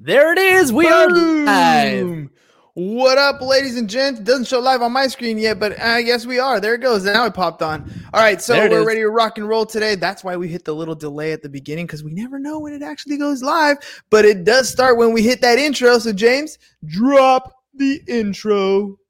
There 0.00 0.32
it 0.32 0.38
is. 0.38 0.72
We 0.72 0.86
are 0.86 1.10
live. 1.10 2.28
What 2.74 3.18
up, 3.18 3.40
ladies 3.40 3.76
and 3.76 3.90
gents? 3.90 4.20
Doesn't 4.20 4.46
show 4.46 4.60
live 4.60 4.80
on 4.80 4.92
my 4.92 5.08
screen 5.08 5.38
yet, 5.38 5.58
but 5.58 5.76
I 5.80 6.02
guess 6.02 6.24
we 6.24 6.38
are. 6.38 6.60
There 6.60 6.74
it 6.74 6.80
goes. 6.80 7.02
Now 7.02 7.24
it 7.24 7.34
popped 7.34 7.62
on. 7.62 7.90
All 8.14 8.20
right, 8.20 8.40
so 8.40 8.56
we're 8.56 8.82
is. 8.82 8.86
ready 8.86 9.00
to 9.00 9.10
rock 9.10 9.38
and 9.38 9.48
roll 9.48 9.66
today. 9.66 9.96
That's 9.96 10.22
why 10.22 10.36
we 10.36 10.46
hit 10.46 10.64
the 10.64 10.72
little 10.72 10.94
delay 10.94 11.32
at 11.32 11.42
the 11.42 11.48
beginning 11.48 11.86
because 11.86 12.04
we 12.04 12.12
never 12.12 12.38
know 12.38 12.60
when 12.60 12.72
it 12.72 12.82
actually 12.82 13.16
goes 13.16 13.42
live. 13.42 13.78
But 14.08 14.24
it 14.24 14.44
does 14.44 14.68
start 14.68 14.98
when 14.98 15.12
we 15.12 15.22
hit 15.22 15.40
that 15.40 15.58
intro. 15.58 15.98
So 15.98 16.12
James, 16.12 16.58
drop 16.86 17.52
the 17.74 18.00
intro. 18.06 19.00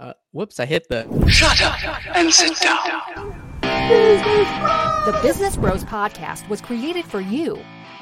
Uh, 0.00 0.14
whoops, 0.32 0.58
I 0.58 0.66
hit 0.66 0.88
the. 0.88 1.04
Shut 1.28 1.62
up 1.62 2.16
and 2.16 2.34
sit 2.34 2.58
down. 2.58 3.40
The 3.62 5.16
Business 5.22 5.56
Bros 5.56 5.84
Podcast 5.84 6.48
was 6.48 6.60
created 6.60 7.04
for 7.04 7.20
you. 7.20 7.56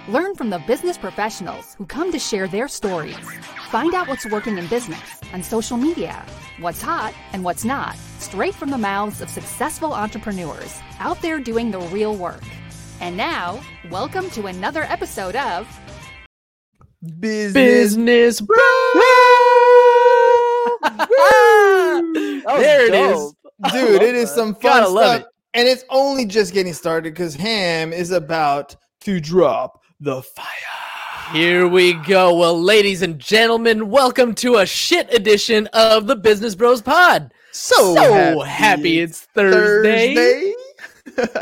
Learn 0.08 0.34
from 0.34 0.48
the 0.48 0.58
business 0.60 0.96
professionals 0.96 1.74
who 1.74 1.84
come 1.84 2.10
to 2.12 2.18
share 2.18 2.48
their 2.48 2.66
stories. 2.66 3.14
Find 3.68 3.92
out 3.92 4.08
what's 4.08 4.24
working 4.24 4.56
in 4.56 4.66
business 4.68 5.20
and 5.34 5.44
social 5.44 5.76
media, 5.76 6.24
what's 6.60 6.80
hot 6.80 7.12
and 7.34 7.44
what's 7.44 7.62
not, 7.62 7.94
straight 8.18 8.54
from 8.54 8.70
the 8.70 8.78
mouths 8.78 9.20
of 9.20 9.28
successful 9.28 9.92
entrepreneurs 9.92 10.80
out 10.98 11.20
there 11.20 11.38
doing 11.38 11.70
the 11.70 11.80
real 11.80 12.16
work. 12.16 12.40
And 13.02 13.18
now, 13.18 13.60
welcome 13.90 14.30
to 14.30 14.46
another 14.46 14.84
episode 14.84 15.36
of 15.36 15.68
Business. 17.20 17.52
Business 17.52 18.40
Bro. 18.40 18.56
there 22.56 22.86
it 22.86 22.94
is. 22.94 23.34
Dude, 23.72 24.00
it 24.00 24.14
is 24.14 24.30
some 24.30 24.54
fun 24.54 24.62
Gotta 24.62 24.84
stuff. 24.86 24.94
love 24.94 25.20
it. 25.20 25.26
And 25.52 25.68
it's 25.68 25.84
only 25.90 26.24
just 26.24 26.54
getting 26.54 26.72
started 26.72 27.12
because 27.12 27.34
Ham 27.34 27.92
is 27.92 28.10
about 28.10 28.74
to 29.00 29.20
drop 29.20 29.77
the 30.00 30.22
fire. 30.22 30.46
Here 31.32 31.66
we 31.66 31.94
go. 31.94 32.34
Well, 32.36 32.60
ladies 32.60 33.02
and 33.02 33.18
gentlemen, 33.18 33.90
welcome 33.90 34.34
to 34.36 34.58
a 34.58 34.66
shit 34.66 35.12
edition 35.12 35.66
of 35.72 36.06
the 36.06 36.14
Business 36.14 36.54
Bros 36.54 36.80
Pod. 36.80 37.32
So, 37.52 37.94
So 37.94 38.40
happy 38.40 39.00
it's 39.00 39.22
Thursday. 39.34 40.14
Thursday. 40.14 40.54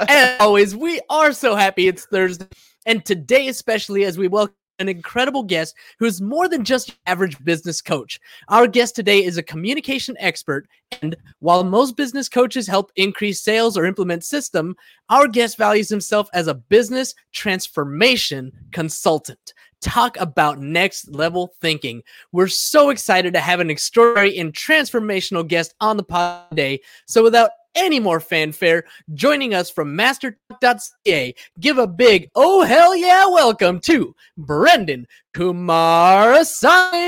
As 0.09 0.41
always, 0.41 0.75
we 0.75 1.01
are 1.11 1.33
so 1.33 1.55
happy 1.55 1.87
it's 1.87 2.07
Thursday. 2.07 2.47
And 2.87 3.05
today, 3.05 3.49
especially 3.49 4.05
as 4.05 4.17
we 4.17 4.27
welcome 4.29 4.55
an 4.79 4.89
incredible 4.89 5.43
guest 5.43 5.75
who's 5.99 6.21
more 6.21 6.49
than 6.49 6.65
just 6.65 6.97
average 7.07 7.43
business 7.45 7.81
coach. 7.81 8.21
Our 8.49 8.67
guest 8.67 8.95
today 8.95 9.25
is 9.25 9.37
a 9.37 9.43
communication 9.43 10.17
expert. 10.19 10.69
And 11.03 11.17
while 11.41 11.65
most 11.65 11.97
business 11.97 12.29
coaches 12.29 12.67
help 12.67 12.93
increase 12.97 13.41
sales 13.41 13.77
or 13.77 13.85
implement 13.85 14.25
system, 14.25 14.77
our 15.09 15.29
guest 15.29 15.57
values 15.57 15.89
himself 15.89 16.29
as 16.33 16.47
a 16.47 16.55
business 16.55 17.15
transformation 17.33 18.53
consultant. 18.73 19.55
Talk 19.83 20.17
about 20.19 20.61
next 20.61 21.11
level 21.11 21.53
thinking. 21.61 22.03
We're 22.33 22.49
so 22.49 22.91
excited 22.91 23.35
to 23.35 23.41
have 23.41 23.61
an 23.61 23.71
extraordinary 23.71 24.39
and 24.39 24.53
transformational 24.53 25.47
guest 25.47 25.75
on 25.81 25.97
the 25.97 26.03
pod 26.03 26.49
today. 26.51 26.81
So 27.07 27.23
without 27.23 27.51
any 27.77 28.01
more 28.01 28.19
fanfare, 28.19 28.85
joining 29.15 29.55
us 29.55 29.71
from 29.71 29.97
mastertalk.ca, 29.97 31.35
give 31.61 31.79
a 31.79 31.87
big 31.87 32.31
oh 32.35 32.65
hell 32.65 32.97
yeah 32.97 33.27
welcome 33.27 33.79
to 33.81 34.15
Brendan 34.37 35.07
Kumarasamy. 35.35 37.07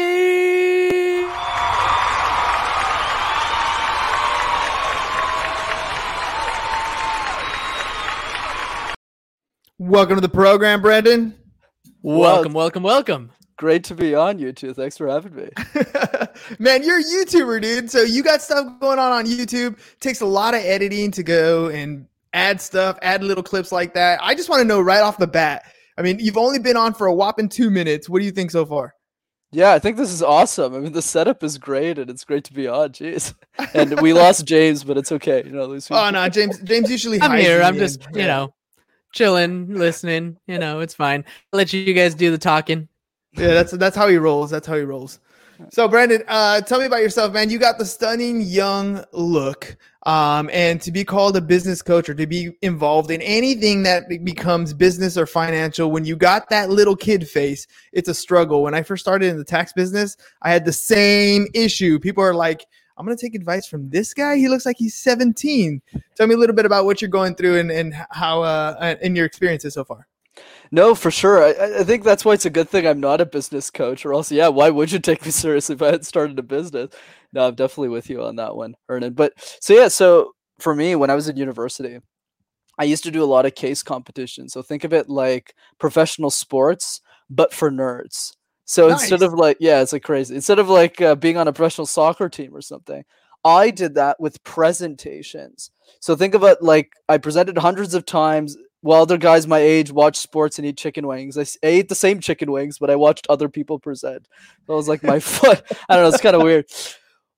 Welcome 9.80 10.16
to 10.16 10.20
the 10.20 10.28
program, 10.28 10.82
Brendan. 10.82 11.38
Welcome, 12.02 12.52
welcome, 12.52 12.82
welcome. 12.82 13.30
Great 13.58 13.82
to 13.84 13.94
be 13.94 14.14
on 14.14 14.38
you 14.38 14.52
two. 14.52 14.72
Thanks 14.72 14.96
for 14.96 15.08
having 15.08 15.34
me. 15.34 15.48
Man, 16.60 16.84
you're 16.84 17.00
a 17.00 17.02
YouTuber, 17.02 17.60
dude. 17.60 17.90
So 17.90 18.02
you 18.02 18.22
got 18.22 18.40
stuff 18.40 18.78
going 18.80 19.00
on 19.00 19.12
on 19.12 19.26
YouTube. 19.26 19.78
takes 19.98 20.20
a 20.20 20.26
lot 20.26 20.54
of 20.54 20.60
editing 20.60 21.10
to 21.10 21.24
go 21.24 21.68
and 21.68 22.06
add 22.32 22.60
stuff, 22.60 22.98
add 23.02 23.24
little 23.24 23.42
clips 23.42 23.72
like 23.72 23.94
that. 23.94 24.20
I 24.22 24.36
just 24.36 24.48
want 24.48 24.60
to 24.60 24.64
know 24.64 24.80
right 24.80 25.00
off 25.02 25.18
the 25.18 25.26
bat. 25.26 25.64
I 25.96 26.02
mean, 26.02 26.20
you've 26.20 26.36
only 26.36 26.60
been 26.60 26.76
on 26.76 26.94
for 26.94 27.08
a 27.08 27.12
whopping 27.14 27.48
two 27.48 27.68
minutes. 27.68 28.08
What 28.08 28.20
do 28.20 28.24
you 28.26 28.30
think 28.30 28.52
so 28.52 28.64
far? 28.64 28.94
Yeah, 29.50 29.72
I 29.72 29.80
think 29.80 29.96
this 29.96 30.12
is 30.12 30.22
awesome. 30.22 30.74
I 30.74 30.78
mean, 30.78 30.92
the 30.92 31.02
setup 31.02 31.42
is 31.42 31.58
great, 31.58 31.98
and 31.98 32.08
it's 32.10 32.22
great 32.22 32.44
to 32.44 32.52
be 32.52 32.68
on. 32.68 32.90
Jeez, 32.90 33.34
and 33.74 34.00
we 34.00 34.12
lost 34.12 34.44
James, 34.46 34.84
but 34.84 34.96
it's 34.98 35.10
okay. 35.10 35.42
You 35.44 35.50
know, 35.52 35.62
at 35.64 35.70
least 35.70 35.90
we- 35.90 35.96
Oh 35.96 36.10
no, 36.10 36.28
James. 36.28 36.60
James 36.60 36.90
usually. 36.90 37.20
I'm 37.20 37.36
here. 37.40 37.62
I'm 37.62 37.76
just, 37.76 38.06
end. 38.06 38.16
you 38.16 38.22
know, 38.26 38.54
chilling, 39.14 39.74
listening. 39.74 40.36
You 40.46 40.58
know, 40.58 40.78
it's 40.80 40.94
fine. 40.94 41.24
I'll 41.52 41.56
let 41.58 41.72
you 41.72 41.92
guys 41.94 42.14
do 42.14 42.30
the 42.30 42.38
talking. 42.38 42.88
Yeah, 43.32 43.48
that's 43.48 43.72
that's 43.72 43.96
how 43.96 44.08
he 44.08 44.16
rolls. 44.16 44.50
That's 44.50 44.66
how 44.66 44.76
he 44.76 44.82
rolls. 44.82 45.20
So, 45.70 45.88
Brandon, 45.88 46.22
uh, 46.28 46.60
tell 46.60 46.78
me 46.78 46.86
about 46.86 47.02
yourself, 47.02 47.32
man. 47.32 47.50
You 47.50 47.58
got 47.58 47.78
the 47.78 47.84
stunning 47.84 48.40
young 48.40 49.04
look, 49.12 49.76
um, 50.06 50.48
and 50.52 50.80
to 50.82 50.92
be 50.92 51.04
called 51.04 51.36
a 51.36 51.40
business 51.40 51.82
coach 51.82 52.08
or 52.08 52.14
to 52.14 52.26
be 52.28 52.56
involved 52.62 53.10
in 53.10 53.20
anything 53.22 53.82
that 53.82 54.08
becomes 54.24 54.72
business 54.72 55.18
or 55.18 55.26
financial, 55.26 55.90
when 55.90 56.04
you 56.04 56.14
got 56.14 56.48
that 56.50 56.70
little 56.70 56.94
kid 56.94 57.28
face, 57.28 57.66
it's 57.92 58.08
a 58.08 58.14
struggle. 58.14 58.62
When 58.62 58.74
I 58.74 58.82
first 58.82 59.02
started 59.02 59.30
in 59.30 59.36
the 59.36 59.44
tax 59.44 59.72
business, 59.72 60.16
I 60.42 60.50
had 60.50 60.64
the 60.64 60.72
same 60.72 61.48
issue. 61.54 61.98
People 61.98 62.22
are 62.22 62.34
like, 62.34 62.64
"I'm 62.96 63.04
going 63.04 63.16
to 63.16 63.20
take 63.20 63.34
advice 63.34 63.66
from 63.66 63.90
this 63.90 64.14
guy. 64.14 64.36
He 64.36 64.48
looks 64.48 64.64
like 64.64 64.76
he's 64.78 64.94
17." 64.94 65.82
Tell 66.14 66.28
me 66.28 66.34
a 66.34 66.38
little 66.38 66.56
bit 66.56 66.66
about 66.66 66.84
what 66.84 67.02
you're 67.02 67.10
going 67.10 67.34
through 67.34 67.58
and 67.58 67.70
and 67.72 67.94
how 68.10 68.42
uh, 68.42 68.96
and 69.02 69.16
your 69.16 69.26
experiences 69.26 69.74
so 69.74 69.84
far. 69.84 70.06
No, 70.70 70.94
for 70.94 71.10
sure. 71.10 71.42
I- 71.42 71.80
I, 71.80 71.84
think 71.84 72.04
that's 72.04 72.24
why 72.24 72.34
it's 72.34 72.46
a 72.46 72.50
good 72.50 72.68
thing 72.68 72.86
I'm 72.86 73.00
not 73.00 73.20
a 73.20 73.26
business 73.26 73.70
coach, 73.70 74.04
or 74.04 74.12
else, 74.12 74.30
yeah, 74.30 74.48
why 74.48 74.70
would 74.70 74.92
you 74.92 74.98
take 74.98 75.24
me 75.24 75.30
seriously 75.32 75.74
if 75.74 75.82
I 75.82 75.90
had 75.90 76.06
started 76.06 76.38
a 76.38 76.42
business? 76.42 76.90
No, 77.32 77.46
I'm 77.48 77.54
definitely 77.54 77.90
with 77.90 78.08
you 78.10 78.22
on 78.22 78.36
that 78.36 78.56
one, 78.56 78.74
Hernan. 78.88 79.14
But 79.14 79.32
so 79.60 79.74
yeah, 79.74 79.88
so 79.88 80.32
for 80.58 80.74
me, 80.74 80.94
when 80.96 81.10
I 81.10 81.14
was 81.14 81.28
in 81.28 81.36
university, 81.36 81.98
I 82.78 82.84
used 82.84 83.04
to 83.04 83.10
do 83.10 83.22
a 83.22 83.26
lot 83.26 83.46
of 83.46 83.54
case 83.54 83.82
competitions. 83.82 84.52
So 84.52 84.62
think 84.62 84.84
of 84.84 84.92
it 84.92 85.08
like 85.08 85.54
professional 85.78 86.30
sports, 86.30 87.00
but 87.28 87.52
for 87.52 87.70
nerds. 87.70 88.32
So 88.64 88.88
instead 88.90 89.22
of 89.22 89.32
like, 89.32 89.56
yeah, 89.60 89.80
it's 89.80 89.94
like 89.94 90.02
crazy. 90.02 90.34
Instead 90.34 90.58
of 90.58 90.68
like 90.68 91.00
uh, 91.00 91.14
being 91.14 91.38
on 91.38 91.48
a 91.48 91.52
professional 91.52 91.86
soccer 91.86 92.28
team 92.28 92.54
or 92.54 92.60
something, 92.60 93.02
I 93.44 93.70
did 93.70 93.94
that 93.94 94.20
with 94.20 94.42
presentations. 94.44 95.70
So 96.00 96.14
think 96.14 96.34
of 96.34 96.44
it 96.44 96.62
like 96.62 96.92
I 97.08 97.16
presented 97.18 97.56
hundreds 97.56 97.94
of 97.94 98.04
times 98.04 98.56
while 98.80 99.02
other 99.02 99.18
guys 99.18 99.46
my 99.46 99.58
age 99.58 99.90
watch 99.90 100.16
sports 100.16 100.58
and 100.58 100.66
eat 100.66 100.76
chicken 100.76 101.06
wings. 101.06 101.36
I, 101.36 101.42
I 101.66 101.70
ate 101.70 101.88
the 101.88 101.94
same 101.94 102.20
chicken 102.20 102.52
wings, 102.52 102.78
but 102.78 102.90
I 102.90 102.96
watched 102.96 103.26
other 103.28 103.48
people 103.48 103.78
present. 103.78 104.28
That 104.66 104.74
was 104.74 104.88
like 104.88 105.02
my 105.02 105.18
foot. 105.20 105.62
I 105.88 105.96
don't 105.96 106.04
know. 106.04 106.08
It's 106.08 106.22
kind 106.22 106.36
of 106.36 106.42
weird. 106.42 106.66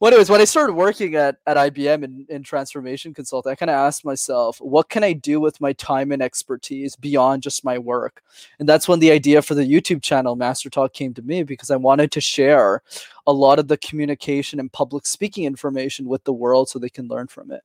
Well, 0.00 0.10
anyways, 0.10 0.30
when 0.30 0.40
I 0.40 0.46
started 0.46 0.72
working 0.72 1.14
at, 1.14 1.36
at 1.46 1.58
IBM 1.58 2.04
in, 2.04 2.26
in 2.30 2.42
transformation 2.42 3.12
consulting, 3.12 3.52
I 3.52 3.54
kind 3.54 3.68
of 3.68 3.74
asked 3.74 4.02
myself, 4.02 4.58
what 4.58 4.88
can 4.88 5.04
I 5.04 5.12
do 5.12 5.40
with 5.40 5.60
my 5.60 5.74
time 5.74 6.10
and 6.10 6.22
expertise 6.22 6.96
beyond 6.96 7.42
just 7.42 7.66
my 7.66 7.76
work? 7.76 8.22
And 8.58 8.66
that's 8.66 8.88
when 8.88 9.00
the 9.00 9.10
idea 9.10 9.42
for 9.42 9.54
the 9.54 9.70
YouTube 9.70 10.02
channel 10.02 10.36
Master 10.36 10.70
Talk 10.70 10.94
came 10.94 11.12
to 11.14 11.22
me 11.22 11.42
because 11.42 11.70
I 11.70 11.76
wanted 11.76 12.12
to 12.12 12.20
share 12.20 12.82
a 13.26 13.32
lot 13.32 13.58
of 13.58 13.68
the 13.68 13.76
communication 13.76 14.58
and 14.58 14.72
public 14.72 15.04
speaking 15.04 15.44
information 15.44 16.06
with 16.06 16.24
the 16.24 16.32
world 16.32 16.70
so 16.70 16.78
they 16.78 16.88
can 16.88 17.06
learn 17.06 17.26
from 17.26 17.52
it. 17.52 17.60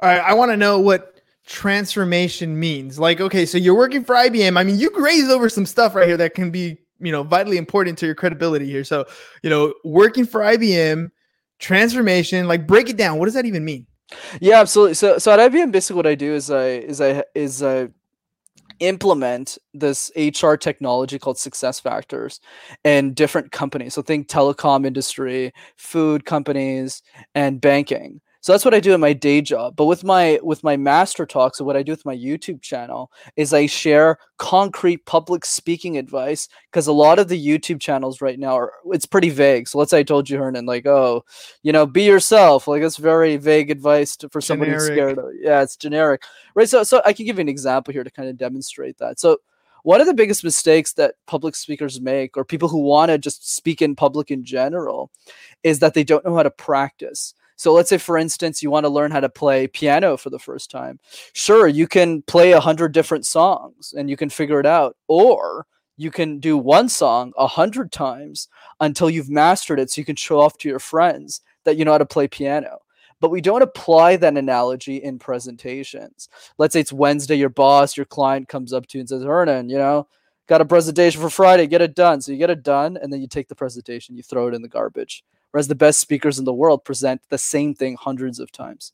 All 0.00 0.08
right, 0.08 0.20
I 0.20 0.34
want 0.34 0.52
to 0.52 0.56
know 0.56 0.78
what 0.78 1.20
transformation 1.52 2.58
means. 2.58 2.98
Like, 2.98 3.20
okay, 3.20 3.44
so 3.44 3.58
you're 3.58 3.76
working 3.76 4.02
for 4.02 4.14
IBM. 4.16 4.56
I 4.56 4.64
mean, 4.64 4.78
you 4.78 4.90
graze 4.90 5.28
over 5.28 5.50
some 5.50 5.66
stuff 5.66 5.94
right 5.94 6.08
here 6.08 6.16
that 6.16 6.34
can 6.34 6.50
be, 6.50 6.78
you 6.98 7.12
know, 7.12 7.22
vitally 7.22 7.58
important 7.58 7.98
to 7.98 8.06
your 8.06 8.14
credibility 8.14 8.64
here. 8.64 8.84
So, 8.84 9.04
you 9.42 9.50
know, 9.50 9.74
working 9.84 10.24
for 10.24 10.40
IBM, 10.40 11.10
transformation, 11.58 12.48
like 12.48 12.66
break 12.66 12.88
it 12.88 12.96
down. 12.96 13.18
What 13.18 13.26
does 13.26 13.34
that 13.34 13.44
even 13.44 13.66
mean? 13.66 13.86
Yeah, 14.40 14.60
absolutely. 14.60 14.94
So, 14.94 15.18
so 15.18 15.30
at 15.30 15.52
IBM, 15.52 15.72
basically 15.72 15.96
what 15.96 16.06
I 16.06 16.14
do 16.14 16.32
is 16.34 16.50
I 16.50 16.68
is 16.68 17.00
I 17.02 17.22
is 17.34 17.62
I 17.62 17.88
implement 18.80 19.58
this 19.74 20.10
HR 20.16 20.54
technology 20.54 21.18
called 21.18 21.38
Success 21.38 21.78
Factors 21.80 22.40
in 22.84 23.12
different 23.12 23.52
companies. 23.52 23.94
So 23.94 24.02
think 24.02 24.28
telecom 24.28 24.86
industry, 24.86 25.52
food 25.76 26.24
companies, 26.24 27.02
and 27.34 27.60
banking. 27.60 28.22
So 28.42 28.52
that's 28.52 28.64
what 28.64 28.74
I 28.74 28.80
do 28.80 28.92
in 28.92 29.00
my 29.00 29.12
day 29.12 29.40
job. 29.40 29.76
But 29.76 29.84
with 29.84 30.02
my 30.02 30.40
with 30.42 30.64
my 30.64 30.76
master 30.76 31.26
talks, 31.26 31.58
so 31.58 31.64
what 31.64 31.76
I 31.76 31.84
do 31.84 31.92
with 31.92 32.04
my 32.04 32.16
YouTube 32.16 32.60
channel 32.60 33.12
is 33.36 33.54
I 33.54 33.66
share 33.66 34.18
concrete 34.36 35.06
public 35.06 35.44
speaking 35.44 35.96
advice 35.96 36.48
because 36.68 36.88
a 36.88 36.92
lot 36.92 37.20
of 37.20 37.28
the 37.28 37.40
YouTube 37.40 37.80
channels 37.80 38.20
right 38.20 38.40
now 38.40 38.58
are 38.58 38.72
it's 38.86 39.06
pretty 39.06 39.30
vague. 39.30 39.68
So 39.68 39.78
let's 39.78 39.92
say 39.92 40.00
I 40.00 40.02
told 40.02 40.28
you, 40.28 40.38
Hernan, 40.38 40.66
like, 40.66 40.86
oh, 40.86 41.24
you 41.62 41.70
know, 41.70 41.86
be 41.86 42.02
yourself. 42.02 42.66
Like 42.66 42.82
that's 42.82 42.96
very 42.96 43.36
vague 43.36 43.70
advice 43.70 44.16
to, 44.16 44.28
for 44.28 44.40
somebody 44.40 44.72
who's 44.72 44.86
scared. 44.86 45.18
Of, 45.18 45.26
yeah, 45.40 45.62
it's 45.62 45.76
generic, 45.76 46.24
right? 46.56 46.68
So, 46.68 46.82
so 46.82 47.00
I 47.06 47.12
can 47.12 47.26
give 47.26 47.36
you 47.36 47.42
an 47.42 47.48
example 47.48 47.92
here 47.92 48.02
to 48.02 48.10
kind 48.10 48.28
of 48.28 48.36
demonstrate 48.36 48.98
that. 48.98 49.20
So, 49.20 49.38
one 49.84 50.00
of 50.00 50.08
the 50.08 50.14
biggest 50.14 50.42
mistakes 50.42 50.94
that 50.94 51.14
public 51.26 51.54
speakers 51.54 52.00
make, 52.00 52.36
or 52.36 52.44
people 52.44 52.68
who 52.68 52.80
want 52.80 53.10
to 53.10 53.18
just 53.18 53.54
speak 53.54 53.82
in 53.82 53.94
public 53.94 54.32
in 54.32 54.44
general, 54.44 55.12
is 55.62 55.78
that 55.78 55.94
they 55.94 56.02
don't 56.02 56.24
know 56.24 56.34
how 56.34 56.42
to 56.42 56.50
practice. 56.50 57.34
So 57.56 57.72
let's 57.72 57.88
say, 57.88 57.98
for 57.98 58.18
instance, 58.18 58.62
you 58.62 58.70
want 58.70 58.84
to 58.84 58.90
learn 58.90 59.10
how 59.10 59.20
to 59.20 59.28
play 59.28 59.66
piano 59.66 60.16
for 60.16 60.30
the 60.30 60.38
first 60.38 60.70
time. 60.70 60.98
Sure, 61.32 61.66
you 61.68 61.86
can 61.86 62.22
play 62.22 62.52
a 62.52 62.60
hundred 62.60 62.92
different 62.92 63.26
songs 63.26 63.94
and 63.96 64.10
you 64.10 64.16
can 64.16 64.30
figure 64.30 64.60
it 64.60 64.66
out, 64.66 64.96
or 65.08 65.66
you 65.96 66.10
can 66.10 66.40
do 66.40 66.56
one 66.56 66.88
song 66.88 67.32
a 67.36 67.46
hundred 67.46 67.92
times 67.92 68.48
until 68.80 69.10
you've 69.10 69.30
mastered 69.30 69.78
it 69.78 69.90
so 69.90 70.00
you 70.00 70.04
can 70.04 70.16
show 70.16 70.40
off 70.40 70.58
to 70.58 70.68
your 70.68 70.78
friends 70.78 71.42
that 71.64 71.76
you 71.76 71.84
know 71.84 71.92
how 71.92 71.98
to 71.98 72.06
play 72.06 72.26
piano. 72.26 72.78
But 73.20 73.30
we 73.30 73.40
don't 73.40 73.62
apply 73.62 74.16
that 74.16 74.36
analogy 74.36 74.96
in 74.96 75.18
presentations. 75.20 76.28
Let's 76.58 76.72
say 76.72 76.80
it's 76.80 76.92
wednesday 76.92 77.36
your 77.36 77.50
boss 77.50 77.96
your 77.96 78.06
client 78.06 78.48
comes 78.48 78.72
up 78.72 78.86
to 78.88 78.98
you 78.98 79.00
and 79.00 79.08
says 79.08 79.22
hernan 79.22 79.68
you 79.68 79.78
know 79.78 80.08
got 80.48 80.60
a 80.60 80.64
presentation 80.64 81.20
for 81.20 81.30
friday 81.30 81.66
get 81.68 81.82
it 81.82 81.94
done. 81.94 82.20
So 82.20 82.32
you 82.32 82.38
get 82.38 82.50
it 82.50 82.64
done 82.64 82.98
and 83.00 83.12
then 83.12 83.20
you 83.20 83.28
take 83.28 83.48
the 83.48 83.54
presentation 83.54 84.16
you 84.16 84.22
throw 84.24 84.48
it 84.48 84.54
in 84.54 84.62
the 84.62 84.68
garbage 84.68 85.22
whereas 85.52 85.68
the 85.68 85.74
best 85.74 86.00
speakers 86.00 86.38
in 86.38 86.44
the 86.44 86.52
world 86.52 86.84
present 86.84 87.22
the 87.28 87.38
same 87.38 87.74
thing 87.74 87.96
hundreds 87.98 88.40
of 88.40 88.50
times. 88.50 88.92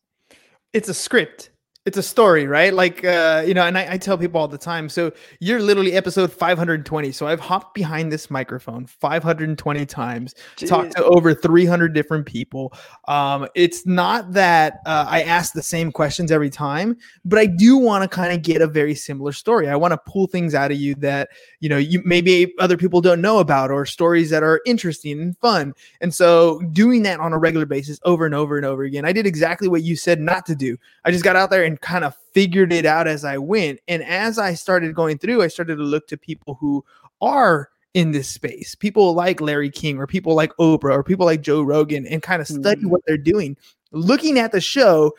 It's 0.72 0.88
a 0.88 0.94
script 0.94 1.50
it's 1.88 1.96
a 1.96 2.02
story, 2.02 2.46
right? 2.46 2.74
Like, 2.74 3.02
uh, 3.02 3.42
you 3.46 3.54
know, 3.54 3.64
and 3.64 3.78
I, 3.78 3.94
I, 3.94 3.96
tell 3.96 4.18
people 4.18 4.38
all 4.38 4.46
the 4.46 4.58
time. 4.58 4.90
So 4.90 5.10
you're 5.40 5.58
literally 5.58 5.94
episode 5.94 6.30
520. 6.30 7.12
So 7.12 7.26
I've 7.26 7.40
hopped 7.40 7.72
behind 7.72 8.12
this 8.12 8.30
microphone 8.30 8.84
520 8.84 9.86
times, 9.86 10.34
Jeez. 10.58 10.68
talked 10.68 10.96
to 10.96 11.04
over 11.04 11.32
300 11.32 11.94
different 11.94 12.26
people. 12.26 12.74
Um, 13.06 13.48
it's 13.54 13.86
not 13.86 14.34
that 14.34 14.80
uh, 14.84 15.06
I 15.08 15.22
ask 15.22 15.54
the 15.54 15.62
same 15.62 15.90
questions 15.90 16.30
every 16.30 16.50
time, 16.50 16.94
but 17.24 17.38
I 17.38 17.46
do 17.46 17.78
want 17.78 18.02
to 18.02 18.14
kind 18.14 18.34
of 18.34 18.42
get 18.42 18.60
a 18.60 18.66
very 18.66 18.94
similar 18.94 19.32
story. 19.32 19.66
I 19.66 19.76
want 19.76 19.92
to 19.92 19.98
pull 19.98 20.26
things 20.26 20.54
out 20.54 20.70
of 20.70 20.76
you 20.76 20.94
that 20.96 21.30
you 21.60 21.70
know 21.70 21.78
you 21.78 22.02
maybe 22.04 22.52
other 22.58 22.76
people 22.76 23.00
don't 23.00 23.22
know 23.22 23.38
about, 23.38 23.70
or 23.70 23.86
stories 23.86 24.28
that 24.28 24.42
are 24.42 24.60
interesting 24.66 25.22
and 25.22 25.38
fun. 25.38 25.72
And 26.02 26.14
so 26.14 26.60
doing 26.70 27.02
that 27.04 27.18
on 27.18 27.32
a 27.32 27.38
regular 27.38 27.64
basis 27.64 27.98
over 28.02 28.26
and 28.26 28.34
over 28.34 28.58
and 28.58 28.66
over 28.66 28.82
again, 28.82 29.06
I 29.06 29.12
did 29.12 29.26
exactly 29.26 29.68
what 29.68 29.82
you 29.82 29.96
said 29.96 30.20
not 30.20 30.44
to 30.46 30.54
do. 30.54 30.76
I 31.06 31.10
just 31.10 31.24
got 31.24 31.34
out 31.34 31.48
there 31.48 31.64
and 31.64 31.77
kind 31.80 32.04
of 32.04 32.16
figured 32.32 32.72
it 32.72 32.86
out 32.86 33.06
as 33.06 33.24
I 33.24 33.38
went. 33.38 33.80
And 33.88 34.02
as 34.02 34.38
I 34.38 34.54
started 34.54 34.94
going 34.94 35.18
through, 35.18 35.42
I 35.42 35.48
started 35.48 35.76
to 35.76 35.82
look 35.82 36.08
to 36.08 36.16
people 36.16 36.54
who 36.60 36.84
are 37.20 37.70
in 37.94 38.12
this 38.12 38.28
space, 38.28 38.74
people 38.74 39.14
like 39.14 39.40
Larry 39.40 39.70
King 39.70 39.98
or 39.98 40.06
people 40.06 40.34
like 40.34 40.54
Oprah 40.56 40.92
or 40.92 41.02
people 41.02 41.26
like 41.26 41.40
Joe 41.40 41.62
Rogan, 41.62 42.06
and 42.06 42.22
kind 42.22 42.40
of 42.40 42.46
study 42.46 42.82
mm-hmm. 42.82 42.90
what 42.90 43.00
they're 43.06 43.16
doing, 43.16 43.56
looking 43.92 44.38
at 44.38 44.52
the 44.52 44.60
show 44.60 45.12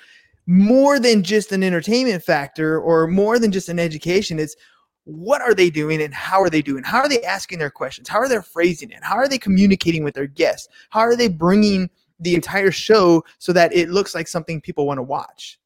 more 0.46 1.00
than 1.00 1.24
just 1.24 1.52
an 1.52 1.64
entertainment 1.64 2.24
factor 2.24 2.80
or 2.80 3.08
more 3.08 3.38
than 3.38 3.52
just 3.52 3.70
an 3.70 3.80
education. 3.80 4.40
It's 4.40 4.56
what 5.04 5.42
are 5.42 5.54
they 5.54 5.70
doing 5.70 6.02
and 6.02 6.14
how 6.14 6.42
are 6.42 6.50
they 6.50 6.62
doing? 6.62 6.84
How 6.84 7.00
are 7.00 7.10
they 7.10 7.22
asking 7.24 7.60
their 7.60 7.70
questions? 7.70 8.08
How 8.08 8.20
are 8.20 8.30
they 8.30 8.42
phrasing 8.42 8.92
it? 8.92 9.04
How 9.04 9.16
are 9.16 9.28
they 9.28 9.38
communicating 9.38 10.04
with 10.04 10.14
their 10.14 10.28
guests? 10.28 10.68
How 10.90 11.02
are 11.02 11.16
they 11.16 11.28
bringing 11.28 11.90
the 12.20 12.36
entire 12.36 12.72
show 12.72 13.24
so 13.40 13.54
that 13.54 13.74
it 13.74 13.90
looks 13.90 14.14
like 14.14 14.28
something 14.28 14.62
people 14.62 14.86
want 14.86 15.00
to 15.00 15.04
watch? 15.04 15.60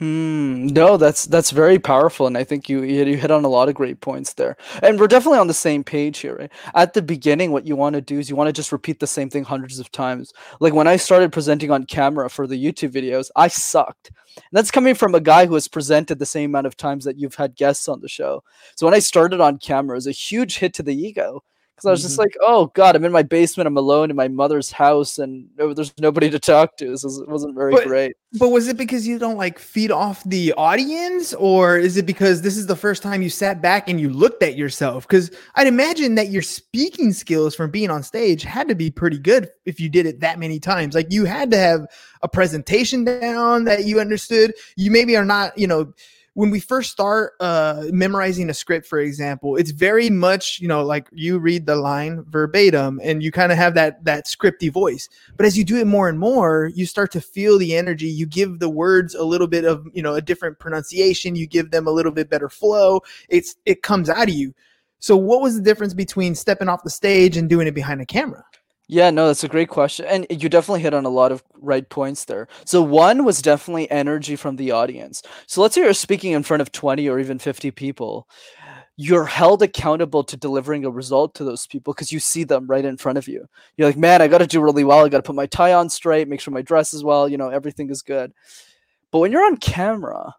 Mm, 0.00 0.70
no, 0.70 0.96
that's 0.96 1.24
that's 1.24 1.50
very 1.50 1.80
powerful, 1.80 2.28
and 2.28 2.38
I 2.38 2.44
think 2.44 2.68
you 2.68 2.84
you 2.84 3.16
hit 3.16 3.32
on 3.32 3.44
a 3.44 3.48
lot 3.48 3.68
of 3.68 3.74
great 3.74 4.00
points 4.00 4.34
there. 4.34 4.56
And 4.80 4.98
we're 5.00 5.08
definitely 5.08 5.40
on 5.40 5.48
the 5.48 5.54
same 5.54 5.82
page 5.82 6.18
here. 6.18 6.36
Right? 6.36 6.52
At 6.76 6.94
the 6.94 7.02
beginning, 7.02 7.50
what 7.50 7.66
you 7.66 7.74
want 7.74 7.94
to 7.94 8.00
do 8.00 8.20
is 8.20 8.30
you 8.30 8.36
want 8.36 8.46
to 8.46 8.52
just 8.52 8.70
repeat 8.70 9.00
the 9.00 9.08
same 9.08 9.28
thing 9.28 9.42
hundreds 9.42 9.80
of 9.80 9.90
times. 9.90 10.32
Like 10.60 10.72
when 10.72 10.86
I 10.86 10.96
started 10.96 11.32
presenting 11.32 11.72
on 11.72 11.84
camera 11.84 12.30
for 12.30 12.46
the 12.46 12.62
YouTube 12.64 12.92
videos, 12.92 13.30
I 13.34 13.48
sucked. 13.48 14.12
And 14.36 14.44
that's 14.52 14.70
coming 14.70 14.94
from 14.94 15.16
a 15.16 15.20
guy 15.20 15.46
who 15.46 15.54
has 15.54 15.66
presented 15.66 16.20
the 16.20 16.26
same 16.26 16.50
amount 16.50 16.68
of 16.68 16.76
times 16.76 17.04
that 17.04 17.18
you've 17.18 17.34
had 17.34 17.56
guests 17.56 17.88
on 17.88 18.00
the 18.00 18.08
show. 18.08 18.44
So 18.76 18.86
when 18.86 18.94
I 18.94 19.00
started 19.00 19.40
on 19.40 19.58
camera, 19.58 19.94
it 19.94 19.98
was 19.98 20.06
a 20.06 20.12
huge 20.12 20.58
hit 20.58 20.74
to 20.74 20.84
the 20.84 20.94
ego 20.94 21.42
because 21.78 21.86
I 21.86 21.90
was 21.92 22.00
mm-hmm. 22.00 22.08
just 22.08 22.18
like, 22.18 22.36
oh 22.40 22.66
god, 22.74 22.96
I'm 22.96 23.04
in 23.04 23.12
my 23.12 23.22
basement, 23.22 23.68
I'm 23.68 23.76
alone 23.76 24.10
in 24.10 24.16
my 24.16 24.26
mother's 24.26 24.72
house, 24.72 25.18
and 25.18 25.48
there's 25.56 25.96
nobody 26.00 26.28
to 26.28 26.38
talk 26.40 26.76
to. 26.78 26.96
So 26.96 27.22
it 27.22 27.28
wasn't 27.28 27.54
very 27.54 27.72
but, 27.72 27.86
great. 27.86 28.16
But 28.36 28.48
was 28.48 28.66
it 28.66 28.76
because 28.76 29.06
you 29.06 29.16
don't 29.16 29.36
like 29.36 29.60
feed 29.60 29.92
off 29.92 30.24
the 30.24 30.52
audience, 30.54 31.34
or 31.34 31.78
is 31.78 31.96
it 31.96 32.04
because 32.04 32.42
this 32.42 32.56
is 32.56 32.66
the 32.66 32.74
first 32.74 33.00
time 33.00 33.22
you 33.22 33.30
sat 33.30 33.62
back 33.62 33.88
and 33.88 34.00
you 34.00 34.10
looked 34.10 34.42
at 34.42 34.56
yourself? 34.56 35.06
Because 35.06 35.30
I'd 35.54 35.68
imagine 35.68 36.16
that 36.16 36.30
your 36.30 36.42
speaking 36.42 37.12
skills 37.12 37.54
from 37.54 37.70
being 37.70 37.90
on 37.90 38.02
stage 38.02 38.42
had 38.42 38.66
to 38.68 38.74
be 38.74 38.90
pretty 38.90 39.18
good 39.18 39.48
if 39.64 39.78
you 39.78 39.88
did 39.88 40.04
it 40.04 40.18
that 40.18 40.40
many 40.40 40.58
times. 40.58 40.96
Like 40.96 41.12
you 41.12 41.26
had 41.26 41.52
to 41.52 41.58
have 41.58 41.86
a 42.22 42.28
presentation 42.28 43.04
down 43.04 43.64
that 43.64 43.84
you 43.84 44.00
understood. 44.00 44.52
You 44.76 44.90
maybe 44.90 45.16
are 45.16 45.24
not, 45.24 45.56
you 45.56 45.68
know 45.68 45.92
when 46.38 46.50
we 46.50 46.60
first 46.60 46.92
start 46.92 47.32
uh, 47.40 47.86
memorizing 47.90 48.48
a 48.48 48.54
script, 48.54 48.86
for 48.86 49.00
example, 49.00 49.56
it's 49.56 49.72
very 49.72 50.08
much 50.08 50.60
you 50.60 50.68
know 50.68 50.84
like 50.84 51.08
you 51.10 51.36
read 51.40 51.66
the 51.66 51.74
line 51.74 52.24
verbatim 52.28 53.00
and 53.02 53.24
you 53.24 53.32
kind 53.32 53.50
of 53.50 53.58
have 53.58 53.74
that 53.74 54.04
that 54.04 54.26
scripty 54.26 54.72
voice. 54.72 55.08
But 55.36 55.46
as 55.46 55.58
you 55.58 55.64
do 55.64 55.78
it 55.78 55.88
more 55.88 56.08
and 56.08 56.16
more, 56.16 56.70
you 56.72 56.86
start 56.86 57.10
to 57.12 57.20
feel 57.20 57.58
the 57.58 57.74
energy. 57.74 58.06
You 58.06 58.24
give 58.24 58.60
the 58.60 58.68
words 58.68 59.16
a 59.16 59.24
little 59.24 59.48
bit 59.48 59.64
of 59.64 59.84
you 59.92 60.00
know 60.00 60.14
a 60.14 60.22
different 60.22 60.60
pronunciation. 60.60 61.34
You 61.34 61.48
give 61.48 61.72
them 61.72 61.88
a 61.88 61.90
little 61.90 62.12
bit 62.12 62.30
better 62.30 62.48
flow. 62.48 63.00
It's 63.28 63.56
it 63.66 63.82
comes 63.82 64.08
out 64.08 64.28
of 64.28 64.34
you. 64.34 64.54
So, 65.00 65.16
what 65.16 65.42
was 65.42 65.56
the 65.56 65.62
difference 65.62 65.92
between 65.92 66.36
stepping 66.36 66.68
off 66.68 66.84
the 66.84 66.90
stage 66.90 67.36
and 67.36 67.48
doing 67.48 67.66
it 67.66 67.74
behind 67.74 68.00
a 68.00 68.06
camera? 68.06 68.44
Yeah, 68.90 69.10
no, 69.10 69.26
that's 69.26 69.44
a 69.44 69.48
great 69.48 69.68
question. 69.68 70.06
And 70.06 70.26
you 70.30 70.48
definitely 70.48 70.80
hit 70.80 70.94
on 70.94 71.04
a 71.04 71.10
lot 71.10 71.30
of 71.30 71.42
right 71.60 71.86
points 71.88 72.24
there. 72.24 72.48
So, 72.64 72.80
one 72.82 73.24
was 73.24 73.42
definitely 73.42 73.90
energy 73.90 74.34
from 74.34 74.56
the 74.56 74.70
audience. 74.70 75.22
So, 75.46 75.60
let's 75.60 75.74
say 75.74 75.82
you're 75.82 75.92
speaking 75.92 76.32
in 76.32 76.42
front 76.42 76.62
of 76.62 76.72
20 76.72 77.06
or 77.08 77.18
even 77.18 77.38
50 77.38 77.70
people. 77.70 78.26
You're 78.96 79.26
held 79.26 79.62
accountable 79.62 80.24
to 80.24 80.36
delivering 80.36 80.84
a 80.84 80.90
result 80.90 81.34
to 81.36 81.44
those 81.44 81.66
people 81.66 81.94
because 81.94 82.12
you 82.12 82.20
see 82.20 82.44
them 82.44 82.66
right 82.66 82.84
in 82.84 82.96
front 82.96 83.18
of 83.18 83.28
you. 83.28 83.46
You're 83.76 83.88
like, 83.88 83.98
man, 83.98 84.22
I 84.22 84.28
got 84.28 84.38
to 84.38 84.46
do 84.46 84.60
really 84.62 84.84
well. 84.84 85.04
I 85.04 85.08
got 85.10 85.18
to 85.18 85.22
put 85.22 85.36
my 85.36 85.46
tie 85.46 85.74
on 85.74 85.90
straight, 85.90 86.28
make 86.28 86.40
sure 86.40 86.54
my 86.54 86.62
dress 86.62 86.94
is 86.94 87.04
well, 87.04 87.28
you 87.28 87.36
know, 87.38 87.48
everything 87.50 87.90
is 87.90 88.02
good. 88.02 88.32
But 89.12 89.20
when 89.20 89.32
you're 89.32 89.44
on 89.46 89.58
camera 89.58 90.34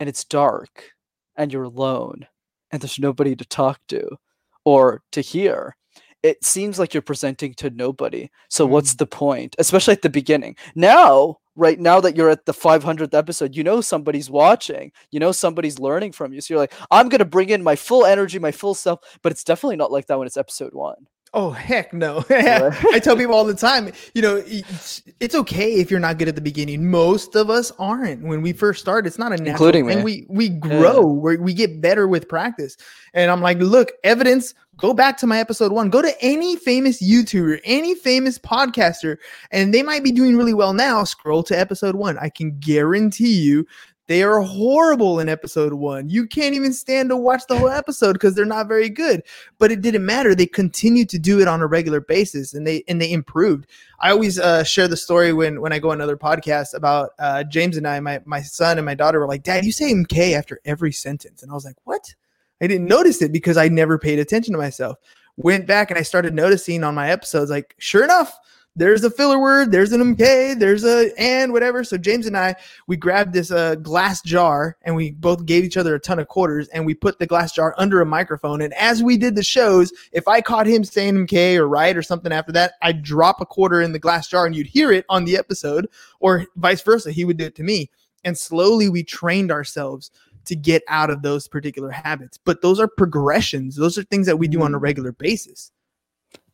and 0.00 0.08
it's 0.08 0.24
dark 0.24 0.92
and 1.36 1.52
you're 1.52 1.64
alone 1.64 2.26
and 2.70 2.82
there's 2.82 2.98
nobody 2.98 3.36
to 3.36 3.44
talk 3.46 3.80
to 3.88 4.18
or 4.64 5.02
to 5.12 5.20
hear, 5.20 5.76
it 6.24 6.42
seems 6.42 6.78
like 6.78 6.94
you're 6.94 7.02
presenting 7.02 7.52
to 7.54 7.68
nobody. 7.68 8.30
So 8.48 8.66
mm. 8.66 8.70
what's 8.70 8.94
the 8.94 9.06
point? 9.06 9.54
Especially 9.58 9.92
at 9.92 10.00
the 10.00 10.08
beginning. 10.08 10.56
Now, 10.74 11.36
right 11.54 11.78
now 11.78 12.00
that 12.00 12.16
you're 12.16 12.30
at 12.30 12.46
the 12.46 12.54
500th 12.54 13.12
episode, 13.12 13.54
you 13.54 13.62
know 13.62 13.82
somebody's 13.82 14.30
watching. 14.30 14.90
You 15.10 15.20
know 15.20 15.32
somebody's 15.32 15.78
learning 15.78 16.12
from 16.12 16.32
you. 16.32 16.40
So 16.40 16.54
you're 16.54 16.60
like, 16.60 16.72
I'm 16.90 17.10
going 17.10 17.18
to 17.18 17.26
bring 17.26 17.50
in 17.50 17.62
my 17.62 17.76
full 17.76 18.06
energy, 18.06 18.38
my 18.38 18.52
full 18.52 18.74
self, 18.74 19.00
but 19.22 19.32
it's 19.32 19.44
definitely 19.44 19.76
not 19.76 19.92
like 19.92 20.06
that 20.06 20.18
when 20.18 20.26
it's 20.26 20.38
episode 20.38 20.72
1. 20.72 20.94
Oh 21.36 21.50
heck 21.50 21.92
no! 21.92 22.24
I 22.30 23.00
tell 23.02 23.16
people 23.16 23.34
all 23.34 23.44
the 23.44 23.54
time, 23.54 23.90
you 24.14 24.22
know, 24.22 24.36
it's, 24.46 25.02
it's, 25.18 25.34
okay 25.34 25.74
if 25.74 25.90
you're 25.90 25.98
not 25.98 26.16
good 26.16 26.28
at 26.28 26.36
the 26.36 26.40
beginning. 26.40 26.88
Most 26.88 27.34
of 27.34 27.50
us 27.50 27.72
aren't. 27.76 28.22
When 28.22 28.40
we 28.40 28.52
first 28.52 28.80
start, 28.80 29.04
it's 29.04 29.18
not 29.18 29.32
a 29.32 29.36
natural, 29.36 29.52
including 29.52 29.90
and 29.90 30.04
we 30.04 30.26
we 30.28 30.48
grow, 30.48 31.28
yeah. 31.28 31.38
we 31.38 31.52
get 31.52 31.80
better 31.80 32.06
with 32.06 32.28
practice. 32.28 32.76
And 33.14 33.32
I'm 33.32 33.40
like, 33.40 33.58
look, 33.58 33.90
evidence. 34.04 34.54
Go 34.76 34.92
back 34.92 35.16
to 35.18 35.26
my 35.28 35.38
episode 35.38 35.70
one. 35.70 35.88
Go 35.88 36.02
to 36.02 36.12
any 36.20 36.56
famous 36.56 37.00
YouTuber, 37.00 37.60
any 37.64 37.94
famous 37.94 38.40
podcaster, 38.40 39.18
and 39.52 39.72
they 39.72 39.84
might 39.84 40.02
be 40.02 40.10
doing 40.10 40.36
really 40.36 40.54
well 40.54 40.72
now. 40.72 41.04
Scroll 41.04 41.44
to 41.44 41.58
episode 41.58 41.94
one. 41.94 42.18
I 42.18 42.28
can 42.28 42.58
guarantee 42.58 43.40
you 43.40 43.66
they 44.06 44.22
are 44.22 44.40
horrible 44.40 45.18
in 45.18 45.28
episode 45.28 45.72
one. 45.72 46.10
You 46.10 46.26
can't 46.26 46.54
even 46.54 46.72
stand 46.72 47.08
to 47.08 47.16
watch 47.16 47.42
the 47.48 47.58
whole 47.58 47.70
episode 47.70 48.12
because 48.14 48.34
they're 48.34 48.44
not 48.44 48.68
very 48.68 48.90
good. 48.90 49.22
But 49.58 49.72
it 49.72 49.80
didn't 49.80 50.04
matter. 50.04 50.34
They 50.34 50.46
continued 50.46 51.08
to 51.10 51.18
do 51.18 51.40
it 51.40 51.48
on 51.48 51.62
a 51.62 51.66
regular 51.66 52.00
basis, 52.00 52.52
and 52.52 52.66
they 52.66 52.84
and 52.86 53.00
they 53.00 53.10
improved. 53.10 53.66
I 54.00 54.10
always 54.10 54.38
uh, 54.38 54.64
share 54.64 54.88
the 54.88 54.96
story 54.96 55.32
when 55.32 55.60
when 55.60 55.72
I 55.72 55.78
go 55.78 55.90
on 55.90 56.00
other 56.00 56.16
podcasts 56.16 56.74
about 56.74 57.10
uh, 57.18 57.44
James 57.44 57.76
and 57.76 57.88
I. 57.88 57.98
My 58.00 58.20
my 58.26 58.42
son 58.42 58.78
and 58.78 58.84
my 58.84 58.94
daughter 58.94 59.20
were 59.20 59.28
like, 59.28 59.42
"Dad, 59.42 59.64
you 59.64 59.72
say 59.72 59.92
MK 59.92 60.34
after 60.34 60.60
every 60.64 60.92
sentence," 60.92 61.42
and 61.42 61.50
I 61.50 61.54
was 61.54 61.64
like, 61.64 61.76
"What?" 61.84 62.14
I 62.60 62.66
didn't 62.66 62.88
notice 62.88 63.20
it 63.22 63.32
because 63.32 63.56
I 63.56 63.68
never 63.68 63.98
paid 63.98 64.18
attention 64.18 64.52
to 64.52 64.58
myself. 64.58 64.98
Went 65.36 65.66
back 65.66 65.90
and 65.90 65.98
I 65.98 66.02
started 66.02 66.34
noticing 66.34 66.84
on 66.84 66.94
my 66.94 67.10
episodes, 67.10 67.50
like, 67.50 67.74
sure 67.78 68.04
enough, 68.04 68.38
there's 68.76 69.04
a 69.04 69.10
filler 69.10 69.38
word, 69.38 69.70
there's 69.70 69.92
an 69.92 70.16
MK, 70.16 70.58
there's 70.58 70.84
a 70.84 71.12
and 71.18 71.52
whatever. 71.52 71.84
So 71.84 71.96
James 71.96 72.26
and 72.26 72.36
I, 72.36 72.56
we 72.86 72.96
grabbed 72.96 73.32
this 73.32 73.50
uh, 73.50 73.76
glass 73.76 74.20
jar 74.22 74.76
and 74.82 74.96
we 74.96 75.12
both 75.12 75.46
gave 75.46 75.64
each 75.64 75.76
other 75.76 75.94
a 75.94 76.00
ton 76.00 76.18
of 76.18 76.28
quarters 76.28 76.68
and 76.68 76.84
we 76.84 76.94
put 76.94 77.18
the 77.18 77.26
glass 77.26 77.52
jar 77.52 77.74
under 77.78 78.00
a 78.00 78.06
microphone. 78.06 78.60
And 78.60 78.74
as 78.74 79.02
we 79.02 79.16
did 79.16 79.36
the 79.36 79.42
shows, 79.42 79.92
if 80.12 80.26
I 80.26 80.40
caught 80.40 80.66
him 80.66 80.82
saying 80.82 81.26
MK 81.26 81.56
or 81.56 81.68
right 81.68 81.96
or 81.96 82.02
something 82.02 82.32
after 82.32 82.52
that, 82.52 82.72
I'd 82.82 83.02
drop 83.02 83.40
a 83.40 83.46
quarter 83.46 83.80
in 83.80 83.92
the 83.92 83.98
glass 83.98 84.28
jar 84.28 84.46
and 84.46 84.56
you'd 84.56 84.66
hear 84.66 84.90
it 84.90 85.04
on 85.08 85.24
the 85.24 85.36
episode, 85.36 85.88
or 86.20 86.46
vice 86.56 86.82
versa. 86.82 87.12
He 87.12 87.24
would 87.24 87.36
do 87.36 87.44
it 87.44 87.54
to 87.56 87.62
me. 87.62 87.90
And 88.24 88.36
slowly 88.36 88.88
we 88.88 89.04
trained 89.04 89.52
ourselves 89.52 90.10
to 90.46 90.56
get 90.56 90.82
out 90.88 91.10
of 91.10 91.22
those 91.22 91.48
particular 91.48 91.90
habits. 91.90 92.38
But 92.38 92.62
those 92.62 92.80
are 92.80 92.88
progressions. 92.88 93.76
Those 93.76 93.98
are 93.98 94.02
things 94.02 94.26
that 94.26 94.38
we 94.38 94.48
do 94.48 94.62
on 94.62 94.74
a 94.74 94.78
mm. 94.78 94.82
regular 94.82 95.12
basis. 95.12 95.70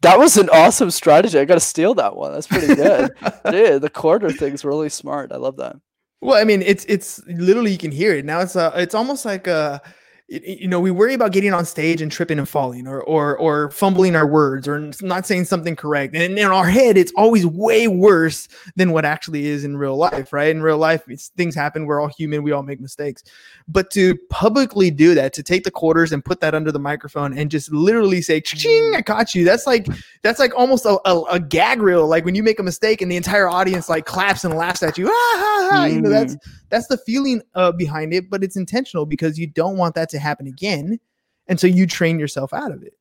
That 0.02 0.18
was 0.18 0.36
an 0.36 0.48
awesome 0.50 0.90
strategy. 0.90 1.38
I 1.38 1.44
got 1.44 1.54
to 1.54 1.60
steal 1.60 1.94
that 1.94 2.16
one. 2.16 2.32
That's 2.32 2.46
pretty 2.46 2.74
good. 2.74 3.10
Dude, 3.50 3.82
the 3.82 3.90
quarter 3.90 4.30
thing's 4.30 4.64
really 4.64 4.88
smart. 4.88 5.30
I 5.32 5.36
love 5.36 5.56
that. 5.58 5.76
Well, 6.22 6.40
I 6.40 6.44
mean, 6.44 6.62
it's 6.62 6.84
it's 6.86 7.22
literally 7.26 7.72
you 7.72 7.78
can 7.78 7.92
hear 7.92 8.14
it 8.14 8.24
now. 8.24 8.40
It's 8.40 8.56
uh, 8.56 8.72
it's 8.76 8.94
almost 8.94 9.24
like 9.24 9.46
a 9.46 9.80
y- 9.84 9.92
you 10.30 10.68
know 10.68 10.78
we 10.78 10.92
worry 10.92 11.12
about 11.12 11.32
getting 11.32 11.52
on 11.52 11.64
stage 11.64 12.00
and 12.00 12.12
tripping 12.12 12.38
and 12.38 12.48
falling 12.48 12.86
or 12.86 13.02
or 13.02 13.36
or 13.36 13.68
fumbling 13.72 14.14
our 14.14 14.26
words 14.26 14.68
or 14.68 14.92
not 15.02 15.26
saying 15.26 15.44
something 15.44 15.74
correct. 15.74 16.14
And 16.14 16.38
in 16.38 16.46
our 16.46 16.66
head 16.66 16.96
it's 16.96 17.12
always 17.16 17.44
way 17.44 17.88
worse 17.88 18.46
than 18.76 18.92
what 18.92 19.04
actually 19.04 19.46
is 19.46 19.64
in 19.64 19.76
real 19.76 19.96
life 19.96 20.32
right? 20.32 20.50
In 20.54 20.62
real 20.62 20.78
life 20.78 21.02
it's, 21.08 21.28
things 21.30 21.56
happen. 21.56 21.84
We're 21.84 22.00
all 22.00 22.10
human. 22.16 22.44
We 22.44 22.52
all 22.52 22.62
make 22.62 22.80
mistakes. 22.80 23.24
But 23.66 23.90
to 23.90 24.16
publicly 24.30 24.92
do 24.92 25.16
that 25.16 25.32
to 25.32 25.42
take 25.42 25.64
the 25.64 25.70
quarters 25.72 26.12
and 26.12 26.24
put 26.24 26.38
that 26.40 26.54
under 26.54 26.70
the 26.70 26.78
microphone 26.78 27.36
and 27.36 27.50
just 27.50 27.72
literally 27.72 28.22
say 28.22 28.40
ching 28.40 28.94
i 28.94 29.02
caught 29.02 29.34
you 29.34 29.44
that's 29.44 29.66
like 29.66 29.86
that's 30.22 30.38
like 30.38 30.54
almost 30.56 30.84
a, 30.84 31.00
a, 31.06 31.22
a 31.24 31.40
gag 31.40 31.82
reel. 31.82 32.06
Like 32.06 32.24
when 32.24 32.36
you 32.36 32.44
make 32.44 32.60
a 32.60 32.62
mistake 32.62 33.02
and 33.02 33.10
the 33.10 33.16
entire 33.16 33.48
audience 33.48 33.88
like 33.88 34.06
claps 34.06 34.44
and 34.44 34.54
laughs 34.54 34.84
at 34.84 34.96
you. 34.96 35.08
Ah, 35.08 35.10
ha, 35.10 35.68
ha. 35.72 35.84
you 35.86 36.00
know 36.00 36.08
that's 36.08 36.36
that's 36.68 36.86
the 36.86 36.98
feeling 36.98 37.42
uh, 37.56 37.72
behind 37.72 38.14
it 38.14 38.30
but 38.30 38.44
it's 38.44 38.56
intentional 38.56 39.04
because 39.04 39.38
you 39.38 39.46
don't 39.48 39.76
want 39.76 39.94
that 39.96 40.08
to 40.10 40.19
happen 40.20 40.46
again 40.46 40.98
and 41.48 41.58
so 41.58 41.66
you 41.66 41.86
train 41.86 42.18
yourself 42.18 42.52
out 42.52 42.70
of 42.72 42.82
it 42.82 42.94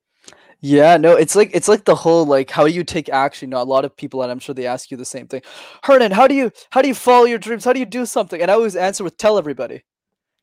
Yeah, 0.61 0.97
no, 0.97 1.15
it's 1.15 1.35
like 1.37 1.51
it's 1.53 1.69
like 1.69 1.85
the 1.85 1.95
whole 1.95 2.25
like 2.25 2.51
how 2.51 2.65
you 2.65 2.83
take 2.83 3.07
action. 3.07 3.47
You 3.47 3.51
know, 3.55 3.61
a 3.61 3.63
lot 3.63 3.85
of 3.85 3.95
people, 3.95 4.21
and 4.23 4.29
I'm 4.31 4.39
sure 4.39 4.53
they 4.53 4.67
ask 4.67 4.91
you 4.91 4.97
the 4.97 5.05
same 5.05 5.25
thing. 5.25 5.41
Hernan, 5.83 6.11
how 6.11 6.27
do 6.27 6.35
you 6.35 6.51
how 6.69 6.81
do 6.81 6.89
you 6.89 6.93
follow 6.95 7.23
your 7.25 7.39
dreams? 7.39 7.63
How 7.63 7.71
do 7.71 7.79
you 7.79 7.85
do 7.85 8.05
something? 8.05 8.41
And 8.41 8.51
I 8.51 8.55
always 8.55 8.75
answer 8.75 9.05
with 9.05 9.15
tell 9.15 9.37
everybody. 9.37 9.83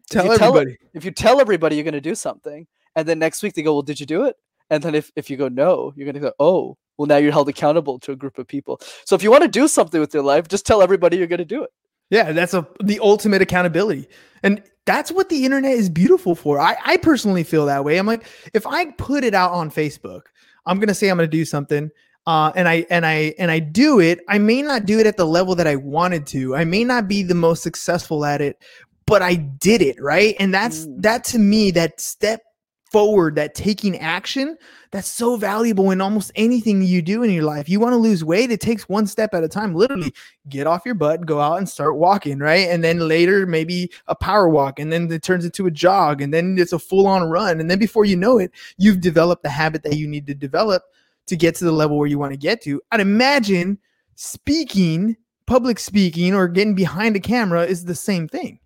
tell 0.09 0.25
tell- 0.39 0.57
everybody 0.57 0.79
If 0.95 1.05
you 1.05 1.11
tell 1.11 1.39
everybody 1.39 1.77
you're 1.77 1.85
gonna 1.85 2.01
do 2.01 2.15
something, 2.15 2.67
and 2.95 3.07
then 3.07 3.19
next 3.19 3.43
week 3.43 3.53
they 3.55 3.63
go, 3.63 3.75
Well, 3.75 3.83
did 3.83 4.01
you 4.01 4.07
do 4.07 4.25
it? 4.25 4.37
And 4.71 4.83
then 4.83 4.95
if, 4.95 5.13
if 5.17 5.29
you 5.29 5.37
go 5.37 5.49
no, 5.49 5.93
you're 5.97 6.07
gonna 6.07 6.21
go, 6.25 6.33
Oh, 6.41 6.79
well 6.97 7.07
now 7.07 7.19
you're 7.19 7.33
held 7.33 7.51
accountable 7.51 7.99
to 8.01 8.13
a 8.13 8.17
group 8.17 8.39
of 8.39 8.49
people. 8.49 8.81
So 9.05 9.15
if 9.17 9.23
you 9.23 9.31
want 9.31 9.43
to 9.43 9.49
do 9.61 9.69
something 9.69 10.01
with 10.01 10.15
your 10.15 10.23
life, 10.25 10.49
just 10.49 10.65
tell 10.65 10.81
everybody 10.81 11.19
you're 11.19 11.27
gonna 11.27 11.45
do 11.45 11.63
it. 11.63 11.71
Yeah, 12.11 12.33
that's 12.33 12.55
a 12.55 12.67
the 12.83 13.01
ultimate 13.01 13.43
accountability. 13.43 14.09
And 14.43 14.63
that's 14.85 15.11
what 15.11 15.29
the 15.29 15.45
internet 15.45 15.73
is 15.73 15.89
beautiful 15.89 16.35
for. 16.37 16.61
I, 16.61 16.77
I 16.85 16.97
personally 16.99 17.43
feel 17.43 17.67
that 17.67 17.85
way. 17.85 17.99
I'm 17.99 18.07
like, 18.07 18.25
if 18.55 18.67
I 18.67 18.87
put 18.93 19.25
it 19.25 19.35
out 19.35 19.51
on 19.53 19.71
Facebook, 19.71 20.23
I'm 20.67 20.79
gonna 20.79 20.95
say 20.95 21.09
I'm 21.09 21.17
gonna 21.17 21.27
do 21.29 21.45
something. 21.45 21.91
Uh, 22.27 22.53
and 22.57 22.69
I 22.69 22.87
and 22.91 23.05
I 23.07 23.35
and 23.39 23.51
I 23.51 23.59
do 23.61 24.01
it. 24.01 24.21
I 24.29 24.39
may 24.39 24.63
not 24.63 24.85
do 24.87 24.99
it 24.99 25.07
at 25.07 25.17
the 25.17 25.27
level 25.27 25.55
that 25.57 25.67
I 25.67 25.77
wanted 25.77 26.27
to. 26.29 26.55
I 26.57 26.65
may 26.65 26.85
not 26.85 27.09
be 27.09 27.23
the 27.23 27.35
most 27.35 27.63
successful 27.63 28.25
at 28.25 28.41
it, 28.41 28.61
but 29.07 29.23
I 29.23 29.35
did 29.35 29.83
it 29.83 30.01
right. 30.01 30.35
And 30.41 30.53
that's 30.55 30.87
Mm. 30.87 31.03
that 31.03 31.25
to 31.25 31.39
me. 31.39 31.71
That 31.73 32.01
step 32.01 32.43
forward, 32.91 33.35
that 33.35 33.55
taking 33.55 33.99
action, 33.99 34.57
that's 34.91 35.09
so 35.09 35.37
valuable 35.37 35.91
in 35.91 36.01
almost 36.01 36.31
anything 36.35 36.83
you 36.83 37.03
do 37.03 37.23
in 37.23 37.31
your 37.31 37.45
life. 37.45 37.69
You 37.69 37.81
want 37.81 37.93
to 37.93 37.99
lose 37.99 38.25
weight, 38.25 38.51
it 38.51 38.61
takes 38.61 38.89
one 38.89 39.07
step 39.07 39.35
at 39.35 39.45
a 39.45 39.49
time. 39.49 39.75
Literally, 39.75 40.13
get 40.49 40.67
off 40.67 40.87
your 40.87 40.95
butt, 40.95 41.27
go 41.27 41.41
out 41.41 41.59
and 41.59 41.69
start 41.69 41.97
walking, 41.97 42.39
right? 42.39 42.69
And 42.69 42.85
then 42.85 43.01
later, 43.01 43.47
maybe 43.47 43.91
a 44.07 44.15
power 44.15 44.49
walk, 44.49 44.79
and 44.79 44.93
then 44.93 45.11
it 45.11 45.23
turns 45.23 45.45
into 45.45 45.67
a 45.67 45.71
jog, 45.71 46.23
and 46.23 46.33
then 46.33 46.57
it's 46.59 46.73
a 46.73 46.79
full 46.79 47.07
on 47.07 47.25
run. 47.25 47.61
And 47.61 47.71
then 47.71 47.79
before 47.79 48.05
you 48.05 48.17
know 48.17 48.39
it, 48.39 48.53
you've 48.79 49.01
developed 49.01 49.43
the 49.43 49.51
habit 49.51 49.83
that 49.83 49.97
you 49.97 50.07
need 50.07 50.27
to 50.29 50.35
develop 50.35 50.85
to 51.27 51.37
get 51.37 51.57
to 51.57 51.65
the 51.65 51.73
level 51.73 51.99
where 51.99 52.09
you 52.09 52.19
want 52.19 52.33
to 52.33 52.39
get 52.39 52.63
to. 52.63 52.81
I'd 52.93 53.01
imagine 53.01 53.79
speaking, 54.15 55.17
public 55.47 55.79
speaking, 55.79 56.35
or 56.35 56.49
getting 56.49 56.75
behind 56.75 57.17
a 57.17 57.21
camera 57.21 57.65
is 57.65 57.85
the 57.85 57.95
same 57.95 58.29
thing. 58.29 58.61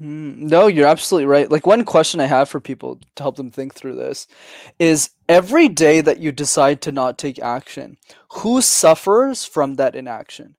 Mm, 0.00 0.36
no, 0.38 0.66
you're 0.66 0.86
absolutely 0.86 1.26
right. 1.26 1.50
Like 1.50 1.66
one 1.66 1.84
question 1.84 2.20
I 2.20 2.26
have 2.26 2.48
for 2.48 2.60
people 2.60 3.00
to 3.16 3.22
help 3.22 3.36
them 3.36 3.50
think 3.50 3.74
through 3.74 3.96
this 3.96 4.26
is 4.78 5.10
every 5.28 5.68
day 5.68 6.00
that 6.00 6.20
you 6.20 6.32
decide 6.32 6.80
to 6.82 6.92
not 6.92 7.18
take 7.18 7.38
action, 7.38 7.96
who 8.32 8.62
suffers 8.62 9.44
from 9.44 9.74
that 9.74 9.94
inaction? 9.94 10.56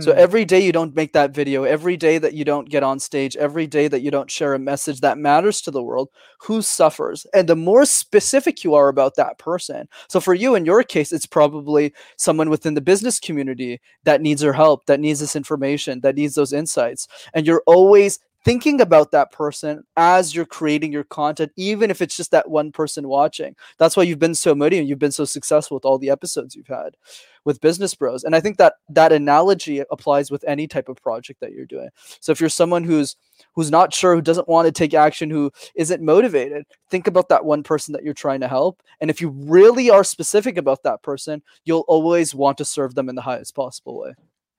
So 0.00 0.12
Hmm. 0.12 0.18
every 0.18 0.44
day 0.44 0.60
you 0.60 0.72
don't 0.72 0.96
make 0.96 1.12
that 1.14 1.32
video, 1.34 1.64
every 1.64 1.96
day 1.96 2.18
that 2.18 2.34
you 2.34 2.44
don't 2.44 2.68
get 2.70 2.82
on 2.82 3.00
stage, 3.00 3.36
every 3.36 3.66
day 3.66 3.88
that 3.88 4.02
you 4.02 4.10
don't 4.10 4.30
share 4.30 4.54
a 4.54 4.58
message 4.58 5.00
that 5.00 5.18
matters 5.18 5.60
to 5.62 5.70
the 5.70 5.82
world, 5.82 6.10
who 6.40 6.62
suffers? 6.62 7.26
And 7.34 7.48
the 7.48 7.56
more 7.56 7.84
specific 7.86 8.64
you 8.64 8.74
are 8.74 8.88
about 8.88 9.16
that 9.16 9.38
person. 9.38 9.88
So 10.08 10.20
for 10.20 10.34
you 10.34 10.54
in 10.54 10.64
your 10.66 10.82
case, 10.84 11.12
it's 11.12 11.26
probably 11.26 11.94
someone 12.16 12.50
within 12.50 12.74
the 12.74 12.80
business 12.80 13.20
community 13.20 13.80
that 14.04 14.20
needs 14.22 14.42
your 14.42 14.52
help, 14.54 14.86
that 14.86 15.00
needs 15.00 15.20
this 15.20 15.36
information, 15.36 16.00
that 16.00 16.16
needs 16.16 16.34
those 16.34 16.52
insights. 16.52 17.08
And 17.34 17.46
you're 17.46 17.62
always 17.66 18.20
thinking 18.48 18.80
about 18.80 19.10
that 19.10 19.30
person 19.30 19.84
as 19.98 20.34
you're 20.34 20.46
creating 20.46 20.90
your 20.90 21.04
content, 21.04 21.52
even 21.56 21.90
if 21.90 22.00
it's 22.00 22.16
just 22.16 22.30
that 22.30 22.48
one 22.48 22.72
person 22.72 23.06
watching. 23.06 23.54
That's 23.76 23.94
why 23.94 24.04
you've 24.04 24.18
been 24.18 24.34
so 24.34 24.54
motivated, 24.54 24.88
you've 24.88 24.98
been 24.98 25.12
so 25.12 25.26
successful 25.26 25.74
with 25.74 25.84
all 25.84 25.98
the 25.98 26.08
episodes 26.08 26.56
you've 26.56 26.66
had 26.66 26.96
with 27.44 27.60
business 27.60 27.94
bros. 27.94 28.24
And 28.24 28.34
i 28.34 28.40
think 28.40 28.56
that 28.56 28.74
that 28.88 29.12
analogy 29.12 29.82
applies 29.90 30.30
with 30.30 30.44
any 30.46 30.66
type 30.66 30.88
of 30.88 30.96
project 30.96 31.40
that 31.40 31.52
you're 31.52 31.66
doing. 31.66 31.90
So 32.20 32.32
if 32.32 32.40
you're 32.40 32.48
someone 32.48 32.84
who's 32.84 33.16
who's 33.54 33.70
not 33.70 33.92
sure 33.92 34.14
who 34.14 34.22
doesn't 34.22 34.48
want 34.48 34.64
to 34.66 34.72
take 34.72 34.94
action 34.94 35.28
who 35.28 35.50
isn't 35.74 36.02
motivated 36.02 36.64
think 36.90 37.06
about 37.06 37.28
that 37.28 37.44
one 37.44 37.62
person 37.62 37.92
that 37.92 38.02
you're 38.02 38.14
trying 38.14 38.40
to 38.40 38.48
help. 38.48 38.82
And 39.00 39.10
if 39.10 39.20
you 39.20 39.28
really 39.28 39.90
are 39.90 40.04
specific 40.04 40.56
about 40.56 40.82
that 40.84 41.02
person 41.02 41.42
you'll 41.64 41.84
always 41.86 42.34
want 42.34 42.56
to 42.58 42.64
serve 42.64 42.94
them 42.94 43.10
in 43.10 43.14
the 43.14 43.22
highest 43.22 43.54
possible 43.54 43.98
way 43.98 44.14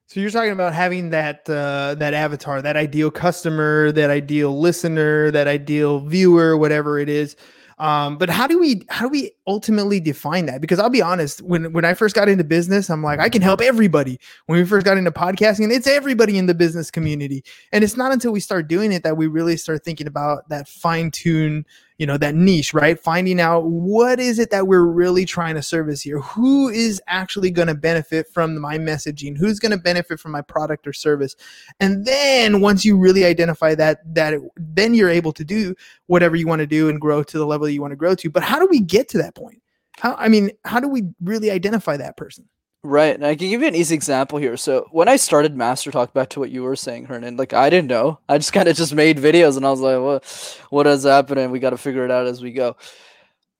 So 0.10 0.20
you're 0.20 0.32
talking 0.32 0.52
about 0.52 0.74
having 0.74 1.12
that 1.12 1.48
uh, 1.48 1.94
that 2.00 2.16
avatar, 2.16 2.64
that 2.64 2.76
ideal 2.76 3.12
customer, 3.12 3.92
that 3.92 4.10
ideal 4.10 4.60
listener, 4.60 5.30
that 5.30 5.48
ideal 5.48 6.00
viewer, 6.00 6.58
whatever 6.58 6.98
it 6.98 7.10
is. 7.10 7.36
Um, 7.78 8.18
but 8.18 8.28
how 8.28 8.48
do 8.48 8.60
we 8.60 8.82
how 8.90 9.06
do 9.06 9.10
we 9.10 9.34
ultimately 9.46 10.00
define 10.00 10.48
that? 10.48 10.62
Because 10.62 10.80
I'll 10.80 10.90
be 10.90 11.04
honest, 11.04 11.44
when 11.44 11.74
when 11.74 11.86
I 11.86 11.94
first 11.94 12.16
got 12.16 12.28
into 12.28 12.44
business, 12.44 12.90
I'm 12.90 13.04
like, 13.04 13.20
I 13.20 13.30
can 13.30 13.44
help 13.44 13.62
everybody. 13.62 14.20
When 14.48 14.58
we 14.58 14.66
first 14.66 14.84
got 14.84 14.98
into 14.98 15.12
podcasting, 15.12 15.72
it's 15.72 15.86
everybody 15.86 16.40
in 16.40 16.48
the 16.48 16.56
business 16.56 16.90
community. 16.90 17.44
And 17.72 17.84
it's 17.84 17.96
not 17.96 18.12
until 18.12 18.32
we 18.32 18.40
start 18.40 18.68
doing 18.68 18.92
it 18.92 19.04
that 19.04 19.16
we 19.16 19.28
really 19.28 19.58
start 19.58 19.86
thinking 19.86 20.08
about 20.08 20.50
that 20.50 20.68
fine 20.68 21.12
tune, 21.12 21.68
you 22.00 22.06
know, 22.06 22.18
that 22.18 22.34
niche, 22.34 22.74
right? 22.74 22.98
Finding 22.98 23.42
out 23.42 23.66
what 23.66 24.22
is 24.22 24.40
it 24.40 24.52
that 24.52 24.68
we're 24.68 24.86
really 24.86 25.26
trying 25.26 25.56
to 25.56 25.62
service 25.62 26.02
here? 26.02 26.20
Who 26.22 26.70
is 26.70 27.02
actually 27.08 27.52
going 27.52 27.68
to 27.68 27.76
benefit 27.76 28.30
from 28.34 28.58
my 28.58 28.78
messaging? 28.78 29.38
Who's 29.38 29.60
going 29.60 29.74
to 29.74 29.78
benefit 29.78 30.18
from 30.18 30.32
my 30.32 30.42
product 30.42 30.88
or 30.88 30.94
service? 30.94 31.36
And 31.82 32.06
then 32.06 32.62
once 32.62 32.86
you 32.86 32.98
really 32.98 33.26
identify 33.26 33.76
that, 33.76 34.00
that 34.16 34.36
then 34.56 34.94
you're 34.94 35.10
able 35.10 35.34
to 35.34 35.44
do 35.44 35.76
whatever 36.08 36.38
you 36.38 36.48
want 36.48 36.60
to 36.60 36.68
do 36.68 36.88
and 36.88 37.02
grow 37.02 37.22
to 37.22 37.38
the 37.38 37.46
level 37.46 37.68
you 37.68 37.82
want 37.82 37.92
to 37.92 37.98
grow 37.98 38.16
to. 38.16 38.30
But 38.30 38.44
how 38.44 38.60
do 38.60 38.68
we 38.72 38.80
get 38.80 39.10
to 39.10 39.18
that 39.18 39.36
point? 39.36 39.62
How, 39.98 40.16
I 40.16 40.30
mean, 40.30 40.52
how 40.64 40.80
do 40.80 40.88
we 40.88 41.04
really 41.22 41.52
identify 41.52 41.98
that 41.98 42.16
person? 42.16 42.48
Right. 42.84 43.14
And 43.14 43.26
I 43.26 43.36
can 43.36 43.50
give 43.50 43.62
you 43.62 43.68
an 43.68 43.76
easy 43.76 43.94
example 43.94 44.40
here. 44.40 44.56
So 44.56 44.88
when 44.92 45.10
I 45.10 45.18
started 45.18 45.56
Master 45.56 45.92
Talk, 45.92 46.14
back 46.14 46.30
to 46.30 46.40
what 46.40 46.50
you 46.50 46.64
were 46.64 46.78
saying, 46.78 47.06
Hernan, 47.06 47.36
like 47.36 47.52
I 47.52 47.70
didn't 47.70 47.90
know. 47.90 48.20
I 48.30 48.38
just 48.38 48.54
kind 48.54 48.70
of 48.70 48.78
just 48.78 48.94
made 48.94 49.18
videos 49.18 49.58
and 49.58 49.66
I 49.66 49.72
was 49.72 49.82
like, 49.82 50.00
what 50.00 50.58
what 50.70 50.88
is 50.88 51.04
happening? 51.04 51.52
We 51.52 51.60
got 51.60 51.72
to 51.72 51.78
figure 51.78 52.06
it 52.06 52.12
out 52.12 52.28
as 52.28 52.42
we 52.42 52.52
go. 52.52 52.78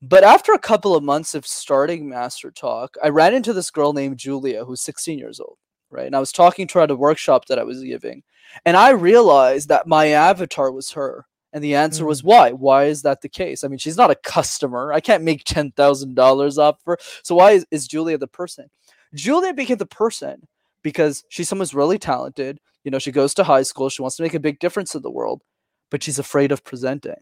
But 0.02 0.24
after 0.24 0.54
a 0.54 0.60
couple 0.60 0.96
of 0.96 1.04
months 1.04 1.36
of 1.36 1.46
starting 1.46 2.08
Master 2.08 2.52
Talk, 2.52 2.96
I 3.04 3.10
ran 3.10 3.34
into 3.34 3.52
this 3.52 3.70
girl 3.70 3.92
named 3.92 4.18
Julia 4.18 4.64
who's 4.64 4.82
16 4.82 5.20
years 5.20 5.42
old, 5.42 5.58
right? 5.90 6.08
And 6.08 6.16
I 6.16 6.22
was 6.22 6.32
talking 6.32 6.68
to 6.68 6.76
her 6.76 6.84
at 6.84 6.92
a 6.92 6.96
workshop 6.96 7.48
that 7.48 7.60
I 7.60 7.64
was 7.64 7.84
giving. 7.84 8.24
And 8.66 8.78
I 8.78 8.92
realized 8.92 9.68
that 9.68 9.88
my 9.88 10.08
avatar 10.08 10.72
was 10.72 10.92
her. 10.92 11.26
And 11.52 11.64
the 11.64 11.76
answer 11.76 12.06
was 12.06 12.22
mm. 12.22 12.26
why? 12.26 12.52
Why 12.52 12.86
is 12.86 13.02
that 13.02 13.22
the 13.22 13.30
case? 13.30 13.64
I 13.64 13.68
mean, 13.68 13.80
she's 13.80 13.98
not 13.98 14.12
a 14.12 14.16
customer. 14.16 14.94
I 14.94 15.02
can't 15.02 15.24
make 15.24 15.44
$10,000 15.44 16.58
off 16.58 16.78
her. 16.86 16.98
So 17.24 17.36
why 17.36 17.52
is, 17.52 17.66
is 17.72 17.88
Julia 17.88 18.18
the 18.18 18.28
person? 18.28 18.70
Julia 19.14 19.54
became 19.54 19.78
the 19.78 19.86
person 19.86 20.48
because 20.84 21.24
she's 21.30 21.50
someone 21.50 21.64
who's 21.64 21.74
really 21.74 21.98
talented. 21.98 22.60
You 22.84 22.92
know, 22.92 23.00
she 23.00 23.12
goes 23.12 23.34
to 23.36 23.44
high 23.44 23.64
school. 23.64 23.90
She 23.90 24.02
wants 24.02 24.18
to 24.18 24.24
make 24.24 24.34
a 24.34 24.40
big 24.40 24.60
difference 24.60 24.96
in 24.96 25.02
the 25.02 25.12
world, 25.12 25.42
but 25.90 26.04
she's 26.04 26.20
afraid 26.20 26.52
of 26.52 26.64
presenting. 26.64 27.16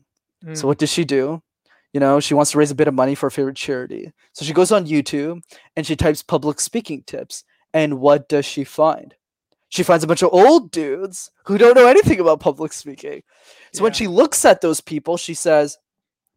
Mm. 0.45 0.57
So 0.57 0.67
what 0.67 0.77
does 0.77 0.91
she 0.91 1.05
do? 1.05 1.41
You 1.93 1.99
know, 1.99 2.19
she 2.19 2.33
wants 2.33 2.51
to 2.51 2.57
raise 2.57 2.71
a 2.71 2.75
bit 2.75 2.87
of 2.87 2.93
money 2.93 3.15
for 3.15 3.27
a 3.27 3.31
favorite 3.31 3.55
charity. 3.55 4.11
So 4.33 4.45
she 4.45 4.53
goes 4.53 4.71
on 4.71 4.85
YouTube 4.85 5.41
and 5.75 5.85
she 5.85 5.95
types 5.95 6.21
public 6.21 6.59
speaking 6.59 7.03
tips. 7.07 7.43
And 7.73 7.99
what 7.99 8.29
does 8.29 8.45
she 8.45 8.63
find? 8.63 9.15
She 9.69 9.83
finds 9.83 10.03
a 10.03 10.07
bunch 10.07 10.21
of 10.21 10.33
old 10.33 10.71
dudes 10.71 11.31
who 11.45 11.57
don't 11.57 11.75
know 11.75 11.87
anything 11.87 12.19
about 12.19 12.39
public 12.39 12.71
speaking. 12.71 13.23
So 13.73 13.83
when 13.83 13.93
she 13.93 14.07
looks 14.07 14.45
at 14.45 14.61
those 14.61 14.79
people, 14.79 15.17
she 15.17 15.33
says, 15.33 15.77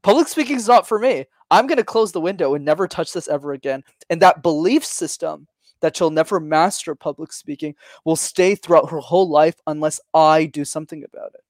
Public 0.03 0.29
speaking 0.29 0.57
is 0.57 0.67
not 0.67 0.89
for 0.89 0.99
me. 0.99 1.27
I'm 1.51 1.67
going 1.67 1.79
to 1.79 1.85
close 1.85 2.13
the 2.13 2.21
window 2.21 2.55
and 2.55 2.65
never 2.65 2.87
touch 2.87 3.13
this 3.13 3.29
ever 3.29 3.53
again. 3.53 3.83
And 4.09 4.23
that 4.23 4.43
belief 4.43 4.85
system 4.85 5.47
that 5.81 5.97
she'll 5.97 6.11
never 6.11 6.41
master 6.41 6.95
public 6.95 7.33
speaking 7.33 7.75
will 8.05 8.17
stay 8.17 8.55
throughout 8.55 8.91
her 8.91 8.99
whole 8.99 9.29
life 9.29 9.57
unless 9.67 10.01
I 10.15 10.47
do 10.47 10.65
something 10.65 11.05
about 11.05 11.33
it. 11.35 11.41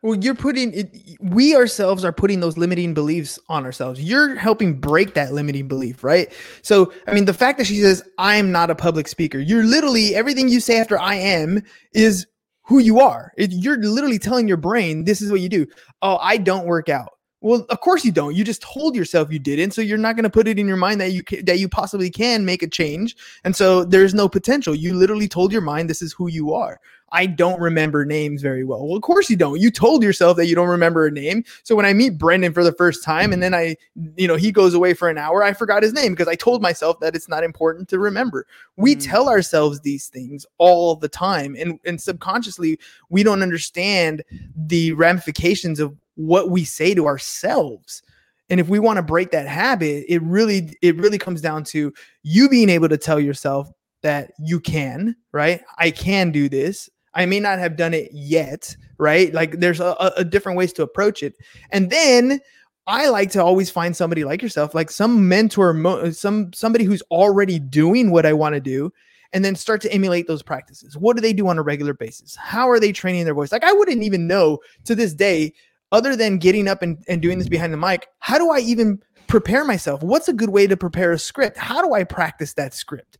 Well, 0.00 0.16
you're 0.16 0.36
putting 0.36 0.72
it, 0.74 0.96
we 1.20 1.56
ourselves 1.56 2.04
are 2.04 2.12
putting 2.12 2.38
those 2.38 2.56
limiting 2.56 2.94
beliefs 2.94 3.36
on 3.48 3.64
ourselves. 3.64 4.00
You're 4.00 4.36
helping 4.36 4.78
break 4.78 5.14
that 5.14 5.32
limiting 5.32 5.66
belief, 5.66 6.04
right? 6.04 6.32
So, 6.62 6.92
I 7.08 7.14
mean, 7.14 7.24
the 7.24 7.34
fact 7.34 7.58
that 7.58 7.66
she 7.66 7.80
says, 7.80 8.02
I'm 8.16 8.52
not 8.52 8.70
a 8.70 8.76
public 8.76 9.08
speaker, 9.08 9.40
you're 9.40 9.64
literally 9.64 10.14
everything 10.14 10.48
you 10.48 10.60
say 10.60 10.78
after 10.78 11.00
I 11.00 11.16
am 11.16 11.62
is 11.94 12.26
who 12.62 12.78
you 12.78 13.00
are. 13.00 13.32
It, 13.36 13.50
you're 13.52 13.78
literally 13.78 14.20
telling 14.20 14.46
your 14.46 14.56
brain, 14.56 15.02
this 15.02 15.20
is 15.20 15.32
what 15.32 15.40
you 15.40 15.48
do. 15.48 15.66
Oh, 16.00 16.18
I 16.18 16.36
don't 16.36 16.66
work 16.66 16.88
out. 16.88 17.17
Well, 17.40 17.64
of 17.68 17.80
course 17.80 18.04
you 18.04 18.10
don't. 18.10 18.34
You 18.34 18.42
just 18.42 18.62
told 18.62 18.96
yourself 18.96 19.30
you 19.30 19.38
didn't, 19.38 19.70
so 19.70 19.80
you're 19.80 19.96
not 19.96 20.16
going 20.16 20.24
to 20.24 20.30
put 20.30 20.48
it 20.48 20.58
in 20.58 20.66
your 20.66 20.76
mind 20.76 21.00
that 21.00 21.12
you 21.12 21.22
that 21.44 21.58
you 21.60 21.68
possibly 21.68 22.10
can 22.10 22.44
make 22.44 22.62
a 22.64 22.68
change, 22.68 23.16
and 23.44 23.54
so 23.54 23.84
there's 23.84 24.12
no 24.12 24.28
potential. 24.28 24.74
You 24.74 24.94
literally 24.94 25.28
told 25.28 25.52
your 25.52 25.62
mind 25.62 25.88
this 25.88 26.02
is 26.02 26.12
who 26.12 26.28
you 26.28 26.52
are. 26.52 26.80
I 27.12 27.26
don't 27.26 27.60
remember 27.60 28.04
names 28.04 28.42
very 28.42 28.64
well. 28.64 28.86
Well, 28.86 28.96
of 28.96 29.02
course 29.02 29.30
you 29.30 29.36
don't. 29.36 29.60
You 29.60 29.70
told 29.70 30.02
yourself 30.02 30.36
that 30.36 30.46
you 30.46 30.54
don't 30.54 30.68
remember 30.68 31.06
a 31.06 31.10
name. 31.10 31.44
So 31.62 31.74
when 31.74 31.86
I 31.86 31.92
meet 31.92 32.18
Brendan 32.18 32.52
for 32.52 32.62
the 32.62 32.72
first 32.72 33.02
time 33.02 33.32
and 33.32 33.42
then 33.42 33.54
I, 33.54 33.76
you 34.16 34.28
know, 34.28 34.36
he 34.36 34.52
goes 34.52 34.74
away 34.74 34.94
for 34.94 35.08
an 35.08 35.18
hour, 35.18 35.42
I 35.42 35.52
forgot 35.52 35.82
his 35.82 35.92
name 35.92 36.12
because 36.12 36.28
I 36.28 36.34
told 36.34 36.60
myself 36.60 37.00
that 37.00 37.16
it's 37.16 37.28
not 37.28 37.44
important 37.44 37.88
to 37.88 37.98
remember. 37.98 38.46
We 38.76 38.94
Mm. 38.94 39.04
tell 39.04 39.28
ourselves 39.28 39.80
these 39.80 40.08
things 40.08 40.44
all 40.58 40.96
the 40.96 41.08
time 41.08 41.56
and 41.58 41.78
and 41.84 42.00
subconsciously 42.00 42.78
we 43.10 43.22
don't 43.22 43.42
understand 43.42 44.22
the 44.56 44.92
ramifications 44.92 45.80
of 45.80 45.96
what 46.16 46.50
we 46.50 46.64
say 46.64 46.94
to 46.94 47.06
ourselves. 47.06 48.02
And 48.50 48.60
if 48.60 48.68
we 48.68 48.78
want 48.78 48.96
to 48.96 49.02
break 49.02 49.30
that 49.30 49.46
habit, 49.46 50.04
it 50.08 50.22
really 50.22 50.76
it 50.82 50.96
really 50.96 51.18
comes 51.18 51.40
down 51.40 51.64
to 51.64 51.92
you 52.22 52.48
being 52.48 52.68
able 52.68 52.88
to 52.88 52.96
tell 52.96 53.20
yourself 53.20 53.70
that 54.02 54.32
you 54.38 54.60
can, 54.60 55.16
right? 55.32 55.60
I 55.78 55.90
can 55.90 56.30
do 56.30 56.48
this. 56.48 56.88
I 57.14 57.26
may 57.26 57.40
not 57.40 57.58
have 57.58 57.76
done 57.76 57.94
it 57.94 58.10
yet, 58.12 58.76
right? 58.98 59.32
Like 59.32 59.60
there's 59.60 59.80
a, 59.80 60.12
a- 60.16 60.24
different 60.24 60.58
ways 60.58 60.72
to 60.74 60.82
approach 60.82 61.22
it. 61.22 61.34
And 61.70 61.90
then 61.90 62.40
I 62.86 63.08
like 63.08 63.30
to 63.32 63.42
always 63.42 63.70
find 63.70 63.96
somebody 63.96 64.24
like 64.24 64.42
yourself, 64.42 64.74
like 64.74 64.90
some 64.90 65.28
mentor, 65.28 65.72
mo- 65.74 66.10
some 66.10 66.52
somebody 66.52 66.84
who's 66.84 67.02
already 67.10 67.58
doing 67.58 68.10
what 68.10 68.24
I 68.26 68.32
want 68.32 68.54
to 68.54 68.60
do, 68.60 68.92
and 69.32 69.44
then 69.44 69.54
start 69.54 69.80
to 69.82 69.92
emulate 69.92 70.26
those 70.26 70.42
practices. 70.42 70.96
What 70.96 71.16
do 71.16 71.20
they 71.20 71.32
do 71.34 71.48
on 71.48 71.58
a 71.58 71.62
regular 71.62 71.92
basis? 71.92 72.34
How 72.36 72.68
are 72.70 72.80
they 72.80 72.92
training 72.92 73.24
their 73.24 73.34
voice? 73.34 73.52
Like 73.52 73.64
I 73.64 73.72
wouldn't 73.72 74.02
even 74.02 74.26
know 74.26 74.58
to 74.84 74.94
this 74.94 75.12
day, 75.12 75.52
other 75.92 76.16
than 76.16 76.38
getting 76.38 76.66
up 76.68 76.82
and, 76.82 77.02
and 77.08 77.20
doing 77.20 77.38
this 77.38 77.48
behind 77.48 77.72
the 77.72 77.78
mic, 77.78 78.08
how 78.20 78.38
do 78.38 78.50
I 78.50 78.60
even 78.60 79.02
prepare 79.26 79.64
myself? 79.64 80.02
What's 80.02 80.28
a 80.28 80.32
good 80.32 80.50
way 80.50 80.66
to 80.66 80.76
prepare 80.76 81.12
a 81.12 81.18
script? 81.18 81.58
How 81.58 81.82
do 81.82 81.92
I 81.92 82.04
practice 82.04 82.54
that 82.54 82.72
script? 82.72 83.18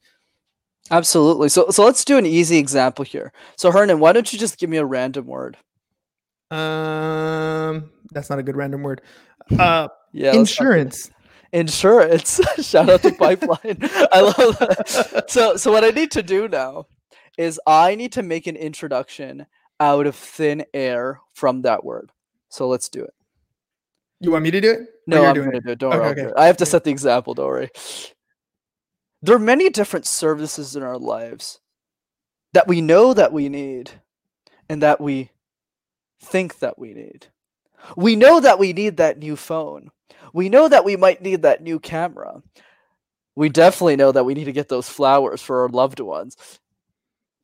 Absolutely. 0.90 1.48
So 1.48 1.68
so 1.70 1.84
let's 1.84 2.04
do 2.04 2.16
an 2.18 2.26
easy 2.26 2.58
example 2.58 3.04
here. 3.04 3.32
So 3.56 3.70
Hernan, 3.70 3.98
why 4.00 4.12
don't 4.12 4.32
you 4.32 4.38
just 4.38 4.58
give 4.58 4.70
me 4.70 4.76
a 4.78 4.84
random 4.84 5.26
word? 5.26 5.56
Um, 6.50 7.90
that's 8.12 8.30
not 8.30 8.38
a 8.38 8.42
good 8.42 8.56
random 8.56 8.82
word. 8.82 9.02
Uh, 9.58 9.88
Yeah. 10.12 10.32
let's 10.32 10.34
not 10.34 10.34
do- 10.34 10.38
insurance. 10.40 11.10
Insurance. 11.54 12.38
Shout 12.60 12.90
out 12.90 13.00
to 13.02 13.12
Pipeline. 13.12 13.78
I 14.12 14.20
love 14.20 14.58
that. 14.58 15.24
So 15.28 15.56
so 15.56 15.72
what 15.72 15.84
I 15.84 15.88
need 15.90 16.10
to 16.12 16.22
do 16.22 16.48
now 16.48 16.84
is 17.38 17.58
I 17.66 17.94
need 17.94 18.12
to 18.12 18.22
make 18.22 18.46
an 18.46 18.56
introduction 18.56 19.46
out 19.80 20.06
of 20.06 20.14
thin 20.16 20.64
air 20.74 21.20
from 21.34 21.62
that 21.62 21.82
word. 21.84 22.10
So 22.50 22.68
let's 22.68 22.88
do 22.90 23.02
it. 23.04 23.14
You 24.20 24.32
want 24.32 24.42
me 24.44 24.50
to 24.50 24.60
do 24.60 24.70
it? 24.72 24.80
No, 25.06 25.24
I'm 25.24 25.34
doing 25.34 25.46
gonna 25.46 25.58
it? 25.58 25.64
do 25.64 25.70
it. 25.70 25.78
Don't 25.78 25.90
worry. 25.90 26.08
Okay, 26.10 26.20
I'll 26.22 26.26
okay. 26.28 26.40
I 26.42 26.46
have 26.46 26.56
to 26.58 26.66
set 26.66 26.84
the 26.84 26.90
example. 26.90 27.32
Don't 27.32 27.46
worry. 27.46 27.70
There 29.22 29.34
are 29.34 29.40
many 29.40 29.68
different 29.70 30.06
services 30.06 30.76
in 30.76 30.82
our 30.82 30.98
lives 30.98 31.60
that 32.52 32.68
we 32.68 32.80
know 32.80 33.14
that 33.14 33.32
we 33.32 33.48
need 33.48 33.90
and 34.68 34.82
that 34.82 35.00
we 35.00 35.30
think 36.20 36.60
that 36.60 36.78
we 36.78 36.94
need. 36.94 37.26
We 37.96 38.16
know 38.16 38.40
that 38.40 38.58
we 38.58 38.72
need 38.72 38.96
that 38.98 39.18
new 39.18 39.36
phone. 39.36 39.90
We 40.32 40.48
know 40.48 40.68
that 40.68 40.84
we 40.84 40.96
might 40.96 41.22
need 41.22 41.42
that 41.42 41.62
new 41.62 41.78
camera. 41.78 42.42
We 43.34 43.48
definitely 43.48 43.96
know 43.96 44.12
that 44.12 44.24
we 44.24 44.34
need 44.34 44.44
to 44.44 44.52
get 44.52 44.68
those 44.68 44.88
flowers 44.88 45.40
for 45.42 45.62
our 45.62 45.68
loved 45.68 46.00
ones. 46.00 46.36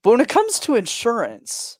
But 0.03 0.11
when 0.11 0.21
it 0.21 0.29
comes 0.29 0.59
to 0.61 0.75
insurance, 0.75 1.79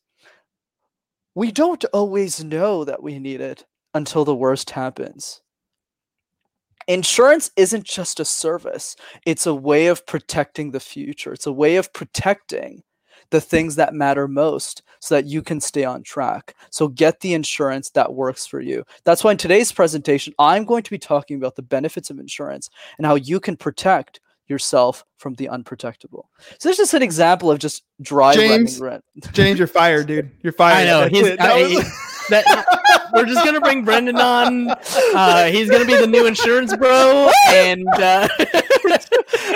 we 1.35 1.53
don't 1.53 1.85
always 1.93 2.43
know 2.43 2.85
that 2.85 3.03
we 3.03 3.19
need 3.19 3.41
it 3.41 3.65
until 3.93 4.25
the 4.25 4.35
worst 4.35 4.71
happens. 4.71 5.41
Insurance 6.89 7.51
isn't 7.57 7.85
just 7.85 8.21
a 8.21 8.25
service, 8.25 8.97
it's 9.27 9.47
a 9.47 9.55
way 9.55 9.87
of 9.87 10.07
protecting 10.07 10.71
the 10.71 10.81
future. 10.81 11.33
It's 11.33 11.47
a 11.47 11.53
way 11.53 11.77
of 11.77 11.93
protecting 11.93 12.83
the 13.31 13.41
things 13.41 13.77
that 13.77 13.95
matter 13.95 14.29
most 14.29 14.83
so 15.01 15.15
that 15.15 15.27
you 15.27 15.43
can 15.43 15.61
stay 15.61 15.85
on 15.85 16.03
track. 16.03 16.55
So 16.71 16.89
get 16.89 17.21
the 17.21 17.35
insurance 17.35 17.91
that 17.91 18.13
works 18.13 18.47
for 18.47 18.61
you. 18.61 18.85
That's 19.05 19.25
why 19.25 19.33
in 19.33 19.37
today's 19.39 19.73
presentation, 19.73 20.35
I'm 20.39 20.65
going 20.65 20.83
to 20.83 20.91
be 20.91 20.99
talking 20.99 21.37
about 21.37 21.57
the 21.57 21.63
benefits 21.63 22.11
of 22.11 22.19
insurance 22.19 22.69
and 22.99 23.07
how 23.07 23.15
you 23.15 23.41
can 23.41 23.57
protect 23.57 24.21
yourself 24.47 25.05
from 25.19 25.35
the 25.35 25.49
unprotectable. 25.51 26.25
So 26.59 26.69
this 26.69 26.79
is 26.79 26.85
just 26.85 26.95
an 26.95 27.03
example 27.03 27.51
of 27.51 27.59
just 27.59 27.83
dry 28.03 28.35
James, 28.35 28.79
running 28.79 29.01
rent. 29.01 29.33
James, 29.33 29.59
you're 29.59 29.69
fired, 29.69 30.07
dude. 30.07 30.31
You're 30.43 30.53
fired. 30.53 30.77
I 30.77 30.85
know 30.85 31.01
That's 31.09 31.71
he's 31.71 31.87
I- 31.89 32.25
that, 32.31 32.84
we're 33.15 33.27
just 33.27 33.45
gonna 33.45 33.61
bring 33.61 33.85
Brendan 33.85 34.17
on. 34.17 34.71
Uh, 35.15 35.47
he's 35.47 35.71
gonna 35.71 35.85
be 35.85 35.95
the 35.97 36.07
new 36.07 36.27
insurance 36.27 36.75
bro, 36.77 37.31
and 37.49 37.87
uh, 37.95 38.29